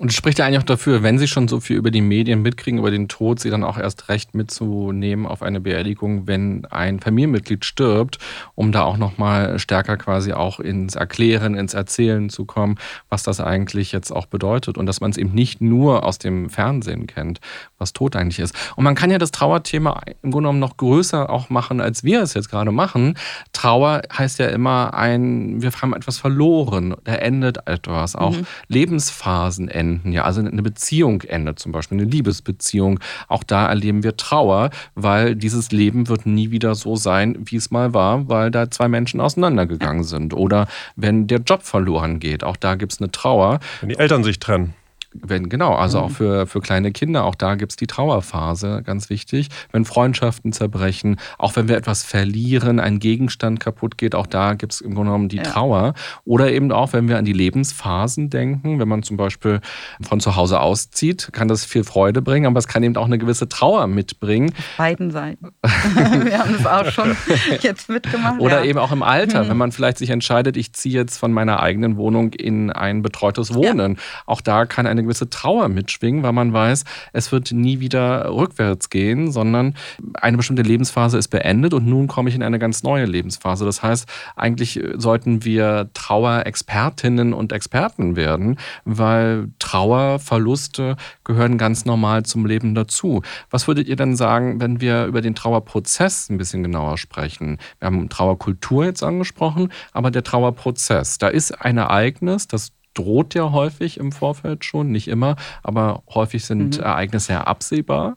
Und 0.00 0.12
spricht 0.12 0.38
ja 0.38 0.46
eigentlich 0.46 0.60
auch 0.60 0.64
dafür, 0.64 1.02
wenn 1.02 1.18
sie 1.18 1.26
schon 1.26 1.48
so 1.48 1.58
viel 1.58 1.76
über 1.76 1.90
die 1.90 2.00
Medien 2.00 2.40
mitkriegen, 2.40 2.78
über 2.78 2.92
den 2.92 3.08
Tod, 3.08 3.40
sie 3.40 3.50
dann 3.50 3.64
auch 3.64 3.76
erst 3.76 4.08
recht 4.08 4.32
mitzunehmen 4.32 5.26
auf 5.26 5.42
eine 5.42 5.58
Beerdigung, 5.58 6.28
wenn 6.28 6.64
ein 6.66 7.00
Familienmitglied 7.00 7.64
stirbt, 7.64 8.18
um 8.54 8.70
da 8.70 8.84
auch 8.84 8.96
nochmal 8.96 9.58
stärker 9.58 9.96
quasi 9.96 10.32
auch 10.32 10.60
ins 10.60 10.94
Erklären, 10.94 11.56
ins 11.56 11.74
Erzählen 11.74 12.30
zu 12.30 12.44
kommen, 12.44 12.76
was 13.08 13.24
das 13.24 13.40
eigentlich 13.40 13.90
jetzt 13.90 14.12
auch 14.12 14.26
bedeutet 14.26 14.78
und 14.78 14.86
dass 14.86 15.00
man 15.00 15.10
es 15.10 15.16
eben 15.16 15.34
nicht 15.34 15.60
nur 15.60 16.04
aus 16.04 16.18
dem 16.18 16.48
Fernsehen 16.48 17.08
kennt, 17.08 17.40
was 17.76 17.92
Tod 17.92 18.14
eigentlich 18.14 18.38
ist. 18.38 18.54
Und 18.76 18.84
man 18.84 18.94
kann 18.94 19.10
ja 19.10 19.18
das 19.18 19.32
Trauerthema 19.32 20.00
im 20.22 20.30
Grunde 20.30 20.46
genommen 20.46 20.60
noch 20.60 20.76
größer 20.76 21.28
auch 21.28 21.50
machen, 21.50 21.80
als 21.80 22.04
wir 22.04 22.22
es 22.22 22.34
jetzt 22.34 22.50
gerade 22.50 22.70
machen. 22.70 23.18
Trauer 23.52 24.02
heißt 24.16 24.38
ja 24.38 24.46
immer 24.46 24.94
ein, 24.94 25.60
wir 25.60 25.72
haben 25.72 25.92
etwas 25.92 26.18
verloren, 26.18 26.94
da 27.02 27.14
endet 27.16 27.66
etwas, 27.66 28.14
auch 28.14 28.36
mhm. 28.36 28.46
Lebensphasen 28.68 29.66
enden 29.66 29.87
enden. 29.88 30.12
Ja, 30.12 30.24
also 30.24 30.40
eine 30.40 30.62
Beziehung 30.62 31.22
endet 31.22 31.58
zum 31.58 31.72
Beispiel, 31.72 31.98
eine 31.98 32.08
Liebesbeziehung. 32.08 33.00
Auch 33.28 33.42
da 33.42 33.66
erleben 33.66 34.02
wir 34.02 34.16
Trauer, 34.16 34.70
weil 34.94 35.34
dieses 35.34 35.70
Leben 35.72 36.08
wird 36.08 36.26
nie 36.26 36.50
wieder 36.50 36.74
so 36.74 36.96
sein, 36.96 37.36
wie 37.38 37.56
es 37.56 37.70
mal 37.70 37.94
war, 37.94 38.28
weil 38.28 38.50
da 38.50 38.70
zwei 38.70 38.88
Menschen 38.88 39.20
auseinandergegangen 39.20 40.04
sind. 40.04 40.34
Oder 40.34 40.66
wenn 40.96 41.26
der 41.26 41.40
Job 41.40 41.62
verloren 41.62 42.20
geht, 42.20 42.44
auch 42.44 42.56
da 42.56 42.74
gibt 42.74 42.92
es 42.92 43.00
eine 43.00 43.10
Trauer. 43.10 43.60
Wenn 43.80 43.90
die 43.90 43.98
Eltern 43.98 44.24
sich 44.24 44.38
trennen. 44.38 44.74
Wenn, 45.22 45.48
genau, 45.48 45.74
also 45.74 45.98
mhm. 45.98 46.04
auch 46.04 46.10
für, 46.10 46.46
für 46.46 46.60
kleine 46.60 46.92
Kinder, 46.92 47.24
auch 47.24 47.34
da 47.34 47.54
gibt 47.54 47.72
es 47.72 47.76
die 47.76 47.86
Trauerphase, 47.86 48.82
ganz 48.84 49.10
wichtig. 49.10 49.48
Wenn 49.72 49.84
Freundschaften 49.84 50.52
zerbrechen, 50.52 51.16
auch 51.38 51.56
wenn 51.56 51.68
wir 51.68 51.76
etwas 51.76 52.02
verlieren, 52.02 52.80
ein 52.80 52.98
Gegenstand 52.98 53.60
kaputt 53.60 53.98
geht, 53.98 54.14
auch 54.14 54.26
da 54.26 54.54
gibt 54.54 54.74
es 54.74 54.80
im 54.80 54.94
Grunde 54.94 55.10
genommen 55.10 55.28
die 55.28 55.38
ja. 55.38 55.42
Trauer. 55.42 55.94
Oder 56.24 56.52
eben 56.52 56.72
auch, 56.72 56.92
wenn 56.92 57.08
wir 57.08 57.18
an 57.18 57.24
die 57.24 57.32
Lebensphasen 57.32 58.30
denken, 58.30 58.78
wenn 58.78 58.88
man 58.88 59.02
zum 59.02 59.16
Beispiel 59.16 59.60
von 60.00 60.20
zu 60.20 60.36
Hause 60.36 60.60
auszieht, 60.60 61.30
kann 61.32 61.48
das 61.48 61.64
viel 61.64 61.84
Freude 61.84 62.22
bringen, 62.22 62.46
aber 62.46 62.58
es 62.58 62.68
kann 62.68 62.82
eben 62.82 62.96
auch 62.96 63.06
eine 63.06 63.18
gewisse 63.18 63.48
Trauer 63.48 63.86
mitbringen. 63.86 64.50
Auf 64.50 64.76
beiden 64.76 65.10
Seiten. 65.10 65.48
wir 65.62 66.38
haben 66.38 66.54
das 66.56 66.66
auch 66.66 66.90
schon 66.90 67.16
jetzt 67.60 67.88
mitgemacht. 67.88 68.40
Oder 68.40 68.60
ja. 68.60 68.70
eben 68.70 68.78
auch 68.78 68.92
im 68.92 69.02
Alter, 69.02 69.44
mhm. 69.44 69.48
wenn 69.50 69.56
man 69.56 69.72
vielleicht 69.72 69.98
sich 69.98 70.10
entscheidet, 70.10 70.56
ich 70.56 70.72
ziehe 70.72 70.94
jetzt 70.94 71.18
von 71.18 71.32
meiner 71.32 71.60
eigenen 71.60 71.96
Wohnung 71.96 72.32
in 72.32 72.70
ein 72.70 73.02
betreutes 73.02 73.54
Wohnen. 73.54 73.94
Ja. 73.94 74.00
Auch 74.26 74.40
da 74.40 74.66
kann 74.66 74.86
eine 74.86 75.02
gewisse 75.08 75.30
Trauer 75.30 75.68
mitschwingen, 75.68 76.22
weil 76.22 76.32
man 76.32 76.52
weiß, 76.52 76.84
es 77.14 77.32
wird 77.32 77.50
nie 77.52 77.80
wieder 77.80 78.30
rückwärts 78.30 78.90
gehen, 78.90 79.32
sondern 79.32 79.74
eine 80.14 80.36
bestimmte 80.36 80.62
Lebensphase 80.62 81.16
ist 81.16 81.28
beendet 81.28 81.72
und 81.72 81.86
nun 81.86 82.08
komme 82.08 82.28
ich 82.28 82.34
in 82.34 82.42
eine 82.42 82.58
ganz 82.58 82.82
neue 82.82 83.06
Lebensphase. 83.06 83.64
Das 83.64 83.82
heißt, 83.82 84.06
eigentlich 84.36 84.80
sollten 84.96 85.44
wir 85.44 85.88
Trauerexpertinnen 85.94 87.32
und 87.32 87.52
Experten 87.52 88.16
werden, 88.16 88.58
weil 88.84 89.48
Trauer, 89.58 90.18
Verluste 90.18 90.96
gehören 91.24 91.56
ganz 91.56 91.86
normal 91.86 92.24
zum 92.24 92.44
Leben 92.44 92.74
dazu. 92.74 93.22
Was 93.50 93.66
würdet 93.66 93.88
ihr 93.88 93.96
denn 93.96 94.14
sagen, 94.14 94.60
wenn 94.60 94.82
wir 94.82 95.06
über 95.06 95.22
den 95.22 95.34
Trauerprozess 95.34 96.28
ein 96.28 96.36
bisschen 96.36 96.62
genauer 96.62 96.98
sprechen? 96.98 97.58
Wir 97.78 97.86
haben 97.86 98.08
Trauerkultur 98.10 98.84
jetzt 98.84 99.02
angesprochen, 99.02 99.72
aber 99.92 100.10
der 100.10 100.22
Trauerprozess, 100.22 101.16
da 101.16 101.28
ist 101.28 101.52
ein 101.62 101.78
Ereignis, 101.78 102.46
das 102.46 102.72
droht 102.94 103.34
ja 103.34 103.52
häufig 103.52 103.98
im 103.98 104.12
Vorfeld 104.12 104.64
schon, 104.64 104.90
nicht 104.90 105.08
immer, 105.08 105.36
aber 105.62 106.02
häufig 106.08 106.44
sind 106.44 106.78
mhm. 106.78 106.82
Ereignisse 106.82 107.32
ja 107.32 107.44
absehbar. 107.44 108.16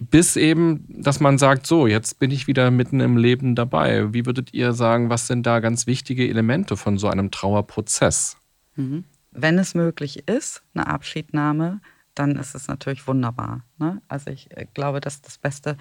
Bis 0.00 0.36
eben, 0.36 0.84
dass 0.88 1.18
man 1.18 1.38
sagt, 1.38 1.66
so, 1.66 1.88
jetzt 1.88 2.20
bin 2.20 2.30
ich 2.30 2.46
wieder 2.46 2.70
mitten 2.70 3.00
im 3.00 3.16
Leben 3.16 3.56
dabei. 3.56 4.12
Wie 4.12 4.26
würdet 4.26 4.54
ihr 4.54 4.72
sagen, 4.72 5.10
was 5.10 5.26
sind 5.26 5.44
da 5.44 5.58
ganz 5.58 5.88
wichtige 5.88 6.28
Elemente 6.28 6.76
von 6.76 6.98
so 6.98 7.08
einem 7.08 7.32
Trauerprozess? 7.32 8.36
Mhm. 8.76 9.04
Wenn 9.32 9.58
es 9.58 9.74
möglich 9.74 10.28
ist, 10.28 10.62
eine 10.74 10.86
Abschiednahme, 10.86 11.80
dann 12.18 12.36
ist 12.36 12.54
es 12.54 12.68
natürlich 12.68 13.06
wunderbar. 13.06 13.62
Ne? 13.78 14.02
Also 14.08 14.30
ich 14.30 14.56
äh, 14.56 14.66
glaube, 14.74 15.00
das 15.00 15.16
ist 15.16 15.26
das 15.26 15.38
Beste, 15.38 15.76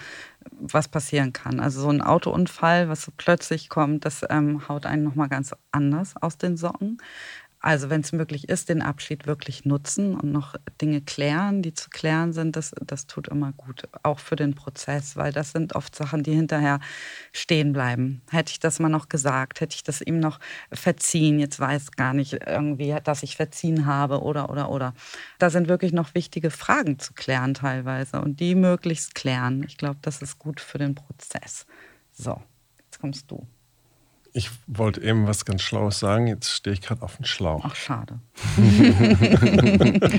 was 0.51 0.87
passieren 0.87 1.33
kann. 1.33 1.59
Also 1.59 1.81
so 1.81 1.89
ein 1.89 2.01
Autounfall, 2.01 2.89
was 2.89 3.03
so 3.03 3.11
plötzlich 3.15 3.69
kommt, 3.69 4.05
das 4.05 4.23
ähm, 4.29 4.67
haut 4.67 4.85
einen 4.85 5.03
nochmal 5.03 5.29
ganz 5.29 5.55
anders 5.71 6.15
aus 6.15 6.37
den 6.37 6.57
Socken. 6.57 6.99
Also 7.59 7.89
wenn 7.89 8.01
es 8.01 8.11
möglich 8.11 8.49
ist, 8.49 8.69
den 8.69 8.83
Abschied 8.83 9.25
wirklich 9.25 9.65
nutzen 9.65 10.13
und 10.15 10.31
noch 10.31 10.55
Dinge 10.79 11.01
klären, 11.01 11.63
die 11.63 11.73
zu 11.73 11.89
klären 11.89 12.31
sind, 12.31 12.55
das, 12.55 12.75
das 12.85 13.07
tut 13.07 13.27
immer 13.29 13.51
gut, 13.53 13.83
auch 14.03 14.19
für 14.19 14.35
den 14.35 14.53
Prozess, 14.53 15.15
weil 15.15 15.33
das 15.33 15.53
sind 15.53 15.75
oft 15.75 15.95
Sachen, 15.95 16.21
die 16.21 16.33
hinterher 16.33 16.79
stehen 17.33 17.73
bleiben. 17.73 18.21
Hätte 18.29 18.51
ich 18.51 18.59
das 18.59 18.79
mal 18.79 18.89
noch 18.89 19.09
gesagt, 19.09 19.59
hätte 19.59 19.75
ich 19.75 19.83
das 19.83 20.01
ihm 20.01 20.19
noch 20.19 20.39
verziehen, 20.71 21.39
jetzt 21.39 21.59
weiß 21.59 21.91
gar 21.93 22.13
nicht 22.13 22.33
irgendwie, 22.45 22.95
dass 23.03 23.23
ich 23.23 23.35
verziehen 23.35 23.87
habe 23.87 24.21
oder, 24.21 24.51
oder, 24.51 24.69
oder. 24.69 24.93
Da 25.39 25.49
sind 25.49 25.67
wirklich 25.67 25.93
noch 25.93 26.13
wichtige 26.13 26.51
Fragen 26.51 26.99
zu 26.99 27.13
klären 27.13 27.55
teilweise 27.55 28.21
und 28.21 28.39
die 28.39 28.53
möglichst 28.53 29.15
klären. 29.15 29.63
Ich 29.63 29.77
glaube, 29.77 29.97
das 30.03 30.21
ist 30.21 30.37
gut 30.37 30.61
für 30.61 30.77
den 30.77 30.93
Prozess. 30.93 31.65
So, 32.13 32.39
jetzt 32.85 32.99
kommst 32.99 33.31
du. 33.31 33.47
Ich 34.37 34.51
wollte 34.67 35.01
eben 35.01 35.25
was 35.25 35.45
ganz 35.45 35.63
Schlaues 35.63 35.97
sagen, 35.97 36.27
jetzt 36.27 36.51
stehe 36.51 36.71
ich 36.71 36.81
gerade 36.81 37.01
auf 37.01 37.15
dem 37.17 37.25
Schlauch. 37.25 37.63
Ach, 37.65 37.75
schade. 37.75 38.19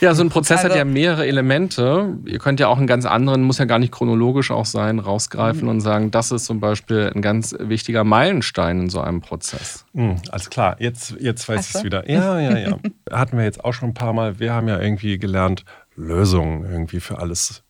Ja, 0.00 0.14
so 0.16 0.24
ein 0.24 0.30
Prozess 0.30 0.58
Also- 0.58 0.70
hat 0.70 0.76
ja 0.76 0.84
mehrere 0.84 1.28
Elemente. 1.28 2.18
Ihr 2.24 2.40
könnt 2.40 2.58
ja 2.58 2.66
auch 2.66 2.76
einen 2.78 2.88
ganz 2.88 3.04
anderen, 3.06 3.42
muss 3.42 3.58
ja 3.58 3.66
gar 3.66 3.78
nicht 3.78 3.92
chronologisch 3.92 4.50
auch 4.50 4.66
sein, 4.66 4.98
rausgreifen 4.98 5.68
und 5.68 5.80
sagen, 5.80 6.10
das 6.10 6.32
ist 6.32 6.44
zum 6.46 6.58
Beispiel 6.58 7.12
ein 7.14 7.22
ganz 7.22 7.54
wichtiger 7.56 8.02
Meilenstein 8.02 8.80
in 8.80 8.90
so 8.90 9.00
einem 9.00 9.20
Prozess. 9.20 9.84
Hm, 9.94 10.16
alles 10.32 10.50
klar, 10.50 10.74
jetzt, 10.80 11.14
jetzt 11.20 11.48
weiß 11.48 11.68
ich 11.68 11.74
es 11.76 11.84
wieder. 11.84 12.10
Ja, 12.10 12.40
ja, 12.40 12.58
ja. 12.58 12.78
Hatten 13.12 13.36
wir 13.36 13.44
jetzt 13.44 13.64
auch 13.64 13.74
schon 13.74 13.90
ein 13.90 13.94
paar 13.94 14.12
Mal. 14.12 14.40
Wir 14.40 14.52
haben 14.52 14.66
ja 14.66 14.80
irgendwie 14.80 15.18
gelernt, 15.18 15.64
Lösungen 15.94 16.64
irgendwie 16.68 16.98
für 16.98 17.18
alles 17.20 17.62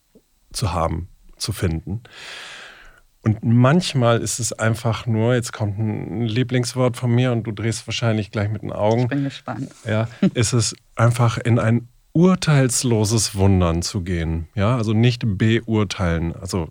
zu 0.55 0.73
haben, 0.73 1.09
zu 1.37 1.53
finden. 1.53 2.01
Und 3.25 3.45
manchmal 3.45 4.21
ist 4.21 4.41
es 4.41 4.53
einfach 4.53 5.07
nur, 5.07 5.35
jetzt 5.35 5.53
kommt 5.53 5.79
ein 5.79 6.23
Lieblingswort 6.23 6.97
von 6.97 7.11
mir 7.15 7.31
und 7.33 7.45
du 7.45 7.53
drehst 7.53 7.87
wahrscheinlich 7.87 8.31
gleich 8.33 8.49
mit 8.51 8.63
den 8.63 8.73
Augen. 8.73 9.03
Ich 9.03 9.09
bin 9.09 9.25
gespannt. 9.25 9.71
ja, 9.87 10.09
ist 10.35 10.53
es 10.53 10.75
einfach 10.97 11.39
in 11.39 11.59
ein 11.61 11.89
urteilsloses 12.15 13.35
Wundern 13.37 13.83
zu 13.83 14.03
gehen. 14.03 14.49
Ja, 14.55 14.77
also 14.77 14.93
nicht 14.93 15.23
beurteilen. 15.39 16.35
Also, 16.35 16.69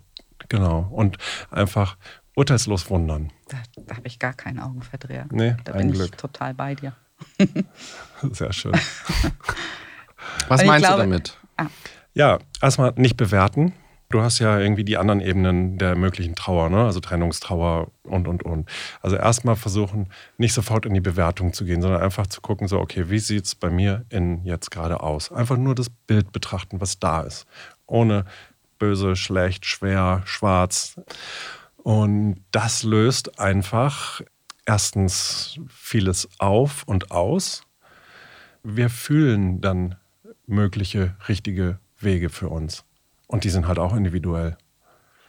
genau. 0.48 0.88
Und 0.90 1.16
einfach 1.50 1.96
urteilslos 2.36 2.90
wundern. 2.90 3.32
Da, 3.48 3.56
da 3.86 3.96
habe 3.96 4.06
ich 4.06 4.18
gar 4.18 4.34
keinen 4.34 4.58
Augenverdreher. 4.60 5.26
Nee, 5.30 5.56
da 5.64 5.72
ein 5.72 5.88
bin 5.88 5.92
Glück. 5.92 6.10
ich 6.12 6.16
total 6.16 6.52
bei 6.54 6.74
dir. 6.74 6.92
Sehr 8.32 8.52
schön. 8.52 8.72
Was 10.48 10.60
ich 10.62 10.66
meinst 10.66 10.86
glaube- 10.86 11.02
du 11.02 11.08
damit? 11.08 11.38
Ja, 12.14 12.38
erstmal 12.60 12.92
nicht 12.96 13.16
bewerten. 13.16 13.72
Du 14.12 14.20
hast 14.20 14.40
ja 14.40 14.58
irgendwie 14.58 14.84
die 14.84 14.98
anderen 14.98 15.20
Ebenen 15.20 15.78
der 15.78 15.96
möglichen 15.96 16.34
Trauer, 16.34 16.68
ne? 16.68 16.84
also 16.84 17.00
Trennungstrauer 17.00 17.90
und, 18.02 18.28
und, 18.28 18.42
und. 18.42 18.68
Also 19.00 19.16
erstmal 19.16 19.56
versuchen, 19.56 20.10
nicht 20.36 20.52
sofort 20.52 20.84
in 20.84 20.92
die 20.92 21.00
Bewertung 21.00 21.54
zu 21.54 21.64
gehen, 21.64 21.80
sondern 21.80 22.02
einfach 22.02 22.26
zu 22.26 22.42
gucken, 22.42 22.68
so, 22.68 22.78
okay, 22.78 23.08
wie 23.08 23.18
sieht 23.18 23.46
es 23.46 23.54
bei 23.54 23.70
mir 23.70 24.04
in 24.10 24.44
jetzt 24.44 24.70
gerade 24.70 25.00
aus? 25.00 25.32
Einfach 25.32 25.56
nur 25.56 25.74
das 25.74 25.88
Bild 25.88 26.30
betrachten, 26.30 26.80
was 26.82 26.98
da 26.98 27.22
ist. 27.22 27.46
Ohne 27.86 28.26
böse, 28.78 29.16
schlecht, 29.16 29.64
schwer, 29.64 30.20
schwarz. 30.26 31.00
Und 31.76 32.44
das 32.50 32.82
löst 32.82 33.40
einfach 33.40 34.20
erstens 34.66 35.58
vieles 35.68 36.28
auf 36.38 36.82
und 36.84 37.10
aus. 37.10 37.62
Wir 38.62 38.90
fühlen 38.90 39.62
dann 39.62 39.94
mögliche 40.46 41.16
richtige 41.28 41.78
Wege 41.98 42.28
für 42.28 42.50
uns. 42.50 42.84
Und 43.32 43.44
die 43.44 43.50
sind 43.50 43.66
halt 43.66 43.78
auch 43.78 43.96
individuell. 43.96 44.58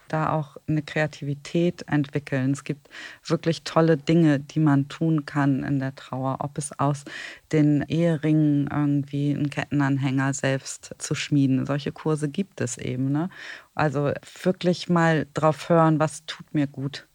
Da 0.08 0.34
auch 0.34 0.58
eine 0.68 0.82
Kreativität 0.82 1.88
entwickeln. 1.88 2.50
Es 2.50 2.62
gibt 2.62 2.90
wirklich 3.24 3.64
tolle 3.64 3.96
Dinge, 3.96 4.40
die 4.40 4.60
man 4.60 4.88
tun 4.88 5.24
kann 5.24 5.64
in 5.64 5.78
der 5.78 5.94
Trauer. 5.94 6.36
Ob 6.40 6.58
es 6.58 6.78
aus 6.78 7.04
den 7.50 7.80
Eheringen 7.88 8.68
irgendwie 8.70 9.34
einen 9.34 9.48
Kettenanhänger 9.48 10.34
selbst 10.34 10.94
zu 10.98 11.14
schmieden. 11.14 11.64
Solche 11.64 11.92
Kurse 11.92 12.28
gibt 12.28 12.60
es 12.60 12.76
eben. 12.76 13.10
Ne? 13.10 13.30
Also 13.74 14.12
wirklich 14.42 14.90
mal 14.90 15.26
drauf 15.32 15.70
hören, 15.70 15.98
was 15.98 16.26
tut 16.26 16.52
mir 16.52 16.66
gut. 16.66 17.08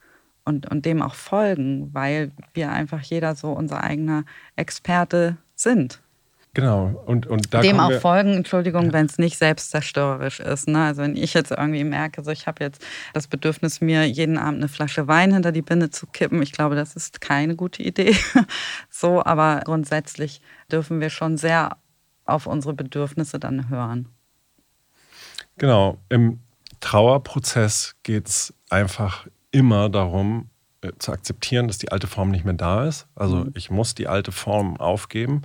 Und, 0.44 0.72
und 0.72 0.88
dem 0.88 1.04
auch 1.04 1.14
folgen, 1.14 1.94
weil 1.94 2.32
wir 2.56 2.72
einfach 2.72 3.04
jeder 3.04 3.36
so 3.36 3.52
unser 3.52 3.84
eigener 3.84 4.24
Experte 4.56 5.38
sind. 5.54 6.02
Genau. 6.54 7.04
Und, 7.06 7.28
und 7.28 7.54
dem 7.54 7.80
auch 7.80 7.94
folgen, 8.00 8.34
Entschuldigung, 8.34 8.92
wenn 8.92 9.06
es 9.06 9.20
nicht 9.20 9.38
selbstzerstörerisch 9.38 10.40
ist. 10.40 10.68
Ne? 10.68 10.84
Also 10.84 11.04
wenn 11.04 11.16
ich 11.16 11.34
jetzt 11.36 11.52
irgendwie 11.52 11.84
merke, 11.84 12.24
so 12.24 12.32
ich 12.32 12.48
habe 12.48 12.64
jetzt 12.64 12.84
das 13.14 13.28
Bedürfnis, 13.28 13.82
mir 13.82 14.08
jeden 14.08 14.38
Abend 14.38 14.58
eine 14.58 14.68
Flasche 14.68 15.08
Wein 15.08 15.32
hinter 15.32 15.52
die 15.52 15.62
Binde 15.62 15.92
zu 15.92 16.08
kippen, 16.08 16.42
ich 16.42 16.52
glaube, 16.52 16.76
das 16.76 16.96
ist 16.96 17.22
keine 17.22 17.56
gute 17.56 17.84
Idee. 17.84 18.16
so, 18.90 19.24
aber 19.24 19.62
grundsätzlich 19.64 20.42
dürfen 20.72 21.00
wir 21.02 21.12
schon 21.12 21.38
sehr 21.38 21.78
auf 22.26 22.48
unsere 22.48 22.74
Bedürfnisse 22.74 23.40
dann 23.40 23.70
hören. 23.70 24.08
Genau. 25.58 25.98
Im 26.10 26.40
Trauerprozess 26.80 27.96
geht 28.04 28.28
es 28.28 28.54
einfach 28.70 29.28
immer 29.52 29.90
darum, 29.90 30.50
äh, 30.82 30.94
zu 30.98 31.12
akzeptieren, 31.12 31.68
dass 31.68 31.78
die 31.78 31.92
alte 31.92 32.08
Form 32.08 32.32
nicht 32.32 32.46
mehr 32.46 32.54
da 32.54 32.86
ist. 32.86 33.08
Also 33.16 33.48
ich 33.54 33.70
muss 33.70 33.96
die 33.96 34.08
alte 34.08 34.32
Form 34.32 34.78
aufgeben, 34.78 35.42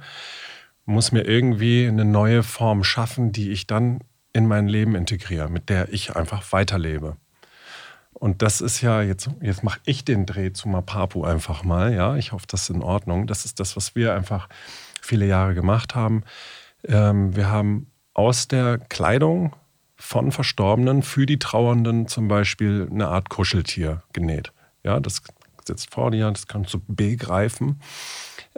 muss 0.86 1.12
mir 1.12 1.22
irgendwie 1.22 1.86
eine 1.86 2.04
neue 2.04 2.42
Form 2.42 2.84
schaffen, 2.84 3.32
die 3.32 3.50
ich 3.50 3.66
dann 3.66 4.00
in 4.32 4.46
mein 4.46 4.68
Leben 4.68 4.94
integriere, 4.94 5.48
mit 5.48 5.68
der 5.68 5.92
ich 5.92 6.16
einfach 6.16 6.52
weiterlebe. 6.52 7.16
Und 8.12 8.42
das 8.42 8.60
ist 8.60 8.80
ja, 8.80 9.02
jetzt, 9.02 9.28
jetzt 9.40 9.64
mache 9.64 9.80
ich 9.84 10.04
den 10.04 10.24
Dreh 10.24 10.52
zu 10.52 10.68
Mapapu 10.68 11.24
einfach 11.24 11.64
mal, 11.64 11.92
ja. 11.92 12.16
Ich 12.16 12.32
hoffe, 12.32 12.46
das 12.48 12.62
ist 12.62 12.70
in 12.70 12.82
Ordnung. 12.82 13.26
Das 13.26 13.44
ist 13.44 13.60
das, 13.60 13.76
was 13.76 13.94
wir 13.94 14.14
einfach 14.14 14.48
viele 15.00 15.26
Jahre 15.26 15.54
gemacht 15.54 15.94
haben. 15.94 16.22
Ähm, 16.84 17.34
wir 17.36 17.50
haben 17.50 17.90
aus 18.14 18.48
der 18.48 18.78
Kleidung 18.78 19.54
von 19.96 20.32
Verstorbenen 20.32 21.02
für 21.02 21.26
die 21.26 21.38
Trauernden 21.38 22.08
zum 22.08 22.28
Beispiel 22.28 22.88
eine 22.90 23.08
Art 23.08 23.30
Kuscheltier 23.30 24.02
genäht. 24.12 24.52
Ja, 24.84 25.00
das 25.00 25.22
sitzt 25.66 25.92
vor 25.92 26.10
dir, 26.10 26.30
das 26.30 26.46
kannst 26.46 26.74
du 26.74 26.80
begreifen. 26.86 27.80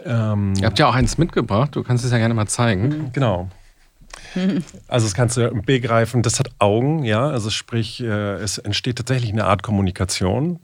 Ähm, 0.03 0.53
Ihr 0.59 0.65
habt 0.65 0.79
ja 0.79 0.87
auch 0.87 0.95
eins 0.95 1.17
mitgebracht, 1.17 1.75
du 1.75 1.83
kannst 1.83 2.05
es 2.05 2.11
ja 2.11 2.17
gerne 2.17 2.33
mal 2.33 2.47
zeigen. 2.47 3.11
Genau. 3.13 3.49
Also 4.87 5.05
das 5.05 5.13
kannst 5.13 5.37
du 5.37 5.49
begreifen, 5.61 6.23
das 6.23 6.39
hat 6.39 6.49
Augen, 6.59 7.03
ja, 7.03 7.27
also 7.27 7.49
sprich, 7.49 8.01
äh, 8.01 8.33
es 8.35 8.57
entsteht 8.57 8.97
tatsächlich 8.97 9.31
eine 9.31 9.45
Art 9.45 9.63
Kommunikation 9.63 10.59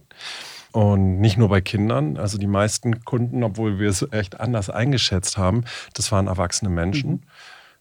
und 0.72 1.20
nicht 1.20 1.38
nur 1.38 1.50
bei 1.50 1.62
Kindern, 1.62 2.18
also 2.18 2.38
die 2.38 2.48
meisten 2.48 3.06
Kunden, 3.06 3.44
obwohl 3.44 3.80
wir 3.80 3.90
es 3.90 4.06
echt 4.12 4.40
anders 4.40 4.70
eingeschätzt 4.70 5.38
haben, 5.38 5.66
das 5.94 6.12
waren 6.12 6.28
erwachsene 6.28 6.70
Menschen 6.70 7.26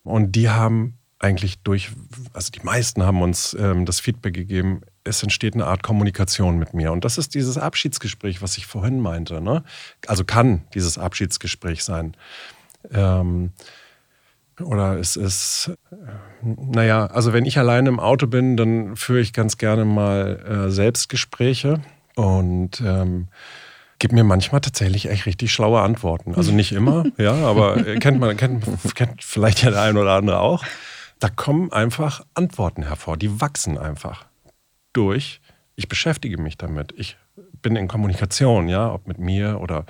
und 0.03 0.33
die 0.33 0.51
haben 0.51 0.99
eigentlich 1.19 1.63
durch, 1.63 1.91
also 2.33 2.51
die 2.51 2.63
meisten 2.63 3.03
haben 3.03 3.23
uns 3.23 3.57
ähm, 3.59 3.87
das 3.87 4.01
Feedback 4.01 4.35
gegeben, 4.35 4.83
es 5.05 5.23
entsteht 5.23 5.55
eine 5.55 5.67
Art 5.67 5.83
Kommunikation 5.83 6.59
mit 6.59 6.75
mir. 6.75 6.93
Und 6.93 7.05
das 7.05 7.19
ist 7.19 7.35
dieses 7.35 7.59
Abschiedsgespräch, 7.59 8.43
was 8.43 8.57
ich 8.57 8.67
vorhin 8.67 9.01
meinte. 9.01 9.41
Ne? 9.41 9.65
Also 10.07 10.25
kann 10.25 10.63
dieses 10.75 10.99
Abschiedsgespräch 10.99 11.85
sein. 11.85 12.17
Ähm, 12.93 13.53
oder 14.61 14.99
es 14.99 15.17
ist, 15.17 15.73
äh, 15.91 15.97
naja, 16.43 17.07
also 17.07 17.33
wenn 17.33 17.45
ich 17.45 17.59
alleine 17.59 17.89
im 17.89 18.01
Auto 18.01 18.27
bin, 18.27 18.57
dann 18.57 18.97
führe 18.97 19.21
ich 19.21 19.33
ganz 19.33 19.59
gerne 19.59 19.85
mal 19.85 20.67
äh, 20.67 20.71
Selbstgespräche 20.71 21.81
und 22.15 22.81
ähm, 22.81 23.29
gebe 23.99 24.15
mir 24.15 24.25
manchmal 24.25 24.61
tatsächlich 24.61 25.09
echt 25.09 25.27
richtig 25.27 25.53
schlaue 25.53 25.81
Antworten. 25.81 26.35
Also 26.35 26.53
nicht 26.53 26.73
immer, 26.73 27.05
ja, 27.19 27.35
aber 27.35 27.87
äh, 27.87 27.99
kennt 27.99 28.21
man, 28.21 28.37
kennt, 28.37 28.65
kennt 28.95 29.25
vielleicht 29.25 29.63
ja 29.63 29.71
der 29.71 29.83
ein 29.83 29.97
oder 29.97 30.13
andere 30.13 30.41
auch. 30.41 30.65
Da 31.19 31.29
kommen 31.29 31.73
einfach 31.73 32.25
Antworten 32.35 32.83
hervor, 32.83 33.17
die 33.17 33.41
wachsen 33.41 33.79
einfach 33.79 34.27
durch. 34.93 35.41
Ich 35.75 35.89
beschäftige 35.89 36.41
mich 36.41 36.57
damit. 36.57 36.93
Ich 36.97 37.17
bin 37.63 37.77
in 37.77 37.89
Kommunikation, 37.89 38.69
ja, 38.69 38.93
ob 38.93 39.07
mit 39.07 39.19
mir 39.19 39.61
oder 39.61 39.87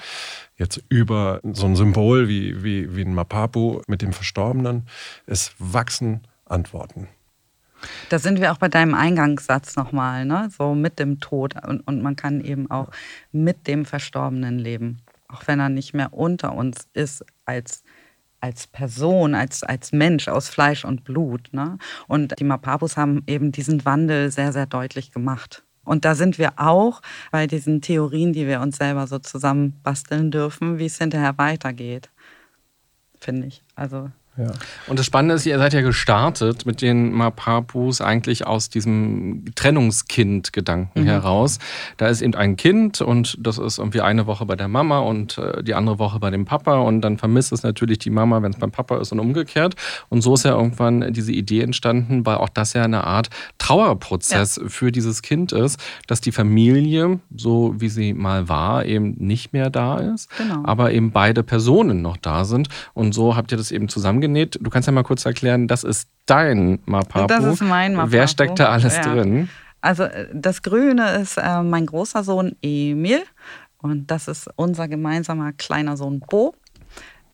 jetzt 0.57 0.83
über 0.89 1.41
so 1.43 1.67
ein 1.67 1.77
Symbol 1.77 2.29
wie, 2.29 2.63
wie, 2.63 2.95
wie 2.95 3.03
ein 3.03 3.15
Mapapu 3.15 3.83
mit 3.87 4.03
dem 4.03 4.13
Verstorbenen. 4.13 4.87
Es 5.27 5.55
wachsen 5.59 6.21
Antworten. 6.45 7.09
Da 8.11 8.19
sind 8.19 8.41
wir 8.41 8.53
auch 8.53 8.59
bei 8.59 8.69
deinem 8.69 8.95
Eingangssatz 8.95 9.75
nochmal, 9.75 10.25
ne? 10.25 10.49
so 10.57 10.75
mit 10.75 10.99
dem 10.99 11.19
Tod. 11.19 11.55
Und, 11.67 11.81
und 11.81 12.03
man 12.03 12.15
kann 12.15 12.41
eben 12.41 12.71
auch 12.71 12.91
mit 13.33 13.67
dem 13.67 13.85
Verstorbenen 13.85 14.59
leben. 14.59 14.99
Auch 15.29 15.47
wenn 15.47 15.59
er 15.59 15.69
nicht 15.69 15.95
mehr 15.95 16.13
unter 16.13 16.55
uns 16.55 16.89
ist 16.93 17.25
als, 17.45 17.83
als 18.43 18.67
Person, 18.67 19.35
als, 19.35 19.63
als 19.63 19.93
Mensch 19.93 20.29
aus 20.29 20.49
Fleisch 20.49 20.85
und 20.85 21.05
Blut. 21.05 21.49
Ne? 21.53 21.79
Und 22.09 22.39
die 22.39 22.45
Mapapus 22.45 22.97
haben 22.97 23.23
eben 23.27 23.53
diesen 23.53 23.85
Wandel 23.85 24.31
sehr, 24.31 24.53
sehr 24.53 24.67
deutlich 24.67 25.13
gemacht. 25.13 25.65
Und 25.85 26.05
da 26.05 26.15
sind 26.15 26.39
wir 26.39 26.53
auch 26.57 27.03
bei 27.31 27.47
diesen 27.47 27.81
Theorien, 27.81 28.33
die 28.33 28.47
wir 28.47 28.61
uns 28.61 28.77
selber 28.77 29.07
so 29.07 29.19
zusammen 29.19 29.81
basteln 29.83 30.31
dürfen, 30.31 30.79
wie 30.79 30.87
es 30.87 30.99
hinterher 30.99 31.39
weitergeht. 31.39 32.11
Finde 33.19 33.47
ich. 33.47 33.63
Also 33.75 34.11
Ja. 34.37 34.51
Und 34.87 34.99
das 34.99 35.05
Spannende 35.07 35.35
ist, 35.35 35.45
ihr 35.45 35.59
seid 35.59 35.75
ja 35.75 35.83
gestartet 35.83 36.65
mit 36.65 36.81
den 36.81 37.13
Mapapus 37.13 38.01
eigentlich 38.01 38.47
aus 38.47 38.71
diesem 38.71 39.45
Trennungskind-Gedanken 39.55 41.05
heraus. 41.05 41.59
Da 41.97 42.07
ist 42.09 42.23
eben 42.23 42.35
ein 42.35 42.57
Kind 42.57 43.01
und 43.01 43.37
das 43.41 43.59
ist 43.59 43.79
irgendwie 43.79 44.01
eine 44.01 44.27
Woche 44.27 44.47
bei 44.47 44.57
der 44.57 44.69
Mama 44.69 45.01
und 45.01 45.39
äh, 45.39 45.63
die 45.63 45.75
andere 45.75 45.99
Woche 45.99 46.19
bei 46.19 46.31
dem 46.31 46.45
Papa 46.45 46.79
und 46.79 47.03
dann 47.03 47.19
vermisst 47.19 47.53
es 47.53 47.63
natürlich 47.63 47.99
die 47.99 48.11
Mama, 48.11 48.43
wenn 48.43 48.53
es 48.53 48.59
beim 48.59 48.71
Papa 48.71 48.99
ist 48.99 49.13
und 49.13 49.21
umgekehrt. 49.21 49.75
Und 50.09 50.23
so 50.23 50.35
ist 50.35 50.45
ja 50.45 50.53
irgendwann 50.53 51.13
diese 51.13 51.33
Idee 51.33 51.61
entstanden, 51.61 52.25
weil 52.27 52.37
auch 52.37 52.49
das 52.49 52.73
ja 52.73 52.83
eine 52.85 53.05
Art 53.05 53.29
Trauerprozess 53.59 54.61
für 54.69 54.93
dieses 54.93 55.23
Kind 55.23 55.53
ist, 55.53 55.79
dass 56.07 56.21
die 56.21 56.33
Familie, 56.33 57.21
so 57.37 57.75
wie 57.79 57.89
sie 57.89 58.13
mal 58.15 58.49
war, 58.49 58.85
eben 58.85 59.15
nicht 59.19 59.53
mehr 59.53 59.71
da 59.71 59.99
ist, 59.99 60.31
Genau. 60.39 60.63
aber 60.65 60.93
eben 60.93 61.11
beide 61.13 61.43
Personen 61.43 62.03
noch 62.03 62.17
da 62.17 62.45
sind. 62.45 62.69
Und 62.95 63.13
so 63.15 63.37
habt 63.37 63.53
ihr 63.53 63.59
das 63.59 63.71
eben 63.71 63.89
zusammengenäht. 64.23 64.59
Du 64.61 64.71
kannst 64.71 64.87
ja 64.87 64.93
mal 64.93 65.03
kurz 65.03 65.25
erklären, 65.25 65.69
das 65.69 65.85
ist 65.85 66.09
dein 66.27 66.79
Mapapu. 66.87 67.27
Das 67.27 67.45
ist 67.45 67.63
mein 67.63 67.95
Mapapu. 67.95 68.13
Wer 68.13 68.29
steckt 68.29 68.59
da 68.59 68.69
alles 68.69 68.97
Ja. 68.97 69.03
drin? 69.03 69.49
Also 69.81 70.05
äh, 70.05 70.29
das 70.33 70.63
Grüne 70.63 71.11
ist 71.17 71.37
äh, 71.39 71.63
mein 71.63 71.87
großer 71.87 72.23
Sohn 72.25 72.55
Emil 72.63 73.23
und 73.79 74.11
das 74.11 74.29
ist 74.29 74.49
unser 74.57 74.87
gemeinsamer 74.89 75.53
kleiner 75.53 75.97
Sohn 75.97 76.21
Bo. 76.21 76.55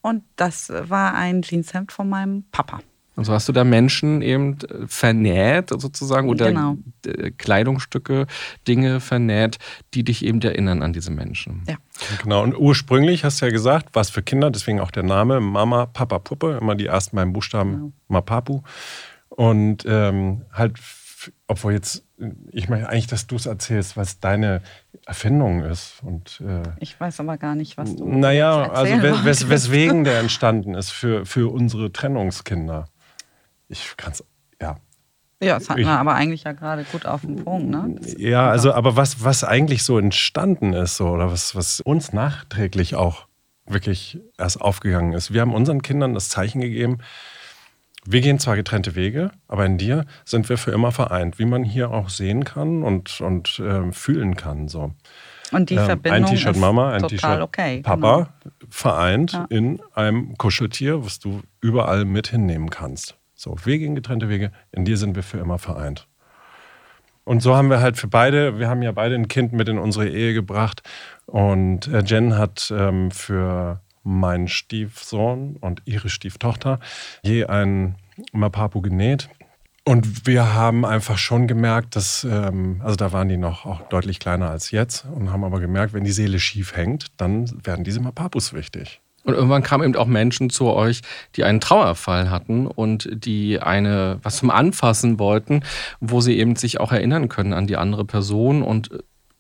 Und 0.01 0.23
das 0.37 0.73
war 0.89 1.15
ein 1.15 1.43
Jeanshemd 1.43 1.93
von 1.93 2.09
meinem 2.09 2.45
Papa. 2.53 2.81
Und 3.19 3.25
so 3.25 3.33
hast 3.33 3.49
du 3.49 3.53
da 3.53 3.65
Menschen 3.65 4.23
eben 4.23 4.59
äh, 4.61 4.87
vernäht 4.87 5.71
sozusagen 5.71 6.29
oder 6.29 6.47
Genau. 6.49 6.77
äh, 7.05 7.31
Kleidungsstücke, 7.33 8.27
Dinge 8.69 9.01
vernäht, 9.01 9.59
die 9.95 10.05
dich 10.05 10.25
eben 10.25 10.41
erinnern 10.41 10.83
an 10.83 10.93
diese 10.93 11.11
Menschen. 11.11 11.65
Ja. 11.69 11.77
Genau, 12.23 12.45
und 12.45 12.57
ursprünglich 12.57 13.25
hast 13.25 13.41
du 13.43 13.47
ja 13.47 13.51
gesagt, 13.53 13.89
was 13.95 14.09
für 14.11 14.23
Kinder, 14.23 14.51
deswegen 14.53 14.79
auch 14.79 14.93
der 14.93 15.03
Name 15.03 15.41
Mama, 15.41 15.87
Papa, 15.87 16.21
Puppe, 16.21 16.59
immer 16.61 16.77
die 16.77 16.87
ersten 16.87 17.17
beiden 17.17 17.33
Buchstaben 17.33 17.73
Genau. 17.73 17.93
Mapapu. 18.07 18.63
Und 19.29 19.85
ähm, 19.89 20.43
halt, 20.53 20.79
obwohl 21.49 21.73
jetzt, 21.73 22.05
ich 22.53 22.69
meine 22.69 22.89
eigentlich, 22.89 23.09
dass 23.09 23.27
du 23.27 23.35
es 23.37 23.47
erzählst, 23.47 23.97
was 23.97 24.21
deine 24.21 24.63
Erfindung 25.07 25.63
ist. 25.65 25.95
Und 26.03 26.41
äh, 26.47 26.63
Ich 26.79 26.99
weiß 27.01 27.19
aber 27.21 27.37
gar 27.37 27.55
nicht, 27.57 27.77
was 27.79 27.97
du. 27.97 28.09
naja, 28.09 28.71
also 28.71 29.03
wes, 29.03 29.25
wes, 29.25 29.49
weswegen 29.49 30.05
der 30.05 30.21
entstanden 30.21 30.75
ist 30.75 30.91
für, 30.91 31.27
für 31.27 31.53
unsere 31.53 31.93
Trennungskinder. 31.93 32.87
Ich 33.69 33.97
kann 33.97 34.13
es, 34.13 34.25
ja. 34.61 34.77
Ja, 35.41 35.59
das 35.59 35.71
hatten 35.71 35.83
wir 35.83 35.91
aber 35.91 36.15
eigentlich 36.15 36.45
ja 36.45 36.53
gerade 36.53 36.85
gut 36.85 37.07
auf 37.07 37.21
den 37.21 37.45
Punkt, 37.45 37.71
ne? 37.71 37.97
Das 38.01 38.15
Ja, 38.19 38.51
also, 38.51 38.73
aber 38.73 38.97
was, 38.97 39.23
was 39.23 39.45
eigentlich 39.45 39.85
so 39.85 39.99
entstanden 39.99 40.73
ist, 40.73 40.97
so, 40.97 41.09
oder 41.09 41.31
was, 41.31 41.55
was 41.55 41.81
uns 41.81 42.13
nachträglich 42.13 42.97
auch 42.97 43.27
wirklich 43.67 44.19
erst 44.37 44.61
aufgegangen 44.61 45.13
ist. 45.13 45.33
Wir 45.33 45.43
haben 45.43 45.55
unseren 45.55 45.83
Kindern 45.83 46.15
das 46.15 46.29
Zeichen 46.29 46.61
gegeben, 46.61 46.99
wir 48.05 48.21
gehen 48.23 48.39
zwar 48.39 48.57
getrennte 48.57 48.95
Wege, 48.97 49.31
aber 49.49 49.67
in 49.67 49.77
dir 49.77 50.07
sind 50.25 50.49
wir 50.49 50.57
für 50.57 50.71
immer 50.71 50.93
vereint, 50.93 51.39
wie 51.39 51.45
man 51.45 51.63
hier 51.63 51.91
auch 51.91 52.09
sehen 52.09 52.45
kann 52.45 52.83
und, 52.83 53.21
und 53.21 53.61
ähm, 53.63 53.93
fühlen 53.93 54.35
kann. 54.35 54.69
So. 54.69 54.93
Und 55.53 55.69
die 55.69 55.75
Ähm, 55.75 55.85
Verbindung 55.85 56.25
ein 56.25 56.31
T-Shirt 56.31 56.57
Mama, 56.57 56.91
ein 56.93 57.07
T-Shirt 57.07 57.43
okay. 57.43 57.83
Papa 57.83 58.31
vereint 58.71 59.33
Ja. 59.33 59.47
in 59.51 59.81
einem 59.95 60.39
Kuscheltier, 60.39 61.05
was 61.05 61.19
du 61.19 61.43
überall 61.61 62.07
mit 62.07 62.29
hinnehmen 62.29 62.71
kannst. 62.71 63.19
So, 63.41 63.55
wir 63.63 63.79
gehen 63.79 63.95
getrennte 63.95 64.29
Wege, 64.29 64.51
in 64.73 64.85
dir 64.85 64.97
sind 64.97 65.15
wir 65.15 65.23
für 65.23 65.39
immer 65.39 65.59
vereint. 65.59 66.09
Und 67.23 67.41
so 67.41 67.55
haben 67.55 67.71
wir 67.71 67.79
halt 67.79 67.97
für 67.97 68.09
beide, 68.09 68.59
wir 68.59 68.69
haben 68.69 68.83
ja 68.83 68.91
beide 68.91 69.15
ein 69.15 69.29
Kind 69.29 69.53
mit 69.53 69.69
in 69.69 69.79
unsere 69.79 70.09
Ehe 70.09 70.35
gebracht. 70.35 70.83
Und 71.27 71.87
äh, 71.87 72.03
Jen 72.05 72.37
hat 72.37 72.73
ähm, 72.77 73.13
für 73.13 73.81
meinen 74.03 74.49
Stiefsohn 74.49 75.55
und 75.61 75.83
ihre 75.85 76.09
Stieftochter 76.09 76.81
je 77.23 77.45
ein 77.45 77.95
Mapapu 78.33 78.81
genäht. 78.81 79.29
Und 79.85 80.27
wir 80.27 80.55
haben 80.55 80.85
einfach 80.85 81.17
schon 81.17 81.47
gemerkt, 81.47 81.95
dass, 81.95 82.25
ähm, 82.25 82.81
also 82.83 82.97
da 82.97 83.13
waren 83.13 83.29
die 83.29 83.37
noch 83.37 83.67
auch 83.67 83.83
deutlich 83.83 84.19
kleiner 84.19 84.51
als 84.51 84.73
jetzt 84.73 85.05
und 85.15 85.31
haben 85.31 85.45
aber 85.45 85.61
gemerkt, 85.61 85.93
wenn 85.93 86.03
die 86.03 86.11
Seele 86.11 86.41
schief 86.41 86.75
hängt, 86.75 87.07
dann 87.19 87.65
werden 87.65 87.85
diese 87.85 88.01
Mapapus 88.01 88.53
wichtig. 88.53 89.01
Und 89.29 89.35
irgendwann 89.35 89.63
kamen 89.63 89.85
eben 89.85 89.97
auch 89.97 90.07
Menschen 90.07 90.49
zu 90.49 90.71
euch, 90.71 91.03
die 91.37 91.45
einen 91.45 91.61
Trauerfall 91.61 92.31
hatten 92.31 92.67
und 92.67 93.11
die 93.13 93.61
eine 93.61 94.19
was 94.23 94.39
zum 94.39 94.51
Anfassen 94.51 95.19
wollten, 95.19 95.65
wo 96.01 96.23
sie 96.23 96.39
eben 96.39 96.57
sich 96.57 96.81
auch 96.81 96.93
erinnern 96.93 97.29
können 97.29 97.53
an 97.53 97.67
die 97.67 97.77
andere 97.77 98.07
Person 98.07 98.63
und 98.63 98.89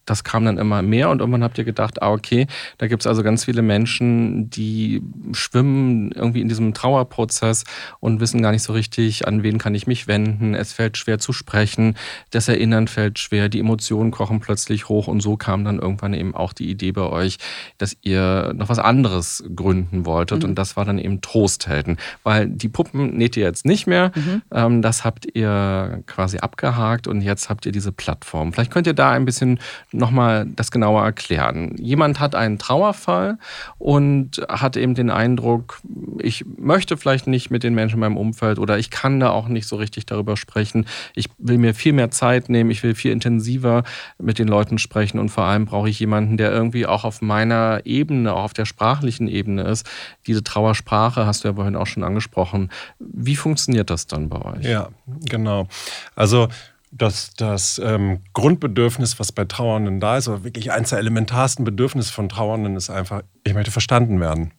das 0.09 0.25
kam 0.25 0.45
dann 0.45 0.59
immer 0.59 0.83
mehr 0.83 1.11
und 1.11 1.21
irgendwann 1.21 1.45
habt 1.45 1.59
ihr 1.59 1.65
gedacht, 1.65 2.03
ah, 2.03 2.13
okay, 2.13 2.47
da 2.79 2.87
gibt 2.87 3.03
es 3.03 3.07
also 3.07 3.23
ganz 3.23 3.45
viele 3.45 3.63
Menschen, 3.63 4.49
die 4.51 5.03
schwimmen 5.33 6.13
irgendwie 6.13 6.41
in 6.41 6.49
diesem 6.49 6.75
Trauerprozess 6.75 7.65
und 8.01 8.21
wissen 8.21 8.43
gar 8.43 8.53
nicht 8.53 8.63
so 8.63 8.73
richtig, 8.73 9.29
an 9.29 9.43
wen 9.43 9.59
kann 9.59 9.75
ich 9.75 9.87
mich 9.87 10.09
wenden. 10.09 10.55
Es 10.55 10.73
fällt 10.73 10.97
schwer 10.97 11.19
zu 11.19 11.33
sprechen, 11.33 11.97
das 12.31 12.49
Erinnern 12.49 12.89
fällt 12.89 13.19
schwer, 13.19 13.49
die 13.49 13.61
Emotionen 13.61 14.11
kochen 14.11 14.41
plötzlich 14.41 14.89
hoch 14.89 15.09
und 15.09 15.21
so 15.21 15.37
kam 15.37 15.65
dann 15.65 15.79
irgendwann 15.79 16.15
eben 16.15 16.35
auch 16.35 16.53
die 16.53 16.71
Idee 16.71 16.93
bei 16.93 17.03
euch, 17.03 17.39
dass 17.77 17.97
ihr 18.03 18.53
noch 18.55 18.69
was 18.69 18.79
anderes 18.79 19.45
gründen 19.55 20.07
wolltet 20.07 20.45
und 20.45 20.55
das 20.55 20.77
war 20.77 20.85
dann 20.85 20.99
eben 20.99 21.21
Trosthelden, 21.21 21.99
weil 22.23 22.49
die 22.49 22.69
Puppen 22.69 23.17
näht 23.17 23.37
ihr 23.37 23.45
jetzt 23.45 23.67
nicht 23.67 23.87
mehr, 23.87 24.13
ähm, 24.53 24.83
das 24.83 25.05
habt 25.05 25.27
ihr 25.35 26.03
quasi 26.07 26.39
abgehakt 26.39 27.07
und 27.07 27.21
jetzt 27.21 27.51
habt 27.51 27.67
ihr 27.67 27.73
diese 27.73 27.93
Plattform. 27.93 28.53
Vielleicht 28.53 28.73
könnt 28.73 28.87
ihr 28.87 28.95
da 28.95 29.11
ein 29.11 29.25
bisschen 29.25 29.59
nochmal 29.99 30.47
das 30.47 30.71
genauer 30.71 31.03
erklären. 31.03 31.75
Jemand 31.79 32.21
hat 32.21 32.35
einen 32.35 32.59
Trauerfall 32.59 33.39
und 33.79 34.41
hat 34.49 34.77
eben 34.77 34.95
den 34.95 35.11
Eindruck, 35.11 35.81
ich 36.19 36.45
möchte 36.57 36.97
vielleicht 36.97 37.27
nicht 37.27 37.51
mit 37.51 37.63
den 37.63 37.75
Menschen 37.75 37.95
in 37.97 38.01
meinem 38.01 38.17
Umfeld 38.17 38.59
oder 38.59 38.79
ich 38.79 38.91
kann 38.91 39.21
da 39.21 39.31
auch 39.31 39.49
nicht 39.49 39.67
so 39.67 39.77
richtig 39.77 40.07
darüber 40.07 40.37
sprechen. 40.37 40.87
Ich 41.15 41.29
will 41.39 41.59
mir 41.59 41.75
viel 41.75 41.93
mehr 41.93 42.11
Zeit 42.11 42.49
nehmen, 42.49 42.71
ich 42.71 42.83
will 42.83 42.95
viel 42.95 43.13
intensiver 43.13 43.83
mit 44.19 44.39
den 44.39 44.49
Leuten 44.49 44.79
sprechen 44.79 45.19
und 45.19 45.29
vor 45.29 45.45
allem 45.45 45.67
brauche 45.67 45.89
ich 45.89 45.99
jemanden, 45.99 46.37
der 46.37 46.53
irgendwie 46.53 46.87
auch 46.87 47.05
auf 47.05 47.21
meiner 47.21 47.81
Ebene, 47.85 48.33
auch 48.33 48.45
auf 48.45 48.55
der 48.55 48.67
sprachlichen 48.67 49.29
Ebene 49.29 49.63
ist. 49.63 49.89
Diese 50.27 50.45
Trauersprache 50.45 51.27
hast 51.27 51.45
du 51.45 51.49
ja 51.49 51.55
vorhin 51.55 51.77
auch 51.77 51.87
schon 51.87 52.05
angesprochen. 52.05 52.71
Wie 52.99 53.37
funktioniert 53.37 53.91
das 53.91 54.07
dann 54.07 54.29
bei 54.29 54.41
euch? 54.43 54.65
Ja, 54.65 54.89
genau. 55.29 55.67
Also 56.15 56.49
das, 56.91 57.35
das 57.35 57.79
ähm, 57.79 58.21
Grundbedürfnis, 58.33 59.19
was 59.19 59.33
bei 59.33 59.45
Trauernden 59.45 60.01
da 60.01 60.17
ist, 60.17 60.29
oder 60.29 60.45
wirklich 60.45 60.73
eines 60.73 60.91
der 60.91 60.99
elementarsten 60.99 61.65
Bedürfnisse 61.65 62.13
von 62.13 62.29
Trauernden, 62.29 62.77
ist 62.77 62.91
einfach, 62.91 63.23
ich 63.45 63.55
möchte 63.55 63.71
verstanden 63.71 64.21
werden. 64.21 64.53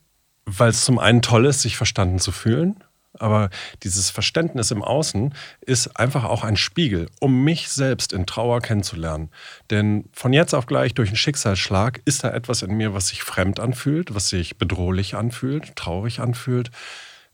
Weil 0.46 0.70
es 0.70 0.86
zum 0.86 1.00
einen 1.00 1.22
toll 1.22 1.46
ist, 1.46 1.62
sich 1.62 1.78
verstanden 1.78 2.20
zu 2.20 2.32
fühlen, 2.32 2.84
aber 3.18 3.50
dieses 3.84 4.10
Verständnis 4.10 4.72
im 4.72 4.84
Außen 4.84 5.34
ist 5.62 5.98
einfach 5.98 6.24
auch 6.24 6.44
ein 6.44 6.58
Spiegel, 6.58 7.10
um 7.20 7.44
mich 7.44 7.70
selbst 7.70 8.14
in 8.14 8.26
Trauer 8.26 8.62
kennenzulernen. 8.62 9.30
Denn 9.70 10.06
von 10.14 10.32
jetzt 10.32 10.54
auf 10.54 10.68
gleich 10.68 10.94
durch 10.94 11.10
einen 11.10 11.18
Schicksalsschlag 11.18 12.02
ist 12.06 12.24
da 12.24 12.32
etwas 12.32 12.62
in 12.62 12.76
mir, 12.76 12.94
was 12.94 13.08
sich 13.08 13.24
fremd 13.24 13.60
anfühlt, 13.60 14.14
was 14.14 14.30
sich 14.30 14.58
bedrohlich 14.58 15.16
anfühlt, 15.16 15.76
traurig 15.76 16.20
anfühlt, 16.20 16.70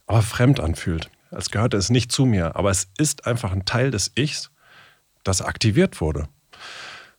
aber 0.07 0.21
fremd 0.21 0.59
anfühlt. 0.59 1.09
Als 1.29 1.51
gehörte 1.51 1.75
es 1.77 1.89
nicht 1.89 2.11
zu 2.11 2.25
mir, 2.25 2.55
aber 2.55 2.71
es 2.71 2.87
ist 2.97 3.27
einfach 3.27 3.51
ein 3.51 3.65
Teil 3.65 3.91
des 3.91 4.11
Ichs, 4.15 4.51
das 5.26 5.41
aktiviert 5.41 5.99
wurde. 5.99 6.30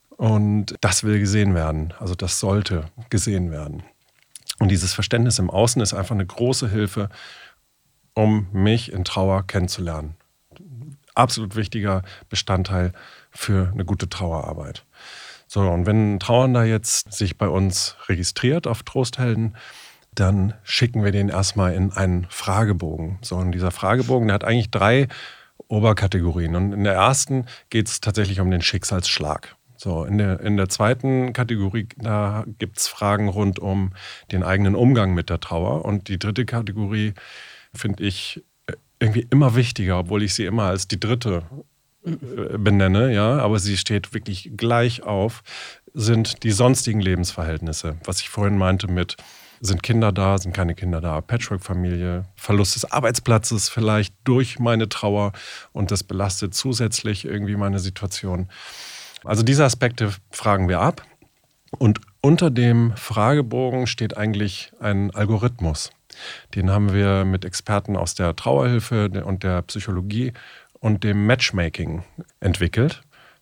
Und 0.09 0.75
das 0.81 1.03
will 1.03 1.19
gesehen 1.19 1.53
werden. 1.53 1.93
Also 1.99 2.15
das 2.15 2.39
sollte 2.39 2.85
gesehen 3.11 3.51
werden. 3.51 3.83
Und 4.57 4.69
dieses 4.69 4.93
Verständnis 4.93 5.37
im 5.37 5.51
Außen 5.51 5.79
ist 5.81 5.93
einfach 5.93 6.15
eine 6.15 6.25
große 6.25 6.69
Hilfe, 6.69 7.09
um 8.15 8.47
mich 8.51 8.91
in 8.91 9.03
Trauer 9.03 9.45
kennenzulernen. 9.45 10.15
Absolut 11.13 11.55
wichtiger 11.55 12.01
Bestandteil 12.29 12.93
für 13.29 13.69
eine 13.71 13.85
gute 13.85 14.09
Trauerarbeit. 14.09 14.85
So, 15.47 15.61
und 15.61 15.85
wenn 15.85 16.15
ein 16.15 16.19
Trauernder 16.19 16.63
jetzt 16.63 17.13
sich 17.13 17.37
bei 17.37 17.47
uns 17.47 17.95
registriert 18.09 18.65
auf 18.65 18.81
Trosthelden, 18.83 19.55
dann 20.13 20.55
schicken 20.63 21.03
wir 21.03 21.11
den 21.11 21.29
erstmal 21.29 21.73
in 21.73 21.91
einen 21.91 22.25
Fragebogen. 22.29 23.19
So, 23.21 23.35
und 23.35 23.51
dieser 23.51 23.71
Fragebogen, 23.71 24.27
der 24.27 24.35
hat 24.35 24.43
eigentlich 24.43 24.71
drei 24.71 25.07
Oberkategorien. 25.67 26.55
Und 26.55 26.73
in 26.73 26.83
der 26.83 26.93
ersten 26.93 27.45
geht 27.69 27.87
es 27.87 28.01
tatsächlich 28.01 28.39
um 28.39 28.51
den 28.51 28.61
Schicksalsschlag. 28.61 29.55
So, 29.77 30.05
in 30.05 30.17
der, 30.17 30.39
in 30.39 30.57
der 30.57 30.69
zweiten 30.69 31.33
Kategorie, 31.33 31.87
da 31.97 32.45
gibt 32.57 32.79
es 32.79 32.87
Fragen 32.87 33.29
rund 33.29 33.59
um 33.59 33.91
den 34.31 34.43
eigenen 34.43 34.75
Umgang 34.75 35.13
mit 35.13 35.29
der 35.29 35.39
Trauer. 35.39 35.85
Und 35.85 36.07
die 36.07 36.17
dritte 36.17 36.45
Kategorie 36.45 37.13
finde 37.73 38.03
ich 38.03 38.43
äh, 38.65 38.73
irgendwie 38.99 39.27
immer 39.29 39.55
wichtiger, 39.55 39.99
obwohl 39.99 40.23
ich 40.23 40.33
sie 40.33 40.45
immer 40.45 40.63
als 40.63 40.87
die 40.87 40.99
dritte 40.99 41.43
äh, 42.05 42.57
benenne, 42.57 43.13
ja, 43.13 43.37
aber 43.37 43.59
sie 43.59 43.77
steht 43.77 44.13
wirklich 44.15 44.51
gleich 44.57 45.03
auf, 45.03 45.43
sind 45.93 46.43
die 46.43 46.51
sonstigen 46.51 46.99
Lebensverhältnisse. 46.99 47.97
Was 48.03 48.21
ich 48.21 48.29
vorhin 48.29 48.57
meinte 48.57 48.87
mit, 48.87 49.17
sind 49.59 49.83
Kinder 49.83 50.11
da, 50.11 50.37
sind 50.37 50.53
keine 50.53 50.75
Kinder 50.75 51.01
da, 51.01 51.21
Patchwork-Familie, 51.21 52.25
Verlust 52.35 52.75
des 52.75 52.91
Arbeitsplatzes 52.91 53.69
vielleicht 53.69 54.13
durch 54.23 54.59
meine 54.59 54.89
Trauer 54.89 55.33
und 55.73 55.91
das 55.91 56.03
belastet 56.03 56.53
zusätzlich 56.53 57.25
irgendwie 57.25 57.55
meine 57.55 57.79
Situation. 57.79 58.49
Also 59.23 59.43
diese 59.43 59.65
Aspekte 59.65 60.13
fragen 60.31 60.69
wir 60.69 60.81
ab 60.81 61.03
und 61.77 61.99
unter 62.21 62.49
dem 62.49 62.95
Fragebogen 62.95 63.87
steht 63.87 64.17
eigentlich 64.17 64.71
ein 64.79 65.11
Algorithmus. 65.11 65.91
Den 66.55 66.71
haben 66.71 66.93
wir 66.93 67.25
mit 67.25 67.45
Experten 67.45 67.95
aus 67.95 68.15
der 68.15 68.35
Trauerhilfe 68.35 69.09
und 69.23 69.43
der 69.43 69.61
Psychologie 69.63 70.33
und 70.79 71.03
dem 71.03 71.25
Matchmaking 71.25 72.03
entwickelt. 72.39 73.01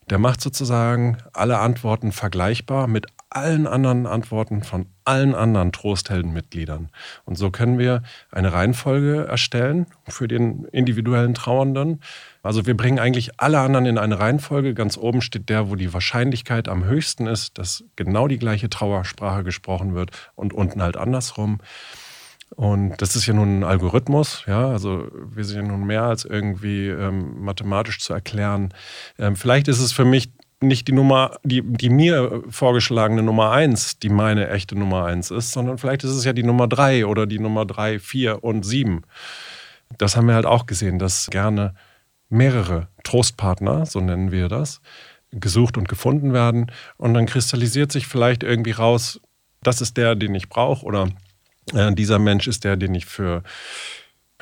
Der 0.10 0.20
macht 0.20 0.42
sozusagen 0.42 1.18
alle 1.34 1.60
Antworten 1.60 2.12
vergleichbar 2.12 2.88
mit 2.88 3.08
allen 3.30 3.68
anderen 3.68 4.08
Antworten 4.08 4.64
von 4.64 4.88
allen 5.04 5.36
anderen 5.36 5.72
Trostheldenmitgliedern. 5.72 6.90
Und 7.26 7.38
so 7.38 7.52
können 7.52 7.78
wir 7.78 8.02
eine 8.32 8.54
Reihenfolge 8.54 9.26
erstellen 9.26 9.88
für 10.08 10.28
den 10.28 10.66
individuellen 10.66 11.34
Trauernden. 11.34 12.02
Also 12.44 12.66
wir 12.66 12.78
bringen 12.78 13.00
eigentlich 13.00 13.40
alle 13.40 13.60
anderen 13.60 13.86
in 13.86 13.98
eine 13.98 14.20
Reihenfolge. 14.20 14.74
Ganz 14.74 14.98
oben 14.98 15.22
steht 15.22 15.50
der, 15.50 15.70
wo 15.70 15.76
die 15.76 15.94
Wahrscheinlichkeit 15.94 16.68
am 16.68 16.86
höchsten 16.86 17.28
ist, 17.28 17.58
dass 17.58 17.84
genau 17.96 18.28
die 18.28 18.40
gleiche 18.40 18.70
Trauersprache 18.70 19.44
gesprochen 19.44 19.96
wird 19.96 20.12
und 20.36 20.54
unten 20.54 20.82
halt 20.82 20.98
andersrum. 20.98 21.60
Und 22.56 23.02
das 23.02 23.16
ist 23.16 23.26
ja 23.26 23.34
nun 23.34 23.60
ein 23.60 23.64
Algorithmus, 23.64 24.44
ja, 24.48 24.70
also 24.70 25.10
wir 25.14 25.44
sind 25.44 25.58
ja 25.58 25.64
nun 25.64 25.86
mehr 25.86 26.04
als 26.04 26.24
irgendwie 26.24 26.88
ähm, 26.88 27.44
mathematisch 27.44 28.00
zu 28.00 28.14
erklären. 28.14 28.74
Ähm, 29.20 29.36
vielleicht 29.36 29.68
ist 29.68 29.80
es 29.80 29.92
für 29.92 30.06
mich 30.06 30.30
nicht 30.62 30.88
die 30.88 30.94
Nummer, 30.94 31.38
die, 31.44 31.62
die 31.62 31.90
mir 31.90 32.44
vorgeschlagene 32.50 33.24
Nummer 33.24 33.52
eins, 33.52 34.00
die 34.00 34.10
meine 34.10 34.50
echte 34.50 34.78
Nummer 34.78 35.06
eins 35.06 35.32
ist, 35.32 35.52
sondern 35.52 35.78
vielleicht 35.78 36.04
ist 36.04 36.12
es 36.12 36.26
ja 36.26 36.34
die 36.34 36.44
Nummer 36.44 36.68
drei 36.68 37.06
oder 37.06 37.26
die 37.26 37.40
Nummer 37.40 37.66
drei, 37.66 38.00
vier 38.00 38.44
und 38.44 38.64
sieben. 38.64 39.04
das 39.98 40.16
haben 40.16 40.28
wir 40.28 40.36
halt 40.36 40.46
auch 40.46 40.66
gesehen, 40.66 41.00
dass 41.00 41.28
gerne 41.30 41.76
mehrere 42.30 42.88
Trostpartner, 43.04 43.86
so 43.86 44.00
nennen 44.00 44.32
wir 44.32 44.50
das, 44.50 44.82
gesucht 45.32 45.78
und 45.78 45.88
gefunden 45.88 46.34
werden. 46.34 46.72
Und 46.98 47.14
dann 47.14 47.26
kristallisiert 47.26 47.92
sich 47.92 48.08
vielleicht 48.08 48.44
irgendwie 48.44 48.72
raus, 48.72 49.22
das 49.62 49.82
ist 49.82 49.98
der, 49.98 50.16
den 50.16 50.36
ich 50.36 50.50
brauche 50.50 50.86
oder 50.86 51.10
äh, 51.74 51.94
dieser 51.94 52.20
Mensch 52.20 52.48
ist 52.48 52.64
der, 52.64 52.78
den 52.78 52.96
ich 52.96 53.06
für 53.06 53.44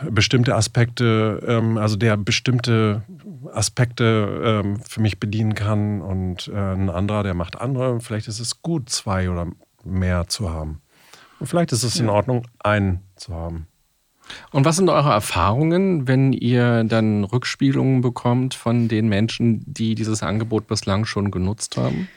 bestimmte 0.10 0.56
Aspekte, 0.56 1.44
ähm, 1.48 1.78
also 1.78 1.96
der 1.96 2.18
bestimmte 2.18 3.04
Aspekte 3.52 4.64
ähm, 4.66 4.80
für 4.82 5.02
mich 5.02 5.20
bedienen 5.20 5.54
kann 5.54 6.02
und 6.02 6.48
äh, 6.48 6.56
ein 6.56 6.90
anderer, 6.90 7.24
der 7.24 7.34
macht 7.34 7.60
andere. 7.60 8.00
Vielleicht 8.00 8.28
ist 8.28 8.40
es 8.40 8.62
gut, 8.62 8.90
zwei 8.90 9.30
oder 9.30 9.48
mehr 9.84 10.28
zu 10.28 10.52
haben. 10.52 10.82
Und 11.40 11.48
vielleicht 11.48 11.72
ist 11.72 11.84
es 11.84 12.00
in 12.00 12.10
Ordnung, 12.10 12.48
einen 12.60 13.02
zu 13.16 13.36
haben. 13.36 13.68
Und 14.52 14.66
was 14.66 14.78
sind 14.78 14.90
eure 14.90 15.12
Erfahrungen, 15.12 16.08
wenn 16.08 16.32
ihr 16.32 16.86
dann 16.86 17.26
Rückspielungen 17.26 18.02
bekommt 18.02 18.54
von 18.54 18.88
den 18.88 19.10
Menschen, 19.10 19.64
die 19.68 19.96
dieses 19.96 20.24
Angebot 20.24 20.68
bislang 20.68 21.06
schon 21.06 21.30
genutzt 21.30 21.78
haben? 21.78 22.08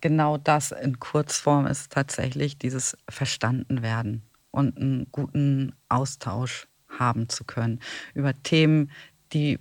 Genau 0.00 0.38
das 0.38 0.72
in 0.72 0.98
Kurzform 0.98 1.66
ist 1.66 1.92
tatsächlich 1.92 2.58
dieses 2.58 2.96
Verstandenwerden 3.08 4.22
und 4.50 4.76
einen 4.76 5.06
guten 5.12 5.74
Austausch 5.88 6.66
haben 6.98 7.28
zu 7.28 7.44
können 7.44 7.80
über 8.14 8.40
Themen, 8.42 8.90
die 9.32 9.58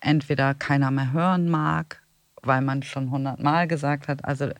entweder 0.00 0.54
keiner 0.54 0.90
mehr 0.90 1.12
hören 1.12 1.48
mag, 1.48 2.02
weil 2.42 2.62
man 2.62 2.82
schon 2.82 3.10
hundertmal 3.10 3.68
gesagt 3.68 4.08
hat, 4.08 4.24
also 4.24 4.50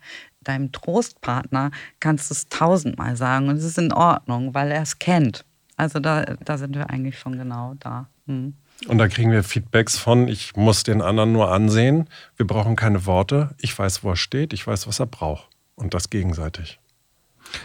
deinem 0.43 0.73
Trostpartner 0.73 1.71
kannst 2.01 2.31
du 2.31 2.35
es 2.35 2.49
tausendmal 2.49 3.17
sagen 3.17 3.49
und 3.49 3.57
es 3.57 3.65
ist 3.65 3.79
in 3.79 3.93
Ordnung, 3.93 4.55
weil 4.55 4.71
er 4.71 4.83
es 4.83 4.99
kennt. 4.99 5.45
Also 5.77 5.99
da, 5.99 6.25
da 6.45 6.59
sind 6.59 6.77
wir 6.77 6.91
eigentlich 6.91 7.19
schon 7.19 7.39
genau 7.39 7.75
da. 7.79 8.09
Hm. 8.27 8.55
Und 8.89 8.99
da 8.99 9.09
kriegen 9.09 9.31
wir 9.31 9.43
Feedbacks 9.43 9.99
von, 9.99 10.29
ich 10.29 10.57
muss 10.57 10.83
den 10.83 11.03
anderen 11.03 11.33
nur 11.33 11.53
ansehen, 11.53 12.09
wir 12.37 12.47
brauchen 12.47 12.77
keine 12.77 13.05
Worte, 13.07 13.55
ich 13.59 13.79
weiß, 13.79 14.03
wo 14.03 14.11
er 14.11 14.17
steht, 14.17 14.53
ich 14.53 14.67
weiß, 14.67 14.87
was 14.87 15.01
er 15.01 15.07
braucht. 15.07 15.49
Und 15.75 15.95
das 15.95 16.11
gegenseitig. 16.11 16.81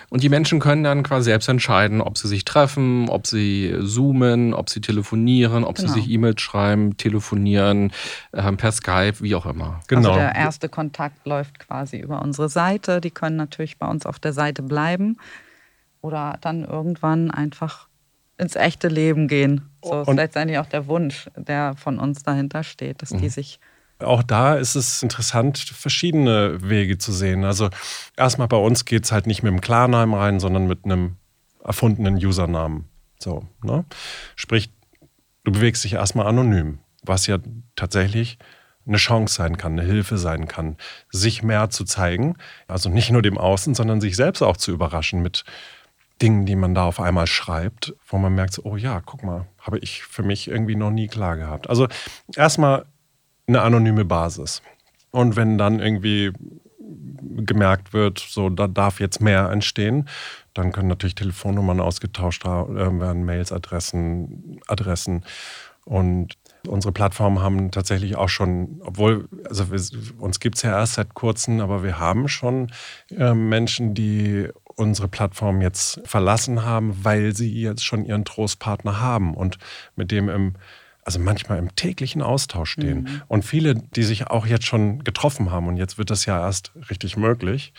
Und 0.09 0.23
die 0.23 0.29
Menschen 0.29 0.59
können 0.59 0.83
dann 0.83 1.03
quasi 1.03 1.25
selbst 1.25 1.47
entscheiden, 1.47 2.01
ob 2.01 2.17
sie 2.17 2.27
sich 2.27 2.45
treffen, 2.45 3.09
ob 3.09 3.27
sie 3.27 3.75
zoomen, 3.81 4.53
ob 4.53 4.69
sie 4.69 4.81
telefonieren, 4.81 5.63
ob 5.63 5.75
genau. 5.75 5.87
sie 5.93 6.01
sich 6.01 6.09
E-Mails 6.09 6.41
schreiben, 6.41 6.97
telefonieren, 6.97 7.91
äh, 8.31 8.51
per 8.53 8.71
Skype, 8.71 9.21
wie 9.21 9.35
auch 9.35 9.45
immer. 9.45 9.79
Genau. 9.87 10.09
Also 10.09 10.19
der 10.19 10.35
erste 10.35 10.69
Kontakt 10.69 11.25
läuft 11.25 11.59
quasi 11.59 11.97
über 11.97 12.21
unsere 12.21 12.49
Seite. 12.49 13.01
Die 13.01 13.11
können 13.11 13.35
natürlich 13.35 13.77
bei 13.77 13.87
uns 13.87 14.05
auf 14.05 14.19
der 14.19 14.33
Seite 14.33 14.63
bleiben 14.63 15.17
oder 16.01 16.37
dann 16.41 16.63
irgendwann 16.63 17.31
einfach 17.31 17.87
ins 18.37 18.55
echte 18.55 18.87
Leben 18.87 19.27
gehen. 19.27 19.69
So 19.83 20.01
ist 20.01 20.13
letztendlich 20.13 20.59
auch 20.59 20.65
der 20.65 20.87
Wunsch, 20.87 21.29
der 21.35 21.75
von 21.75 21.99
uns 21.99 22.23
dahinter 22.23 22.63
steht, 22.63 23.01
dass 23.01 23.11
mhm. 23.11 23.19
die 23.19 23.29
sich 23.29 23.59
auch 23.99 24.23
da 24.23 24.55
ist 24.55 24.75
es 24.75 25.01
interessant, 25.01 25.57
verschiedene 25.57 26.57
Wege 26.61 26.97
zu 26.97 27.11
sehen. 27.11 27.45
Also 27.45 27.69
erstmal 28.17 28.47
bei 28.47 28.57
uns 28.57 28.85
geht 28.85 29.05
es 29.05 29.11
halt 29.11 29.27
nicht 29.27 29.43
mit 29.43 29.51
dem 29.51 29.61
Klarnamen 29.61 30.15
rein, 30.15 30.39
sondern 30.39 30.67
mit 30.67 30.85
einem 30.85 31.15
erfundenen 31.63 32.15
Usernamen. 32.15 32.85
So, 33.19 33.47
ne? 33.63 33.85
Sprich, 34.35 34.69
du 35.43 35.51
bewegst 35.51 35.83
dich 35.83 35.93
erstmal 35.93 36.27
anonym, 36.27 36.79
was 37.03 37.27
ja 37.27 37.37
tatsächlich 37.75 38.37
eine 38.87 38.97
Chance 38.97 39.35
sein 39.35 39.57
kann, 39.57 39.79
eine 39.79 39.87
Hilfe 39.87 40.17
sein 40.17 40.47
kann, 40.47 40.77
sich 41.09 41.41
mehr 41.41 41.69
zu 41.69 41.85
zeigen. 41.85 42.35
Also 42.67 42.89
nicht 42.89 43.09
nur 43.11 43.21
dem 43.21 43.37
Außen, 43.37 43.73
sondern 43.73 44.01
sich 44.01 44.15
selbst 44.15 44.41
auch 44.41 44.57
zu 44.57 44.71
überraschen 44.71 45.21
mit 45.21 45.43
Dingen, 46.21 46.45
die 46.45 46.55
man 46.55 46.75
da 46.75 46.85
auf 46.85 46.99
einmal 46.99 47.27
schreibt, 47.27 47.93
wo 48.07 48.17
man 48.17 48.35
merkt, 48.35 48.59
oh 48.63 48.77
ja, 48.77 49.01
guck 49.01 49.23
mal, 49.23 49.47
habe 49.59 49.79
ich 49.79 50.03
für 50.03 50.23
mich 50.23 50.47
irgendwie 50.47 50.75
noch 50.75 50.91
nie 50.91 51.07
klar 51.07 51.35
gehabt. 51.35 51.69
Also 51.69 51.87
erstmal 52.35 52.85
eine 53.47 53.61
anonyme 53.61 54.05
Basis. 54.05 54.61
Und 55.11 55.35
wenn 55.35 55.57
dann 55.57 55.79
irgendwie 55.79 56.31
gemerkt 57.37 57.93
wird, 57.93 58.19
so 58.19 58.49
da 58.49 58.67
darf 58.67 58.99
jetzt 58.99 59.21
mehr 59.21 59.49
entstehen, 59.49 60.07
dann 60.53 60.71
können 60.71 60.87
natürlich 60.87 61.15
Telefonnummern 61.15 61.79
ausgetauscht 61.79 62.45
werden, 62.45 63.25
Mails, 63.25 63.51
Adressen, 63.51 64.59
Adressen. 64.67 65.23
Und 65.85 66.33
unsere 66.67 66.91
Plattformen 66.91 67.39
haben 67.39 67.71
tatsächlich 67.71 68.15
auch 68.15 68.29
schon, 68.29 68.81
obwohl, 68.83 69.27
also 69.47 69.71
wir, 69.71 69.79
uns 70.19 70.39
gibt 70.39 70.55
es 70.55 70.63
ja 70.63 70.71
erst 70.71 70.93
seit 70.93 71.13
kurzem, 71.13 71.59
aber 71.59 71.83
wir 71.83 71.99
haben 71.99 72.27
schon 72.27 72.71
äh, 73.11 73.33
Menschen, 73.33 73.93
die 73.93 74.47
unsere 74.75 75.07
Plattform 75.07 75.61
jetzt 75.61 76.01
verlassen 76.05 76.63
haben, 76.63 77.03
weil 77.03 77.35
sie 77.35 77.53
jetzt 77.61 77.85
schon 77.85 78.05
ihren 78.05 78.25
Trostpartner 78.25 78.99
haben 78.99 79.33
und 79.33 79.57
mit 79.95 80.11
dem 80.11 80.29
im 80.29 80.53
also 81.05 81.19
manchmal 81.19 81.59
im 81.59 81.73
täglichen 81.75 82.21
Austausch 82.21 82.71
stehen. 82.71 83.03
Mhm. 83.03 83.21
Und 83.27 83.45
viele, 83.45 83.75
die 83.75 84.03
sich 84.03 84.27
auch 84.27 84.45
jetzt 84.45 84.65
schon 84.65 85.03
getroffen 85.03 85.51
haben 85.51 85.67
und 85.67 85.77
jetzt 85.77 85.97
wird 85.97 86.09
das 86.09 86.25
ja 86.25 86.43
erst 86.43 86.71
richtig 86.89 87.15
möglich. 87.15 87.73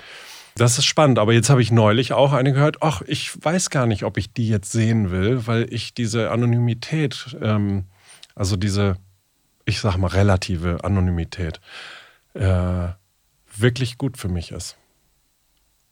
Das 0.54 0.78
ist 0.78 0.86
spannend, 0.86 1.18
aber 1.18 1.34
jetzt 1.34 1.50
habe 1.50 1.60
ich 1.60 1.70
neulich 1.70 2.14
auch 2.14 2.32
eine 2.32 2.52
gehört, 2.52 2.78
ach, 2.80 3.02
ich 3.02 3.32
weiß 3.44 3.68
gar 3.68 3.86
nicht, 3.86 4.04
ob 4.04 4.16
ich 4.16 4.32
die 4.32 4.48
jetzt 4.48 4.72
sehen 4.72 5.10
will, 5.10 5.46
weil 5.46 5.70
ich 5.70 5.92
diese 5.92 6.30
Anonymität, 6.30 7.36
ähm, 7.42 7.84
also 8.34 8.56
diese, 8.56 8.96
ich 9.66 9.80
sage 9.80 9.98
mal, 9.98 10.06
relative 10.06 10.82
Anonymität, 10.82 11.60
äh, 12.32 12.88
wirklich 13.54 13.98
gut 13.98 14.16
für 14.16 14.28
mich 14.28 14.52
ist. 14.52 14.78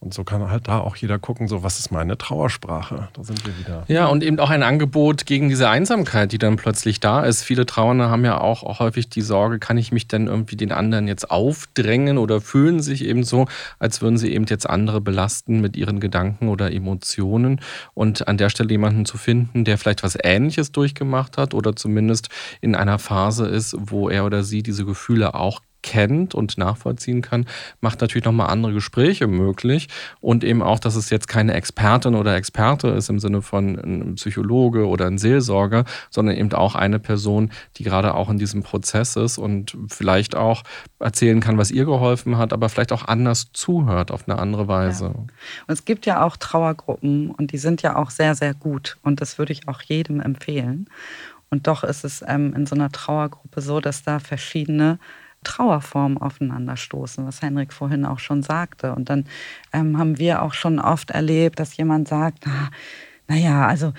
Und 0.04 0.12
so 0.12 0.22
kann 0.22 0.50
halt 0.50 0.68
da 0.68 0.80
auch 0.80 0.96
jeder 0.96 1.18
gucken, 1.18 1.48
so 1.48 1.62
was 1.62 1.78
ist 1.78 1.90
meine 1.90 2.18
Trauersprache. 2.18 3.08
Da 3.14 3.24
sind 3.24 3.46
wir 3.46 3.58
wieder. 3.58 3.84
Ja, 3.88 4.06
und 4.08 4.22
eben 4.22 4.38
auch 4.38 4.50
ein 4.50 4.62
Angebot 4.62 5.24
gegen 5.24 5.48
diese 5.48 5.70
Einsamkeit, 5.70 6.30
die 6.30 6.36
dann 6.36 6.56
plötzlich 6.56 7.00
da 7.00 7.24
ist. 7.24 7.42
Viele 7.42 7.64
Trauernde 7.64 8.10
haben 8.10 8.22
ja 8.22 8.38
auch, 8.38 8.64
auch 8.64 8.80
häufig 8.80 9.08
die 9.08 9.22
Sorge, 9.22 9.58
kann 9.58 9.78
ich 9.78 9.92
mich 9.92 10.06
denn 10.06 10.26
irgendwie 10.26 10.56
den 10.56 10.72
anderen 10.72 11.08
jetzt 11.08 11.30
aufdrängen 11.30 12.18
oder 12.18 12.42
fühlen 12.42 12.80
sich 12.80 13.02
eben 13.02 13.24
so, 13.24 13.46
als 13.78 14.02
würden 14.02 14.18
sie 14.18 14.34
eben 14.34 14.44
jetzt 14.44 14.68
andere 14.68 15.00
belasten 15.00 15.62
mit 15.62 15.74
ihren 15.74 16.00
Gedanken 16.00 16.48
oder 16.48 16.70
Emotionen. 16.70 17.62
Und 17.94 18.28
an 18.28 18.36
der 18.36 18.50
Stelle 18.50 18.72
jemanden 18.72 19.06
zu 19.06 19.16
finden, 19.16 19.64
der 19.64 19.78
vielleicht 19.78 20.02
was 20.02 20.18
Ähnliches 20.22 20.70
durchgemacht 20.70 21.38
hat 21.38 21.54
oder 21.54 21.76
zumindest 21.76 22.28
in 22.60 22.74
einer 22.74 22.98
Phase 22.98 23.46
ist, 23.46 23.74
wo 23.78 24.10
er 24.10 24.26
oder 24.26 24.44
sie 24.44 24.62
diese 24.62 24.84
Gefühle 24.84 25.34
auch 25.34 25.62
kennt 25.84 26.34
und 26.34 26.56
nachvollziehen 26.56 27.20
kann, 27.20 27.44
macht 27.80 28.00
natürlich 28.00 28.24
nochmal 28.24 28.48
andere 28.48 28.72
Gespräche 28.72 29.26
möglich 29.26 29.88
und 30.20 30.42
eben 30.42 30.62
auch, 30.62 30.78
dass 30.78 30.96
es 30.96 31.10
jetzt 31.10 31.28
keine 31.28 31.52
Expertin 31.52 32.14
oder 32.14 32.34
Experte 32.34 32.88
ist 32.88 33.10
im 33.10 33.18
Sinne 33.18 33.42
von 33.42 33.78
einem 33.78 34.14
Psychologe 34.14 34.88
oder 34.88 35.06
ein 35.06 35.18
Seelsorger, 35.18 35.84
sondern 36.10 36.36
eben 36.36 36.52
auch 36.54 36.74
eine 36.74 36.98
Person, 36.98 37.50
die 37.76 37.84
gerade 37.84 38.14
auch 38.14 38.30
in 38.30 38.38
diesem 38.38 38.62
Prozess 38.62 39.14
ist 39.16 39.36
und 39.36 39.76
vielleicht 39.88 40.34
auch 40.34 40.62
erzählen 40.98 41.40
kann, 41.40 41.58
was 41.58 41.70
ihr 41.70 41.84
geholfen 41.84 42.38
hat, 42.38 42.54
aber 42.54 42.70
vielleicht 42.70 42.92
auch 42.92 43.06
anders 43.06 43.52
zuhört 43.52 44.10
auf 44.10 44.26
eine 44.26 44.38
andere 44.38 44.66
Weise. 44.66 45.04
Ja. 45.04 45.10
Und 45.10 45.30
es 45.68 45.84
gibt 45.84 46.06
ja 46.06 46.24
auch 46.24 46.38
Trauergruppen 46.38 47.30
und 47.30 47.52
die 47.52 47.58
sind 47.58 47.82
ja 47.82 47.96
auch 47.96 48.10
sehr, 48.10 48.34
sehr 48.34 48.54
gut 48.54 48.96
und 49.02 49.20
das 49.20 49.36
würde 49.38 49.52
ich 49.52 49.68
auch 49.68 49.82
jedem 49.82 50.20
empfehlen. 50.20 50.88
Und 51.50 51.66
doch 51.66 51.84
ist 51.84 52.04
es 52.04 52.24
ähm, 52.26 52.54
in 52.54 52.64
so 52.64 52.74
einer 52.74 52.90
Trauergruppe 52.90 53.60
so, 53.60 53.80
dass 53.80 54.02
da 54.02 54.18
verschiedene 54.18 54.98
Trauerformen 55.44 56.18
aufeinanderstoßen, 56.18 57.26
was 57.26 57.42
Henrik 57.42 57.72
vorhin 57.72 58.04
auch 58.04 58.18
schon 58.18 58.42
sagte. 58.42 58.94
Und 58.94 59.08
dann 59.10 59.26
ähm, 59.72 59.98
haben 59.98 60.18
wir 60.18 60.42
auch 60.42 60.54
schon 60.54 60.78
oft 60.78 61.10
erlebt, 61.10 61.60
dass 61.60 61.76
jemand 61.76 62.08
sagt, 62.08 62.44
na, 62.46 62.70
naja, 63.28 63.66
also 63.66 63.92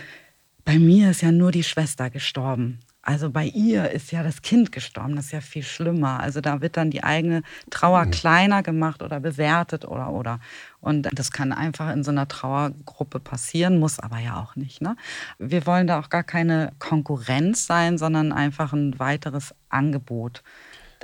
bei 0.66 0.80
mir 0.80 1.12
ist 1.12 1.22
ja 1.22 1.32
nur 1.32 1.52
die 1.52 1.64
Schwester 1.64 2.10
gestorben. 2.10 2.80
Also 3.08 3.30
bei 3.30 3.46
ihr 3.46 3.92
ist 3.92 4.12
ja 4.12 4.24
das 4.24 4.42
Kind 4.42 4.72
gestorben, 4.72 5.16
das 5.16 5.26
ist 5.26 5.32
ja 5.32 5.42
viel 5.42 5.62
schlimmer. 5.62 6.20
Also 6.22 6.42
da 6.42 6.62
wird 6.62 6.76
dann 6.76 6.90
die 6.90 7.04
eigene 7.04 7.44
Trauer 7.70 8.06
mhm. 8.06 8.12
kleiner 8.12 8.64
gemacht 8.64 9.04
oder 9.04 9.20
bewertet 9.20 9.86
oder 9.86 10.12
oder. 10.12 10.40
Und 10.82 11.08
das 11.14 11.32
kann 11.32 11.52
einfach 11.52 11.94
in 11.94 12.04
so 12.04 12.10
einer 12.10 12.28
Trauergruppe 12.28 13.20
passieren, 13.20 13.80
muss 13.80 14.00
aber 14.00 14.18
ja 14.18 14.42
auch 14.42 14.56
nicht. 14.56 14.82
Ne? 14.82 14.96
Wir 15.38 15.68
wollen 15.68 15.86
da 15.86 16.00
auch 16.00 16.10
gar 16.10 16.24
keine 16.24 16.74
Konkurrenz 16.80 17.68
sein, 17.68 18.00
sondern 18.00 18.32
einfach 18.32 18.74
ein 18.74 18.98
weiteres 18.98 19.54
Angebot 19.70 20.42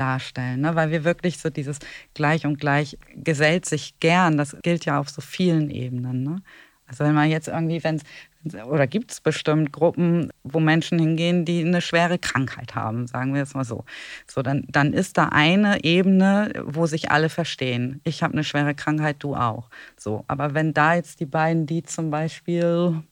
darstellen, 0.02 0.62
ne? 0.62 0.76
weil 0.76 0.90
wir 0.90 1.04
wirklich 1.04 1.38
so 1.38 1.52
dieses 1.52 1.78
Gleich 2.16 2.46
und 2.46 2.60
Gleich 2.60 2.98
gesellt 3.16 3.66
sich 3.66 4.00
gern, 4.00 4.36
das 4.36 4.58
gilt 4.64 4.86
ja 4.86 5.00
auf 5.00 5.10
so 5.10 5.22
vielen 5.22 5.70
Ebenen. 5.70 6.24
Ne? 6.24 6.42
Also 6.88 7.04
wenn 7.04 7.14
man 7.14 7.30
jetzt 7.30 7.48
irgendwie, 7.48 7.84
wenn 7.84 8.02
oder 8.66 8.88
gibt 8.88 9.12
es 9.12 9.22
bestimmt 9.22 9.72
Gruppen, 9.72 10.34
wo 10.44 10.60
Menschen 10.60 10.98
hingehen, 10.98 11.46
die 11.46 11.64
eine 11.64 11.80
schwere 11.80 12.18
Krankheit 12.18 12.74
haben, 12.74 13.06
sagen 13.06 13.36
wir 13.36 13.44
es 13.44 13.54
mal 13.54 13.64
so. 13.64 13.86
So, 14.26 14.42
dann, 14.42 14.66
dann 14.68 14.94
ist 14.94 15.20
da 15.20 15.26
eine 15.26 15.84
Ebene, 15.84 16.52
wo 16.66 16.88
sich 16.88 17.12
alle 17.12 17.30
verstehen. 17.30 18.02
Ich 18.04 18.24
habe 18.24 18.34
eine 18.34 18.44
schwere 18.44 18.74
Krankheit, 18.74 19.18
du 19.20 19.36
auch. 19.36 19.70
So, 19.96 20.26
aber 20.28 20.56
wenn 20.56 20.74
da 20.74 20.96
jetzt 20.96 21.20
die 21.20 21.28
beiden, 21.28 21.68
die 21.68 21.84
zum 21.84 22.10
Beispiel 22.10 23.04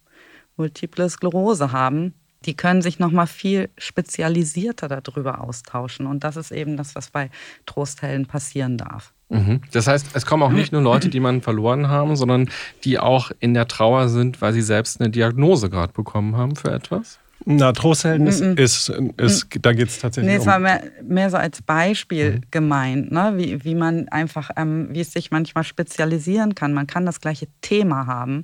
multiple 0.58 1.08
Sklerose 1.08 1.72
haben, 1.72 2.16
die 2.46 2.56
können 2.56 2.82
sich 2.82 3.00
noch 3.00 3.12
mal 3.12 3.28
viel 3.28 3.70
spezialisierter 3.78 4.88
darüber 4.88 5.42
austauschen. 5.42 6.08
Und 6.08 6.24
das 6.24 6.38
ist 6.38 6.52
eben 6.52 6.78
das, 6.78 6.96
was 6.96 7.10
bei 7.10 7.30
Trosthelden 7.66 8.26
passieren 8.26 8.78
darf. 8.78 9.14
Mhm. 9.30 9.62
Das 9.72 9.88
heißt, 9.88 10.08
es 10.14 10.26
kommen 10.26 10.44
auch 10.44 10.52
nicht 10.52 10.72
nur 10.72 10.82
Leute, 10.82 11.10
die 11.10 11.20
man 11.20 11.42
verloren 11.42 11.88
haben, 11.88 12.16
sondern 12.16 12.50
die 12.84 12.98
auch 12.98 13.32
in 13.40 13.54
der 13.54 13.68
Trauer 13.68 14.10
sind, 14.10 14.42
weil 14.42 14.54
sie 14.54 14.62
selbst 14.62 15.00
eine 15.00 15.10
Diagnose 15.10 15.70
gerade 15.70 15.94
bekommen 15.94 16.36
haben 16.36 16.56
für 16.56 16.72
etwas? 16.72 17.20
Na, 17.46 17.72
Trosthelden 17.72 18.28
ist, 18.28 18.42
ist, 18.42 18.90
ist, 19.18 19.48
da 19.62 19.72
geht 19.72 19.88
es 19.88 20.00
tatsächlich 20.00 20.30
Nee, 20.30 20.38
es 20.38 20.44
um. 20.44 20.48
war 20.48 20.60
mehr, 20.60 20.84
mehr 21.02 21.30
so 21.30 21.38
als 21.38 21.62
Beispiel 21.62 22.42
gemeint, 22.52 23.12
ne? 23.12 23.34
wie, 23.38 23.64
wie 23.64 23.76
man 23.76 24.10
einfach, 24.10 24.50
ähm, 24.58 24.90
wie 24.92 25.00
es 25.00 25.14
sich 25.14 25.32
manchmal 25.32 25.64
spezialisieren 25.64 26.54
kann. 26.54 26.74
Man 26.74 26.86
kann 26.86 27.06
das 27.06 27.22
gleiche 27.22 27.48
Thema 27.62 28.08
haben, 28.08 28.44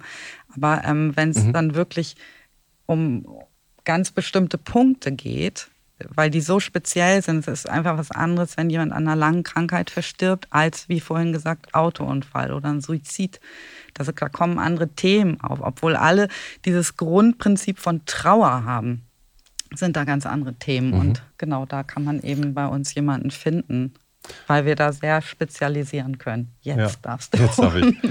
aber 0.55 0.83
ähm, 0.85 1.11
wenn 1.15 1.31
es 1.31 1.51
dann 1.51 1.75
wirklich 1.75 2.15
um 2.85 3.25
ganz 3.85 4.11
bestimmte 4.11 4.57
Punkte 4.57 5.11
geht, 5.11 5.69
weil 6.13 6.29
die 6.29 6.41
so 6.41 6.59
speziell 6.59 7.21
sind, 7.21 7.47
es 7.47 7.59
ist 7.61 7.69
einfach 7.69 7.97
was 7.97 8.11
anderes, 8.11 8.57
wenn 8.57 8.69
jemand 8.69 8.91
an 8.91 9.07
einer 9.07 9.15
langen 9.15 9.43
Krankheit 9.43 9.89
verstirbt, 9.89 10.47
als 10.49 10.89
wie 10.89 10.99
vorhin 10.99 11.31
gesagt 11.31 11.73
Autounfall 11.73 12.51
oder 12.51 12.69
ein 12.69 12.81
Suizid. 12.81 13.39
Das, 13.93 14.07
da 14.07 14.29
kommen 14.29 14.59
andere 14.59 14.89
Themen 14.89 15.39
auf, 15.39 15.59
obwohl 15.61 15.95
alle 15.95 16.27
dieses 16.65 16.97
Grundprinzip 16.97 17.79
von 17.79 18.01
Trauer 18.05 18.65
haben 18.65 19.03
sind 19.73 19.95
da 19.95 20.03
ganz 20.03 20.25
andere 20.25 20.53
Themen. 20.53 20.93
Und 20.93 21.23
genau 21.37 21.65
da 21.65 21.83
kann 21.83 22.03
man 22.03 22.21
eben 22.21 22.53
bei 22.53 22.67
uns 22.67 22.93
jemanden 22.93 23.31
finden, 23.31 23.93
weil 24.47 24.65
wir 24.65 24.75
da 24.75 24.91
sehr 24.91 25.21
spezialisieren 25.21 26.17
können. 26.17 26.51
Jetzt 26.61 26.77
Ja, 26.77 26.91
darfst 27.01 27.33
du. 27.33 27.37
Jetzt 27.41 27.59
darf 27.59 27.75
ich. 27.75 27.95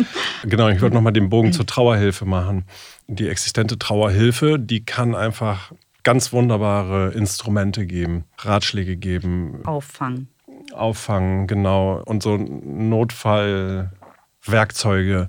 Genau, 0.45 0.69
ich 0.69 0.81
wollte 0.83 0.95
nochmal 0.95 1.13
den 1.15 1.31
Bogen 1.31 1.53
zur 1.55 1.65
Trauerhilfe 1.67 2.27
machen. 2.27 2.65
Die 3.07 3.29
existente 3.29 3.79
Trauerhilfe, 3.79 4.59
die 4.59 4.85
kann 4.85 5.15
einfach 5.15 5.73
ganz 6.03 6.35
wunderbare 6.35 7.13
Instrumente 7.13 7.87
geben, 7.87 8.25
Ratschläge 8.39 8.97
geben, 8.99 9.63
Auffangen. 9.65 10.29
auffangen, 10.75 11.47
genau, 11.47 12.03
und 12.05 12.23
so 12.23 12.37
Notfallwerkzeuge 12.37 15.29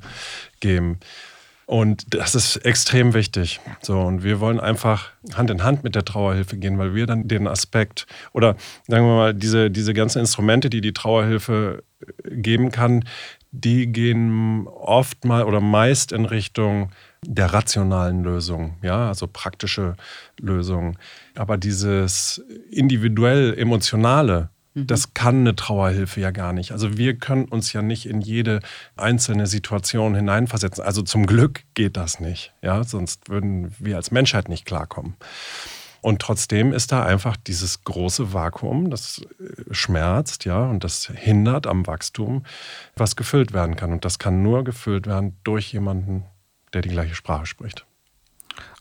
geben. 0.60 1.00
Und 1.68 2.14
das 2.14 2.36
ist 2.36 2.58
extrem 2.58 3.14
wichtig. 3.16 3.60
So, 3.82 4.00
und 4.00 4.24
wir 4.24 4.40
wollen 4.40 4.60
einfach 4.60 5.10
Hand 5.34 5.50
in 5.50 5.64
Hand 5.64 5.84
mit 5.84 5.96
der 5.96 6.06
Trauerhilfe 6.06 6.58
gehen, 6.58 6.78
weil 6.78 6.94
wir 6.94 7.08
dann 7.08 7.28
den 7.28 7.48
Aspekt 7.48 8.06
oder 8.34 8.56
sagen 8.88 9.06
wir 9.06 9.16
mal, 9.16 9.34
diese, 9.34 9.72
diese 9.72 9.94
ganzen 9.94 10.20
Instrumente, 10.20 10.70
die 10.70 10.82
die 10.82 10.94
Trauerhilfe 10.94 11.84
äh, 12.02 12.36
geben 12.36 12.72
kann, 12.72 13.04
die 13.52 13.88
gehen 13.88 14.68
oft 14.68 15.26
mal 15.26 15.44
oder 15.44 15.60
meist 15.60 16.12
in 16.12 16.26
Richtung 16.26 16.92
der 17.26 17.54
rationalen 17.54 18.24
Lösung, 18.24 18.76
ja, 18.84 19.08
also 19.08 19.28
praktische 19.28 19.96
Lösungen. 20.40 20.98
Aber 21.36 21.58
dieses 21.58 22.44
individuell 22.70 23.58
emotionale, 23.58 24.50
das 24.76 25.14
kann 25.14 25.40
eine 25.40 25.56
Trauerhilfe 25.56 26.20
ja 26.20 26.32
gar 26.32 26.52
nicht. 26.52 26.74
Also 26.74 26.98
wir 26.98 27.18
können 27.18 27.46
uns 27.46 27.72
ja 27.72 27.82
nicht 27.82 28.06
in 28.06 28.20
jede 28.20 28.60
einzelne 28.98 29.48
Situation 29.48 30.16
hineinversetzen. 30.16 30.84
Also 30.84 31.02
zum 31.02 31.26
Glück 31.26 31.64
geht 31.74 31.96
das 31.96 32.20
nicht, 32.20 32.54
ja, 32.62 32.84
sonst 32.84 33.30
würden 33.30 33.74
wir 33.80 33.96
als 33.96 34.12
Menschheit 34.12 34.50
nicht 34.50 34.66
klarkommen. 34.66 35.16
Und 36.02 36.22
trotzdem 36.22 36.72
ist 36.72 36.92
da 36.92 37.04
einfach 37.04 37.36
dieses 37.36 37.84
große 37.84 38.32
Vakuum, 38.32 38.92
das 38.92 39.26
äh, 39.40 39.74
schmerzt, 39.74 40.46
ja, 40.46 40.66
und 40.66 40.84
das 40.84 41.08
hindert 41.08 41.66
am 41.66 41.88
Wachstum, 41.88 42.46
was 42.96 43.16
gefüllt 43.16 43.54
werden 43.54 43.76
kann. 43.76 43.92
Und 43.92 44.06
das 44.06 44.20
kann 44.20 44.44
nur 44.44 44.64
gefüllt 44.64 45.08
werden 45.08 45.36
durch 45.44 45.74
jemanden, 45.74 46.26
der 46.74 46.84
die 46.84 46.90
gleiche 46.90 47.16
Sprache 47.16 47.48
spricht. 47.48 47.88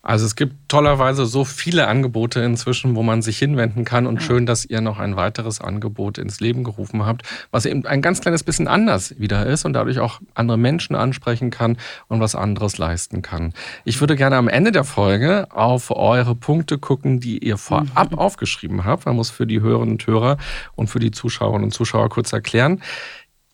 Also 0.04 0.26
es 0.26 0.36
gibt 0.36 0.68
tollerweise 0.68 1.24
so 1.24 1.46
viele 1.46 1.88
Angebote 1.88 2.40
inzwischen, 2.40 2.94
wo 2.94 3.02
man 3.02 3.22
sich 3.22 3.38
hinwenden 3.38 3.86
kann 3.86 4.06
und 4.06 4.22
schön, 4.22 4.44
dass 4.44 4.66
ihr 4.66 4.82
noch 4.82 4.98
ein 4.98 5.16
weiteres 5.16 5.62
Angebot 5.62 6.18
ins 6.18 6.40
Leben 6.40 6.62
gerufen 6.62 7.06
habt, 7.06 7.22
was 7.50 7.64
eben 7.64 7.86
ein 7.86 8.02
ganz 8.02 8.20
kleines 8.20 8.42
bisschen 8.42 8.68
anders 8.68 9.18
wieder 9.18 9.46
ist 9.46 9.64
und 9.64 9.72
dadurch 9.72 10.00
auch 10.00 10.20
andere 10.34 10.58
Menschen 10.58 10.94
ansprechen 10.94 11.50
kann 11.50 11.78
und 12.08 12.20
was 12.20 12.34
anderes 12.34 12.76
leisten 12.76 13.22
kann. 13.22 13.54
Ich 13.86 13.98
würde 14.00 14.14
gerne 14.14 14.36
am 14.36 14.48
Ende 14.48 14.72
der 14.72 14.84
Folge 14.84 15.46
auf 15.50 15.90
eure 15.90 16.34
Punkte 16.34 16.76
gucken, 16.76 17.18
die 17.18 17.38
ihr 17.38 17.56
vorab 17.56 18.12
aufgeschrieben 18.18 18.84
habt. 18.84 19.06
Man 19.06 19.16
muss 19.16 19.30
für 19.30 19.46
die 19.46 19.62
Hörerinnen 19.62 19.94
und 19.94 20.06
Hörer 20.06 20.36
und 20.74 20.88
für 20.88 21.00
die 21.00 21.12
Zuschauerinnen 21.12 21.64
und 21.64 21.72
Zuschauer 21.72 22.10
kurz 22.10 22.30
erklären. 22.34 22.82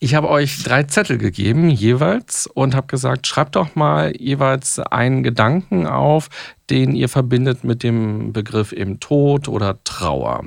Ich 0.03 0.15
habe 0.15 0.29
euch 0.29 0.63
drei 0.63 0.81
Zettel 0.81 1.19
gegeben, 1.19 1.69
jeweils, 1.69 2.47
und 2.47 2.73
habe 2.73 2.87
gesagt, 2.87 3.27
schreibt 3.27 3.55
doch 3.55 3.75
mal 3.75 4.11
jeweils 4.17 4.79
einen 4.79 5.21
Gedanken 5.21 5.85
auf, 5.85 6.29
den 6.71 6.95
ihr 6.95 7.07
verbindet 7.07 7.63
mit 7.63 7.83
dem 7.83 8.33
Begriff 8.33 8.71
eben 8.71 8.99
Tod 8.99 9.47
oder 9.47 9.77
Trauer. 9.83 10.43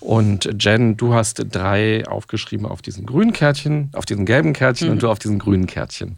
Und 0.00 0.48
Jen, 0.58 0.96
du 0.96 1.12
hast 1.12 1.44
drei 1.52 2.08
aufgeschrieben 2.08 2.64
auf 2.64 2.80
diesem 2.80 3.04
grünen 3.04 3.34
Kärtchen, 3.34 3.90
auf 3.92 4.06
diesem 4.06 4.24
gelben 4.24 4.54
Kärtchen 4.54 4.88
und 4.88 5.02
du 5.02 5.10
auf 5.10 5.18
diesem 5.18 5.38
grünen 5.38 5.66
Kärtchen. 5.66 6.16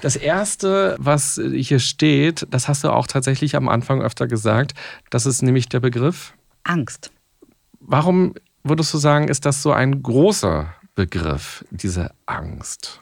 Das 0.00 0.14
erste, 0.14 0.94
was 1.00 1.40
hier 1.52 1.80
steht, 1.80 2.46
das 2.50 2.68
hast 2.68 2.84
du 2.84 2.90
auch 2.90 3.08
tatsächlich 3.08 3.56
am 3.56 3.68
Anfang 3.68 4.00
öfter 4.00 4.28
gesagt, 4.28 4.74
das 5.10 5.26
ist 5.26 5.42
nämlich 5.42 5.68
der 5.68 5.80
Begriff. 5.80 6.34
Angst. 6.62 7.10
Warum 7.80 8.34
würdest 8.62 8.94
du 8.94 8.98
sagen, 8.98 9.26
ist 9.26 9.44
das 9.44 9.60
so 9.60 9.72
ein 9.72 10.04
großer 10.04 10.72
Begriff, 10.94 11.64
diese 11.70 12.10
Angst? 12.26 13.00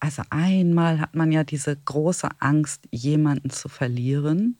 Also 0.00 0.22
einmal 0.30 1.00
hat 1.00 1.14
man 1.14 1.30
ja 1.30 1.44
diese 1.44 1.76
große 1.76 2.28
Angst, 2.40 2.88
jemanden 2.90 3.50
zu 3.50 3.68
verlieren. 3.68 4.56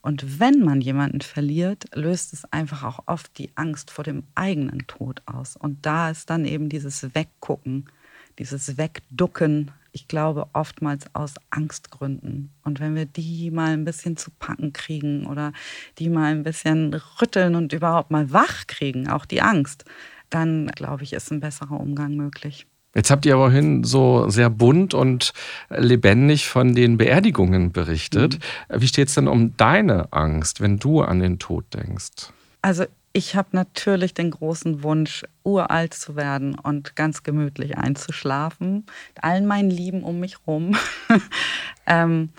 Und 0.00 0.40
wenn 0.40 0.60
man 0.60 0.80
jemanden 0.80 1.20
verliert, 1.20 1.84
löst 1.94 2.32
es 2.32 2.50
einfach 2.52 2.84
auch 2.84 3.00
oft 3.06 3.36
die 3.38 3.50
Angst 3.54 3.90
vor 3.90 4.04
dem 4.04 4.22
eigenen 4.34 4.86
Tod 4.86 5.20
aus. 5.26 5.56
Und 5.56 5.84
da 5.84 6.10
ist 6.10 6.30
dann 6.30 6.46
eben 6.46 6.70
dieses 6.70 7.14
Weggucken, 7.14 7.90
dieses 8.38 8.78
Wegducken, 8.78 9.72
ich 9.92 10.08
glaube 10.08 10.46
oftmals 10.52 11.14
aus 11.14 11.34
Angstgründen. 11.50 12.50
Und 12.64 12.80
wenn 12.80 12.94
wir 12.94 13.06
die 13.06 13.50
mal 13.50 13.72
ein 13.72 13.84
bisschen 13.84 14.16
zu 14.16 14.30
packen 14.30 14.72
kriegen 14.72 15.26
oder 15.26 15.52
die 15.98 16.08
mal 16.08 16.32
ein 16.32 16.44
bisschen 16.44 16.94
rütteln 17.20 17.54
und 17.54 17.72
überhaupt 17.72 18.10
mal 18.10 18.30
wach 18.32 18.66
kriegen, 18.66 19.08
auch 19.08 19.26
die 19.26 19.42
Angst, 19.42 19.84
dann 20.30 20.68
glaube 20.68 21.02
ich, 21.02 21.12
ist 21.12 21.30
ein 21.30 21.40
besserer 21.40 21.80
Umgang 21.80 22.16
möglich. 22.16 22.66
Jetzt 22.94 23.10
habt 23.10 23.26
ihr 23.26 23.34
aber 23.34 23.50
hin 23.50 23.84
so 23.84 24.28
sehr 24.30 24.48
bunt 24.48 24.94
und 24.94 25.34
lebendig 25.68 26.48
von 26.48 26.74
den 26.74 26.96
Beerdigungen 26.96 27.70
berichtet. 27.70 28.38
Wie 28.70 28.88
steht 28.88 29.08
es 29.08 29.14
denn 29.14 29.28
um 29.28 29.54
deine 29.58 30.10
Angst, 30.14 30.62
wenn 30.62 30.78
du 30.78 31.02
an 31.02 31.20
den 31.20 31.38
Tod 31.38 31.66
denkst? 31.74 32.32
Also 32.62 32.86
ich 33.12 33.36
habe 33.36 33.48
natürlich 33.52 34.14
den 34.14 34.30
großen 34.30 34.82
Wunsch, 34.82 35.24
uralt 35.42 35.94
zu 35.94 36.16
werden 36.16 36.58
und 36.58 36.96
ganz 36.96 37.22
gemütlich 37.22 37.76
einzuschlafen. 37.78 38.86
Mit 39.14 39.24
allen 39.24 39.46
meinen 39.46 39.70
Lieben 39.70 40.02
um 40.02 40.18
mich 40.20 40.46
rum. 40.46 40.76
ähm, 41.86 42.30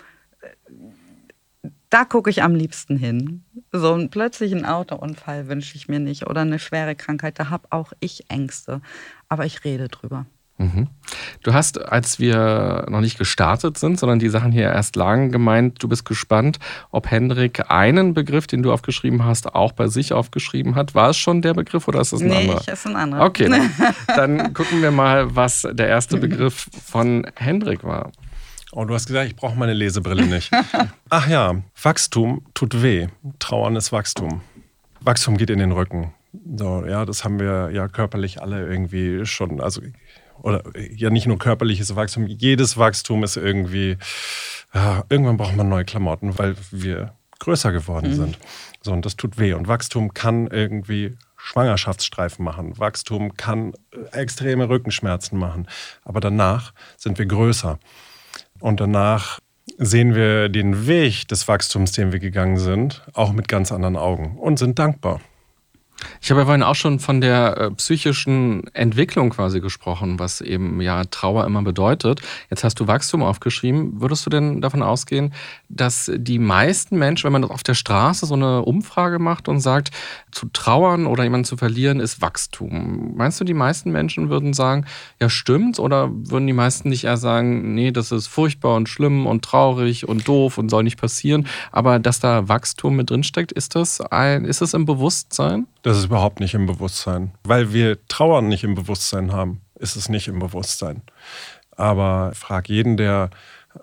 da 1.90 2.04
gucke 2.04 2.30
ich 2.30 2.42
am 2.42 2.54
liebsten 2.54 2.96
hin. 2.96 3.44
So 3.72 3.94
einen 3.94 4.10
plötzlichen 4.10 4.64
Autounfall 4.64 5.48
wünsche 5.48 5.76
ich 5.76 5.88
mir 5.88 6.00
nicht 6.00 6.26
oder 6.26 6.42
eine 6.42 6.58
schwere 6.58 6.94
Krankheit. 6.94 7.38
Da 7.38 7.50
habe 7.50 7.68
auch 7.70 7.92
ich 8.00 8.30
Ängste. 8.30 8.80
Aber 9.28 9.46
ich 9.46 9.64
rede 9.64 9.88
drüber. 9.88 10.26
Mhm. 10.58 10.88
Du 11.44 11.54
hast, 11.54 11.80
als 11.80 12.18
wir 12.18 12.86
noch 12.88 13.00
nicht 13.00 13.16
gestartet 13.16 13.78
sind, 13.78 13.98
sondern 13.98 14.18
die 14.18 14.28
Sachen 14.28 14.50
hier 14.50 14.64
erst 14.64 14.96
lagen, 14.96 15.30
gemeint, 15.30 15.80
du 15.80 15.88
bist 15.88 16.04
gespannt, 16.04 16.58
ob 16.90 17.08
Hendrik 17.10 17.70
einen 17.70 18.12
Begriff, 18.12 18.48
den 18.48 18.62
du 18.64 18.72
aufgeschrieben 18.72 19.24
hast, 19.24 19.54
auch 19.54 19.70
bei 19.70 19.86
sich 19.86 20.12
aufgeschrieben 20.12 20.74
hat. 20.74 20.96
War 20.96 21.10
es 21.10 21.16
schon 21.16 21.42
der 21.42 21.54
Begriff 21.54 21.86
oder 21.86 22.00
ist 22.00 22.12
es 22.12 22.20
ein 22.20 22.28
nee, 22.28 22.36
anderer? 22.38 22.60
ich 22.60 22.68
ist 22.68 22.86
ein 22.86 22.96
anderer. 22.96 23.24
Okay, 23.24 23.48
dann 24.08 24.52
gucken 24.52 24.82
wir 24.82 24.90
mal, 24.90 25.34
was 25.34 25.66
der 25.70 25.86
erste 25.86 26.16
Begriff 26.18 26.68
von 26.84 27.24
Hendrik 27.36 27.84
war. 27.84 28.10
Oh, 28.72 28.84
du 28.84 28.94
hast 28.94 29.06
gesagt, 29.06 29.28
ich 29.28 29.36
brauche 29.36 29.56
meine 29.56 29.72
Lesebrille 29.72 30.26
nicht. 30.26 30.50
Ach 31.08 31.26
ja, 31.28 31.62
Wachstum 31.82 32.42
tut 32.54 32.82
weh. 32.82 33.08
Trauern 33.38 33.76
ist 33.76 33.92
Wachstum. 33.92 34.42
Wachstum 35.00 35.36
geht 35.36 35.50
in 35.50 35.58
den 35.58 35.72
Rücken. 35.72 36.12
So, 36.56 36.84
ja, 36.84 37.06
das 37.06 37.24
haben 37.24 37.40
wir 37.40 37.70
ja 37.72 37.88
körperlich 37.88 38.42
alle 38.42 38.66
irgendwie 38.66 39.24
schon. 39.24 39.60
Also, 39.60 39.80
oder 40.42 40.62
ja, 40.94 41.08
nicht 41.08 41.26
nur 41.26 41.38
körperliches 41.38 41.96
Wachstum, 41.96 42.26
jedes 42.26 42.76
Wachstum 42.76 43.24
ist 43.24 43.36
irgendwie. 43.36 43.96
Ja, 44.74 45.04
irgendwann 45.08 45.38
braucht 45.38 45.56
man 45.56 45.70
neue 45.70 45.86
Klamotten, 45.86 46.38
weil 46.38 46.54
wir 46.70 47.14
größer 47.38 47.72
geworden 47.72 48.14
sind. 48.14 48.38
So, 48.82 48.92
und 48.92 49.06
das 49.06 49.16
tut 49.16 49.38
weh. 49.38 49.54
Und 49.54 49.66
Wachstum 49.66 50.12
kann 50.12 50.46
irgendwie 50.48 51.16
Schwangerschaftsstreifen 51.36 52.44
machen. 52.44 52.78
Wachstum 52.78 53.34
kann 53.36 53.72
äh, 53.92 54.18
extreme 54.18 54.68
Rückenschmerzen 54.68 55.38
machen. 55.38 55.68
Aber 56.04 56.20
danach 56.20 56.74
sind 56.96 57.18
wir 57.18 57.26
größer. 57.26 57.78
Und 58.60 58.80
danach 58.80 59.38
sehen 59.76 60.14
wir 60.14 60.48
den 60.48 60.86
Weg 60.86 61.28
des 61.28 61.46
Wachstums, 61.48 61.92
den 61.92 62.12
wir 62.12 62.18
gegangen 62.18 62.58
sind, 62.58 63.02
auch 63.12 63.32
mit 63.32 63.48
ganz 63.48 63.70
anderen 63.72 63.96
Augen 63.96 64.38
und 64.38 64.58
sind 64.58 64.78
dankbar. 64.78 65.20
Ich 66.20 66.30
habe 66.30 66.40
ja 66.40 66.46
vorhin 66.46 66.62
auch 66.62 66.74
schon 66.74 67.00
von 67.00 67.20
der 67.20 67.56
äh, 67.56 67.70
psychischen 67.72 68.66
Entwicklung 68.74 69.30
quasi 69.30 69.60
gesprochen, 69.60 70.18
was 70.18 70.40
eben 70.40 70.80
ja 70.80 71.04
Trauer 71.04 71.44
immer 71.44 71.62
bedeutet. 71.62 72.20
Jetzt 72.50 72.64
hast 72.64 72.78
du 72.80 72.86
Wachstum 72.86 73.22
aufgeschrieben. 73.22 74.00
Würdest 74.00 74.24
du 74.26 74.30
denn 74.30 74.60
davon 74.60 74.82
ausgehen, 74.82 75.32
dass 75.68 76.10
die 76.14 76.38
meisten 76.38 76.98
Menschen, 76.98 77.24
wenn 77.24 77.40
man 77.40 77.50
auf 77.50 77.62
der 77.62 77.74
Straße 77.74 78.26
so 78.26 78.34
eine 78.34 78.62
Umfrage 78.62 79.18
macht 79.18 79.48
und 79.48 79.60
sagt, 79.60 79.90
zu 80.30 80.46
trauern 80.52 81.06
oder 81.06 81.24
jemanden 81.24 81.44
zu 81.44 81.56
verlieren 81.56 82.00
ist 82.00 82.20
Wachstum. 82.20 83.16
Meinst 83.16 83.40
du, 83.40 83.44
die 83.44 83.54
meisten 83.54 83.90
Menschen 83.90 84.30
würden 84.30 84.52
sagen, 84.52 84.84
ja 85.20 85.28
stimmt? 85.28 85.78
Oder 85.78 86.10
würden 86.12 86.46
die 86.46 86.52
meisten 86.52 86.88
nicht 86.88 87.04
eher 87.04 87.16
sagen, 87.16 87.74
nee, 87.74 87.90
das 87.90 88.12
ist 88.12 88.26
furchtbar 88.26 88.76
und 88.76 88.88
schlimm 88.88 89.26
und 89.26 89.44
traurig 89.44 90.08
und 90.08 90.28
doof 90.28 90.58
und 90.58 90.68
soll 90.68 90.84
nicht 90.84 91.00
passieren? 91.00 91.46
Aber 91.72 91.98
dass 91.98 92.20
da 92.20 92.48
Wachstum 92.48 92.96
mit 92.96 93.10
drinsteckt, 93.10 93.52
ist 93.52 93.74
das, 93.74 94.00
ein, 94.00 94.44
ist 94.44 94.60
das 94.60 94.74
im 94.74 94.84
Bewusstsein? 94.84 95.66
Das 95.82 95.96
ist 95.96 96.06
überhaupt 96.06 96.40
nicht 96.40 96.54
im 96.54 96.66
Bewusstsein. 96.66 97.32
Weil 97.44 97.72
wir 97.72 97.98
Trauern 98.08 98.48
nicht 98.48 98.64
im 98.64 98.74
Bewusstsein 98.74 99.32
haben, 99.32 99.60
ist 99.76 99.96
es 99.96 100.08
nicht 100.08 100.28
im 100.28 100.38
Bewusstsein. 100.38 101.02
Aber 101.76 102.32
frag 102.34 102.68
jeden, 102.68 102.96
der 102.96 103.30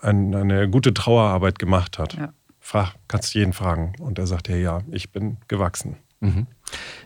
eine 0.01 0.69
gute 0.69 0.93
Trauerarbeit 0.93 1.59
gemacht 1.59 1.99
hat. 1.99 2.13
Ja. 2.13 2.33
Frag, 2.59 2.95
kannst 3.07 3.33
jeden 3.33 3.53
fragen. 3.53 3.93
Und 3.99 4.19
er 4.19 4.27
sagt 4.27 4.47
dir, 4.47 4.59
ja, 4.59 4.81
ich 4.91 5.11
bin 5.11 5.37
gewachsen. 5.47 5.97
Mhm. 6.19 6.47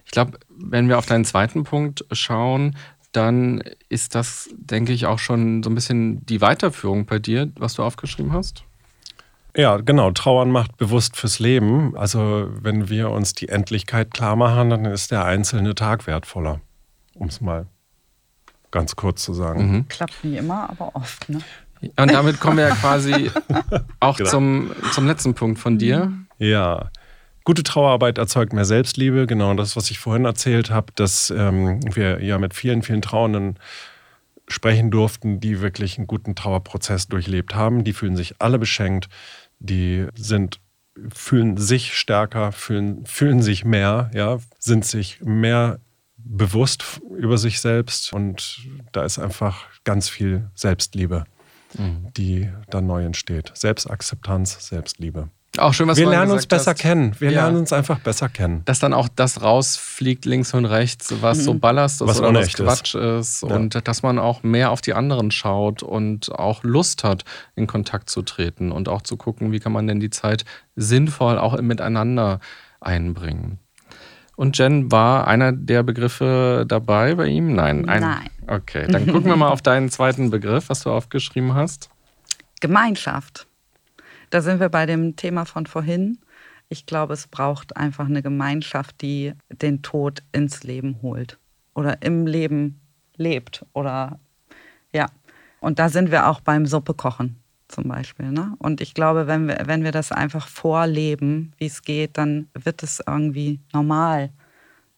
Ich 0.05 0.11
glaube, 0.11 0.39
wenn 0.49 0.87
wir 0.87 0.97
auf 0.97 1.05
deinen 1.05 1.25
zweiten 1.25 1.63
Punkt 1.63 2.05
schauen, 2.11 2.75
dann 3.11 3.61
ist 3.89 4.15
das, 4.15 4.49
denke 4.55 4.93
ich, 4.93 5.05
auch 5.05 5.19
schon 5.19 5.63
so 5.63 5.69
ein 5.69 5.75
bisschen 5.75 6.25
die 6.25 6.41
Weiterführung 6.41 7.05
bei 7.05 7.19
dir, 7.19 7.51
was 7.57 7.73
du 7.73 7.83
aufgeschrieben 7.83 8.33
hast. 8.33 8.63
Ja, 9.55 9.77
genau. 9.77 10.11
Trauern 10.11 10.51
macht 10.51 10.77
bewusst 10.77 11.17
fürs 11.17 11.39
Leben. 11.39 11.97
Also 11.97 12.49
wenn 12.61 12.89
wir 12.89 13.09
uns 13.09 13.33
die 13.33 13.49
Endlichkeit 13.49 14.13
klar 14.13 14.35
machen, 14.35 14.69
dann 14.69 14.85
ist 14.85 15.11
der 15.11 15.25
einzelne 15.25 15.75
Tag 15.75 16.07
wertvoller. 16.07 16.61
Um 17.15 17.27
es 17.27 17.41
mal 17.41 17.67
ganz 18.71 18.95
kurz 18.95 19.23
zu 19.23 19.33
sagen. 19.33 19.71
Mhm. 19.71 19.87
Klappt 19.87 20.23
nie 20.23 20.37
immer, 20.37 20.69
aber 20.69 20.95
oft. 20.95 21.27
Ne? 21.29 21.39
Und 21.81 22.11
damit 22.11 22.39
kommen 22.39 22.57
wir 22.57 22.67
ja 22.67 22.75
quasi 22.75 23.31
auch 23.99 24.17
genau. 24.17 24.29
zum, 24.29 24.71
zum 24.91 25.07
letzten 25.07 25.33
Punkt 25.33 25.59
von 25.59 25.77
dir. 25.77 26.11
Ja. 26.37 26.91
Gute 27.45 27.63
Trauerarbeit 27.63 28.17
erzeugt 28.17 28.53
mehr 28.53 28.65
Selbstliebe. 28.65 29.25
Genau 29.25 29.53
das, 29.55 29.75
was 29.75 29.89
ich 29.89 29.97
vorhin 29.97 30.25
erzählt 30.25 30.69
habe, 30.69 30.91
dass 30.95 31.31
ähm, 31.31 31.79
wir 31.95 32.23
ja 32.23 32.37
mit 32.37 32.53
vielen, 32.53 32.83
vielen 32.83 33.01
Trauernden 33.01 33.57
sprechen 34.49 34.91
durften, 34.91 35.39
die 35.39 35.61
wirklich 35.61 35.97
einen 35.97 36.07
guten 36.07 36.35
Trauerprozess 36.35 37.07
durchlebt 37.07 37.55
haben. 37.55 37.83
Die 37.83 37.93
fühlen 37.93 38.15
sich 38.15 38.35
alle 38.39 38.59
beschenkt 38.59 39.09
die 39.59 40.07
sind, 40.15 40.59
fühlen 41.09 41.57
sich 41.57 41.97
stärker, 41.97 42.51
fühlen, 42.51 43.05
fühlen 43.05 43.41
sich 43.41 43.63
mehr, 43.63 44.09
ja, 44.13 44.39
sind 44.57 44.85
sich 44.85 45.21
mehr 45.21 45.79
bewusst 46.17 47.01
über 47.17 47.37
sich 47.37 47.61
selbst 47.61 48.11
und 48.11 48.67
da 48.91 49.03
ist 49.03 49.19
einfach 49.19 49.65
ganz 49.83 50.09
viel 50.09 50.49
Selbstliebe, 50.55 51.25
mhm. 51.77 52.11
die 52.17 52.49
dann 52.69 52.87
neu 52.87 53.05
entsteht. 53.05 53.51
Selbstakzeptanz, 53.55 54.67
Selbstliebe. 54.67 55.29
Auch 55.59 55.73
schön, 55.73 55.87
was 55.87 55.97
wir 55.97 56.09
lernen 56.09 56.31
uns 56.31 56.47
besser 56.47 56.71
hast. 56.71 56.79
kennen. 56.79 57.15
Wir 57.19 57.31
ja. 57.31 57.43
lernen 57.43 57.57
uns 57.57 57.73
einfach 57.73 57.99
besser 57.99 58.29
kennen. 58.29 58.63
Dass 58.65 58.79
dann 58.79 58.93
auch 58.93 59.07
das 59.07 59.41
rausfliegt 59.41 60.25
links 60.25 60.53
und 60.53 60.65
rechts, 60.65 61.13
was 61.21 61.39
mhm. 61.39 61.43
so 61.43 61.53
Ballast 61.55 62.01
ist 62.01 62.07
was 62.07 62.21
oder 62.21 62.41
was 62.41 62.53
Quatsch 62.53 62.95
ist. 62.95 63.41
ist. 63.41 63.49
Ja. 63.49 63.55
Und 63.55 63.87
dass 63.87 64.03
man 64.03 64.19
auch 64.19 64.43
mehr 64.43 64.71
auf 64.71 64.81
die 64.81 64.93
anderen 64.93 65.31
schaut 65.31 65.83
und 65.83 66.31
auch 66.31 66.63
Lust 66.63 67.03
hat, 67.03 67.23
in 67.55 67.67
Kontakt 67.67 68.09
zu 68.09 68.21
treten 68.21 68.71
und 68.71 68.89
auch 68.89 69.01
zu 69.01 69.17
gucken, 69.17 69.51
wie 69.51 69.59
kann 69.59 69.71
man 69.71 69.87
denn 69.87 69.99
die 69.99 70.09
Zeit 70.09 70.45
sinnvoll 70.75 71.37
auch 71.37 71.59
miteinander 71.61 72.39
einbringen. 72.81 73.59
Und 74.39 74.57
Jen, 74.57 74.89
war 74.89 75.27
einer 75.27 75.51
der 75.51 75.83
Begriffe 75.83 76.63
dabei 76.65 77.15
bei 77.15 77.27
ihm? 77.27 77.55
Nein. 77.55 77.89
Ein, 77.89 78.01
Nein. 78.01 78.29
Okay, 78.47 78.87
dann 78.87 79.05
gucken 79.05 79.25
wir 79.25 79.35
mal 79.35 79.49
auf 79.51 79.61
deinen 79.61 79.89
zweiten 79.89 80.29
Begriff, 80.29 80.69
was 80.69 80.83
du 80.83 80.91
aufgeschrieben 80.91 81.55
hast. 81.55 81.89
Gemeinschaft. 82.61 83.48
Da 84.29 84.41
sind 84.41 84.59
wir 84.59 84.69
bei 84.69 84.85
dem 84.85 85.15
Thema 85.15 85.45
von 85.45 85.65
vorhin. 85.65 86.19
Ich 86.69 86.85
glaube, 86.85 87.13
es 87.13 87.27
braucht 87.27 87.77
einfach 87.77 88.05
eine 88.05 88.21
Gemeinschaft, 88.21 89.01
die 89.01 89.33
den 89.49 89.81
Tod 89.81 90.21
ins 90.31 90.63
Leben 90.63 91.01
holt 91.01 91.39
oder 91.73 92.01
im 92.01 92.27
Leben 92.27 92.79
lebt 93.15 93.65
oder 93.73 94.19
ja. 94.93 95.07
Und 95.61 95.79
da 95.79 95.89
sind 95.89 96.11
wir 96.11 96.27
auch 96.27 96.41
beim 96.41 96.65
Suppekochen 96.65 97.37
zum 97.67 97.87
Beispiel. 97.87 98.31
Ne? 98.31 98.55
Und 98.59 98.81
ich 98.81 98.93
glaube, 98.93 99.27
wenn 99.27 99.47
wir, 99.47 99.63
wenn 99.65 99.83
wir 99.83 99.91
das 99.91 100.11
einfach 100.11 100.47
vorleben, 100.47 101.53
wie 101.57 101.65
es 101.65 101.81
geht, 101.81 102.17
dann 102.17 102.47
wird 102.53 102.83
es 102.83 103.01
irgendwie 103.05 103.59
normal 103.73 104.31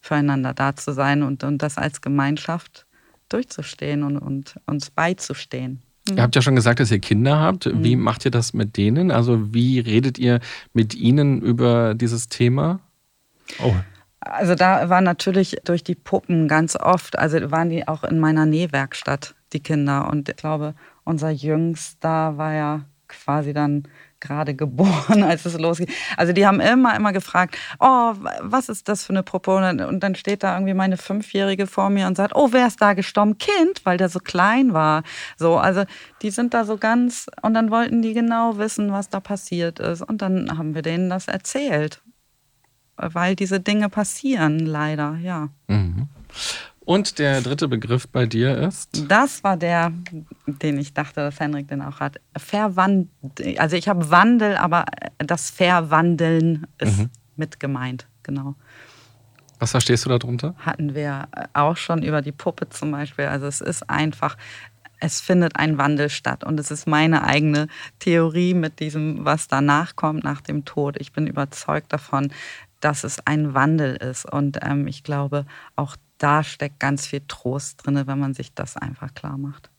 füreinander 0.01 0.53
da 0.53 0.75
zu 0.75 0.93
sein 0.93 1.23
und, 1.23 1.43
und 1.43 1.59
das 1.59 1.77
als 1.77 2.01
Gemeinschaft 2.01 2.85
durchzustehen 3.29 4.03
und, 4.03 4.17
und 4.17 4.55
uns 4.65 4.89
beizustehen. 4.89 5.81
Mhm. 6.09 6.17
Ihr 6.17 6.23
habt 6.23 6.35
ja 6.35 6.41
schon 6.41 6.55
gesagt, 6.55 6.79
dass 6.79 6.91
ihr 6.91 6.99
Kinder 6.99 7.39
habt. 7.39 7.65
Mhm. 7.65 7.83
Wie 7.83 7.95
macht 7.95 8.25
ihr 8.25 8.31
das 8.31 8.53
mit 8.53 8.77
denen? 8.77 9.11
Also 9.11 9.53
wie 9.53 9.79
redet 9.79 10.17
ihr 10.17 10.39
mit 10.73 10.95
ihnen 10.95 11.41
über 11.41 11.93
dieses 11.93 12.29
Thema? 12.29 12.79
Oh. 13.59 13.73
Also 14.19 14.55
da 14.55 14.89
war 14.89 15.01
natürlich 15.01 15.57
durch 15.63 15.83
die 15.83 15.95
Puppen 15.95 16.47
ganz 16.47 16.75
oft, 16.75 17.17
also 17.17 17.49
waren 17.49 17.69
die 17.69 17.87
auch 17.87 18.03
in 18.03 18.19
meiner 18.19 18.45
Nähwerkstatt, 18.45 19.33
die 19.51 19.61
Kinder. 19.61 20.09
Und 20.09 20.29
ich 20.29 20.35
glaube, 20.35 20.75
unser 21.03 21.31
Jüngster 21.31 22.37
war 22.37 22.53
ja 22.53 22.81
quasi 23.07 23.51
dann 23.51 23.83
gerade 24.21 24.53
geboren, 24.55 25.23
als 25.23 25.45
es 25.45 25.57
losging. 25.57 25.87
Also 26.15 26.33
die 26.33 26.45
haben 26.45 26.59
immer, 26.59 26.95
immer 26.95 27.11
gefragt, 27.11 27.57
oh, 27.79 28.13
was 28.41 28.69
ist 28.69 28.87
das 28.87 29.03
für 29.03 29.13
eine 29.13 29.23
Proponent? 29.23 29.81
Und 29.81 30.01
dann 30.01 30.15
steht 30.15 30.43
da 30.43 30.53
irgendwie 30.53 30.73
meine 30.73 30.97
Fünfjährige 30.97 31.67
vor 31.67 31.89
mir 31.89 32.07
und 32.07 32.15
sagt, 32.15 32.35
oh, 32.35 32.49
wer 32.51 32.67
ist 32.67 32.81
da 32.81 32.93
gestorben? 32.93 33.37
Kind, 33.37 33.85
weil 33.85 33.97
der 33.97 34.09
so 34.09 34.19
klein 34.19 34.73
war. 34.73 35.03
So, 35.37 35.57
also 35.57 35.83
die 36.21 36.29
sind 36.29 36.53
da 36.53 36.63
so 36.63 36.77
ganz, 36.77 37.27
und 37.41 37.53
dann 37.53 37.71
wollten 37.71 38.01
die 38.01 38.13
genau 38.13 38.57
wissen, 38.57 38.91
was 38.91 39.09
da 39.09 39.19
passiert 39.19 39.79
ist. 39.79 40.01
Und 40.01 40.21
dann 40.21 40.57
haben 40.57 40.75
wir 40.75 40.81
denen 40.81 41.09
das 41.09 41.27
erzählt. 41.27 42.01
Weil 42.97 43.35
diese 43.35 43.59
Dinge 43.59 43.89
passieren, 43.89 44.59
leider, 44.59 45.17
ja. 45.21 45.49
Mhm. 45.67 46.07
Und 46.83 47.19
der 47.19 47.41
dritte 47.41 47.67
Begriff 47.67 48.07
bei 48.07 48.25
dir 48.25 48.57
ist? 48.57 49.05
Das 49.07 49.43
war 49.43 49.55
der, 49.55 49.93
den 50.47 50.79
ich 50.79 50.93
dachte, 50.93 51.21
dass 51.21 51.39
Henrik 51.39 51.67
den 51.67 51.81
auch 51.81 51.99
hat. 51.99 52.19
Verwandel. 52.35 53.09
Also 53.57 53.75
ich 53.75 53.87
habe 53.87 54.09
Wandel, 54.09 54.57
aber 54.57 54.85
das 55.19 55.51
Verwandeln 55.51 56.65
ist 56.79 56.99
mhm. 56.99 57.09
mit 57.35 57.59
gemeint, 57.59 58.07
genau. 58.23 58.55
Was 59.59 59.71
verstehst 59.71 60.05
du 60.05 60.09
darunter? 60.09 60.55
Hatten 60.57 60.95
wir 60.95 61.27
auch 61.53 61.77
schon 61.77 62.01
über 62.01 62.23
die 62.23 62.31
Puppe 62.31 62.69
zum 62.69 62.89
Beispiel. 62.91 63.25
Also 63.25 63.45
es 63.45 63.61
ist 63.61 63.87
einfach, 63.87 64.35
es 64.99 65.21
findet 65.21 65.57
ein 65.57 65.77
Wandel 65.77 66.09
statt. 66.09 66.43
Und 66.43 66.59
es 66.59 66.71
ist 66.71 66.87
meine 66.87 67.23
eigene 67.23 67.67
Theorie 67.99 68.55
mit 68.55 68.79
diesem, 68.79 69.23
was 69.23 69.47
danach 69.47 69.95
kommt, 69.95 70.23
nach 70.23 70.41
dem 70.41 70.65
Tod. 70.65 70.97
Ich 70.99 71.11
bin 71.11 71.27
überzeugt 71.27 71.93
davon, 71.93 72.33
dass 72.81 73.03
es 73.03 73.25
ein 73.25 73.53
Wandel 73.53 73.95
ist. 73.95 74.25
Und 74.25 74.59
ähm, 74.61 74.87
ich 74.87 75.03
glaube, 75.03 75.45
auch 75.75 75.95
da 76.17 76.43
steckt 76.43 76.79
ganz 76.79 77.07
viel 77.07 77.21
Trost 77.27 77.85
drin, 77.85 78.03
wenn 78.05 78.19
man 78.19 78.33
sich 78.33 78.53
das 78.53 78.77
einfach 78.77 79.13
klar 79.13 79.37
macht. 79.37 79.69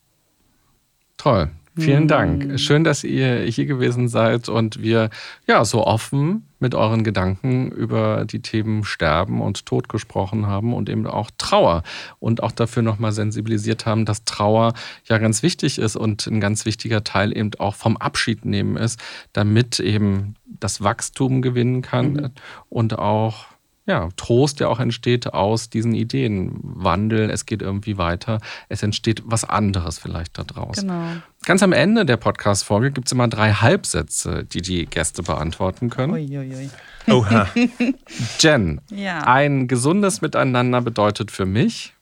Toll. 1.17 1.51
Vielen 1.75 2.07
Dank. 2.07 2.45
Mhm. 2.45 2.59
Schön, 2.59 2.85
dass 2.85 3.03
ihr 3.03 3.41
hier 3.45 3.65
gewesen 3.65 4.07
seid 4.07 4.51
und 4.51 4.83
wir 4.83 5.09
ja 5.47 5.65
so 5.65 5.87
offen 5.87 6.47
mit 6.59 6.75
euren 6.75 7.03
Gedanken 7.03 7.71
über 7.71 8.27
die 8.27 8.41
Themen 8.41 8.85
Sterben 8.85 9.41
und 9.41 9.65
Tod 9.65 9.89
gesprochen 9.89 10.47
haben 10.47 10.75
und 10.75 10.91
eben 10.91 11.07
auch 11.07 11.31
Trauer 11.39 11.83
und 12.19 12.43
auch 12.43 12.53
dafür 12.53 12.83
nochmal 12.83 13.13
sensibilisiert 13.13 13.87
haben, 13.87 14.05
dass 14.05 14.25
Trauer 14.25 14.75
ja 15.07 15.17
ganz 15.17 15.43
wichtig 15.43 15.79
ist 15.79 15.97
und 15.97 16.27
ein 16.27 16.41
ganz 16.41 16.67
wichtiger 16.67 17.05
Teil 17.05 17.35
eben 17.35 17.51
auch 17.59 17.75
vom 17.75 17.97
Abschied 17.97 18.45
nehmen 18.45 18.77
ist, 18.77 19.01
damit 19.33 19.81
eben 19.81 20.35
das 20.63 20.83
Wachstum 20.83 21.43
gewinnen 21.43 21.83
kann 21.83 22.13
mhm. 22.13 22.31
und 22.69 22.99
auch 22.99 23.47
ja, 23.85 24.09
Trost, 24.17 24.61
der 24.61 24.71
auch 24.71 24.79
entsteht 24.79 25.33
aus 25.35 25.69
diesen 25.69 25.93
Ideen. 25.93 26.53
Wandel, 26.63 27.31
es 27.31 27.47
geht 27.47 27.63
irgendwie 27.63 27.99
weiter, 27.99 28.39
es 28.69 28.83
entsteht 28.83 29.23
was 29.25 29.45
anderes 29.45 29.99
vielleicht 29.99 30.39
da 30.39 30.45
draußen. 30.45 30.87
Genau. 30.87 31.03
Ganz 31.45 31.63
am 31.63 31.73
Ende 31.73 32.07
der 32.07 32.17
Podcast-Folge 32.17 32.93
gibt 32.93 33.09
es 33.09 33.13
immer 33.13 33.27
drei 33.27 33.53
Halbsätze, 33.53 34.45
die 34.45 34.63
die 34.63 34.87
Gäste 34.87 35.25
beantworten 35.25 35.91
können. 35.91 36.13
Uiuiui. 36.13 36.71
Oha. 37.09 37.49
Jen, 38.39 38.81
ja. 38.91 39.21
ein 39.27 39.67
gesundes 39.67 40.21
Miteinander 40.21 40.81
bedeutet 40.81 41.33
für 41.33 41.47
mich? 41.47 41.95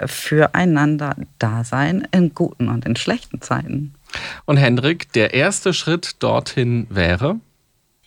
Füreinander 0.00 1.16
da 1.40 1.64
sein 1.64 2.06
in 2.12 2.32
guten 2.32 2.68
und 2.68 2.86
in 2.86 2.94
schlechten 2.94 3.40
Zeiten. 3.40 3.94
Und 4.44 4.56
Hendrik, 4.56 5.12
der 5.12 5.34
erste 5.34 5.74
Schritt 5.74 6.22
dorthin 6.22 6.86
wäre? 6.88 7.40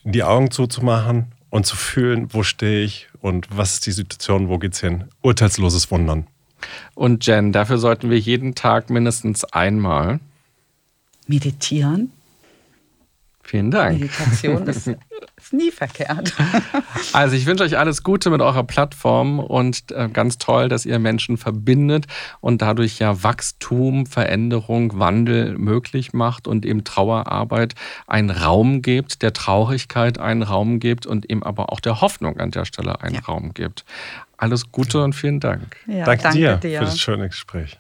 Die 0.04 0.24
Augen 0.24 0.52
zuzumachen 0.52 1.28
und 1.50 1.66
zu 1.66 1.76
fühlen, 1.76 2.34
wo 2.34 2.44
stehe 2.44 2.84
ich 2.84 3.08
und 3.22 3.48
was 3.56 3.76
ist 3.76 3.86
die 3.86 3.92
Situation, 3.92 4.50
wo 4.50 4.58
geht's 4.58 4.80
hin. 4.80 5.06
Urteilsloses 5.22 5.92
Wundern. 5.92 6.28
Und 6.96 7.26
Jen, 7.26 7.52
dafür 7.52 7.78
sollten 7.78 8.10
wir 8.10 8.20
jeden 8.20 8.56
Tag 8.56 8.90
mindestens 8.90 9.44
einmal 9.46 10.20
meditieren. 11.28 12.12
Vielen 13.44 13.72
Dank. 13.72 14.00
Meditation 14.00 14.68
ist 14.68 14.88
Ist 15.52 15.54
nie 15.54 15.72
verkehrt. 15.72 16.34
Also 17.14 17.36
ich 17.36 17.46
wünsche 17.46 17.64
euch 17.64 17.78
alles 17.78 18.04
Gute 18.04 18.30
mit 18.30 18.42
eurer 18.42 18.64
Plattform 18.64 19.40
und 19.40 19.92
äh, 19.92 20.08
ganz 20.08 20.38
toll, 20.38 20.70
dass 20.70 20.86
ihr 20.86 20.98
Menschen 21.00 21.36
verbindet 21.36 22.06
und 22.40 22.62
dadurch 22.62 23.00
ja 23.00 23.24
Wachstum, 23.24 24.06
Veränderung, 24.06 24.98
Wandel 24.98 25.58
möglich 25.58 26.14
macht 26.14 26.48
und 26.48 26.66
eben 26.66 26.84
Trauerarbeit 26.84 27.76
einen 28.08 28.30
Raum 28.30 28.82
gibt, 28.82 29.24
der 29.24 29.34
Traurigkeit 29.34 30.20
einen 30.20 30.44
Raum 30.44 30.80
gibt 30.80 31.06
und 31.06 31.30
eben 31.30 31.44
aber 31.44 31.72
auch 31.72 31.80
der 31.80 32.02
Hoffnung 32.02 32.40
an 32.40 32.52
der 32.52 32.66
Stelle 32.66 33.02
einen 33.02 33.16
ja. 33.16 33.22
Raum 33.22 33.54
gibt. 33.54 33.84
Alles 34.38 34.72
Gute 34.72 35.04
und 35.04 35.14
vielen 35.14 35.40
Dank. 35.40 35.78
Ja, 35.88 36.06
danke, 36.06 36.24
danke 36.24 36.38
dir, 36.38 36.56
dir 36.58 36.80
für 36.80 36.86
das 36.86 37.00
schöne 37.00 37.28
Gespräch. 37.28 37.78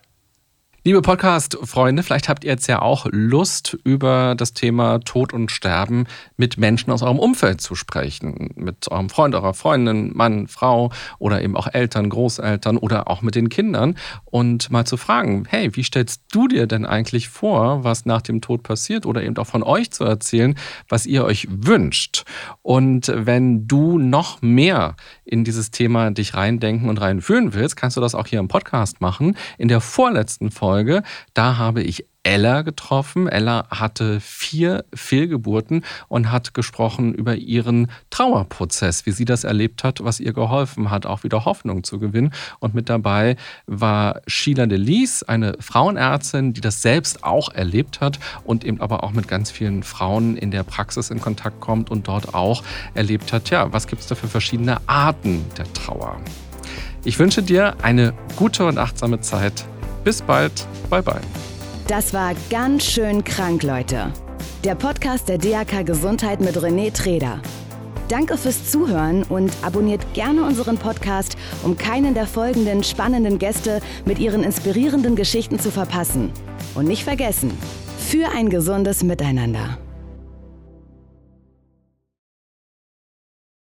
Liebe 0.83 1.03
Podcast-Freunde, 1.03 2.01
vielleicht 2.01 2.27
habt 2.27 2.43
ihr 2.43 2.49
jetzt 2.49 2.65
ja 2.65 2.81
auch 2.81 3.05
Lust, 3.11 3.77
über 3.83 4.33
das 4.33 4.53
Thema 4.53 4.97
Tod 4.97 5.31
und 5.31 5.51
Sterben 5.51 6.07
mit 6.37 6.57
Menschen 6.57 6.89
aus 6.89 7.03
eurem 7.03 7.19
Umfeld 7.19 7.61
zu 7.61 7.75
sprechen. 7.75 8.49
Mit 8.55 8.89
eurem 8.89 9.11
Freund, 9.11 9.35
eurer 9.35 9.53
Freundin, 9.53 10.11
Mann, 10.17 10.47
Frau 10.47 10.91
oder 11.19 11.43
eben 11.43 11.55
auch 11.55 11.67
Eltern, 11.71 12.09
Großeltern 12.09 12.77
oder 12.77 13.07
auch 13.09 13.21
mit 13.21 13.35
den 13.35 13.49
Kindern 13.49 13.95
und 14.25 14.71
mal 14.71 14.85
zu 14.85 14.97
fragen, 14.97 15.45
hey, 15.47 15.69
wie 15.75 15.83
stellst 15.83 16.23
du 16.31 16.47
dir 16.47 16.65
denn 16.65 16.87
eigentlich 16.87 17.29
vor, 17.29 17.83
was 17.83 18.07
nach 18.07 18.23
dem 18.23 18.41
Tod 18.41 18.63
passiert 18.63 19.05
oder 19.05 19.21
eben 19.21 19.37
auch 19.37 19.45
von 19.45 19.61
euch 19.61 19.91
zu 19.91 20.03
erzählen, 20.03 20.55
was 20.89 21.05
ihr 21.05 21.25
euch 21.25 21.47
wünscht. 21.51 22.23
Und 22.63 23.13
wenn 23.15 23.67
du 23.67 23.99
noch 23.99 24.41
mehr 24.41 24.95
in 25.25 25.43
dieses 25.43 25.69
Thema 25.69 26.09
dich 26.09 26.33
reindenken 26.33 26.89
und 26.89 26.99
reinfühlen 26.99 27.53
willst, 27.53 27.75
kannst 27.75 27.97
du 27.97 28.01
das 28.01 28.15
auch 28.15 28.25
hier 28.25 28.39
im 28.39 28.47
Podcast 28.47 28.99
machen. 28.99 29.37
In 29.59 29.67
der 29.67 29.79
vorletzten 29.79 30.49
Folge 30.49 30.70
Folge. 30.71 31.03
Da 31.33 31.57
habe 31.57 31.83
ich 31.83 32.05
Ella 32.23 32.61
getroffen. 32.61 33.27
Ella 33.27 33.67
hatte 33.69 34.21
vier 34.21 34.85
Fehlgeburten 34.93 35.83
und 36.07 36.31
hat 36.31 36.53
gesprochen 36.53 37.13
über 37.13 37.35
ihren 37.35 37.91
Trauerprozess, 38.09 39.05
wie 39.05 39.11
sie 39.11 39.25
das 39.25 39.43
erlebt 39.43 39.83
hat, 39.83 40.01
was 40.01 40.21
ihr 40.21 40.31
geholfen 40.31 40.89
hat, 40.89 41.05
auch 41.05 41.25
wieder 41.25 41.43
Hoffnung 41.43 41.83
zu 41.83 41.99
gewinnen. 41.99 42.31
Und 42.59 42.73
mit 42.73 42.87
dabei 42.87 43.35
war 43.65 44.21
Sheila 44.27 44.65
Delis, 44.65 45.23
eine 45.23 45.57
Frauenärztin, 45.59 46.53
die 46.53 46.61
das 46.61 46.81
selbst 46.81 47.25
auch 47.25 47.53
erlebt 47.53 47.99
hat 47.99 48.17
und 48.45 48.63
eben 48.63 48.79
aber 48.79 49.03
auch 49.03 49.11
mit 49.11 49.27
ganz 49.27 49.51
vielen 49.51 49.83
Frauen 49.83 50.37
in 50.37 50.51
der 50.51 50.63
Praxis 50.63 51.09
in 51.09 51.19
Kontakt 51.19 51.59
kommt 51.59 51.91
und 51.91 52.07
dort 52.07 52.33
auch 52.33 52.63
erlebt 52.93 53.33
hat, 53.33 53.49
ja, 53.49 53.73
was 53.73 53.87
gibt 53.87 54.03
es 54.03 54.07
da 54.07 54.15
für 54.15 54.29
verschiedene 54.29 54.77
Arten 54.87 55.43
der 55.57 55.65
Trauer. 55.73 56.21
Ich 57.03 57.19
wünsche 57.19 57.43
dir 57.43 57.75
eine 57.81 58.13
gute 58.37 58.65
und 58.65 58.77
achtsame 58.77 59.19
Zeit 59.19 59.65
bis 60.03 60.21
bald. 60.21 60.67
Bye 60.89 61.01
bye. 61.01 61.21
Das 61.87 62.13
war 62.13 62.33
ganz 62.49 62.85
schön 62.85 63.23
krank, 63.23 63.63
Leute. 63.63 64.11
Der 64.63 64.75
Podcast 64.75 65.27
der 65.27 65.37
DAK 65.37 65.85
Gesundheit 65.85 66.39
mit 66.39 66.55
René 66.55 66.93
Treder. 66.93 67.41
Danke 68.07 68.37
fürs 68.37 68.69
Zuhören 68.69 69.23
und 69.23 69.51
abonniert 69.61 70.13
gerne 70.13 70.43
unseren 70.43 70.77
Podcast, 70.77 71.37
um 71.63 71.77
keinen 71.77 72.13
der 72.13 72.27
folgenden 72.27 72.83
spannenden 72.83 73.39
Gäste 73.39 73.79
mit 74.05 74.19
ihren 74.19 74.43
inspirierenden 74.43 75.15
Geschichten 75.15 75.59
zu 75.59 75.71
verpassen. 75.71 76.31
Und 76.75 76.87
nicht 76.87 77.03
vergessen, 77.03 77.51
für 77.97 78.29
ein 78.35 78.49
gesundes 78.49 79.03
Miteinander. 79.03 79.77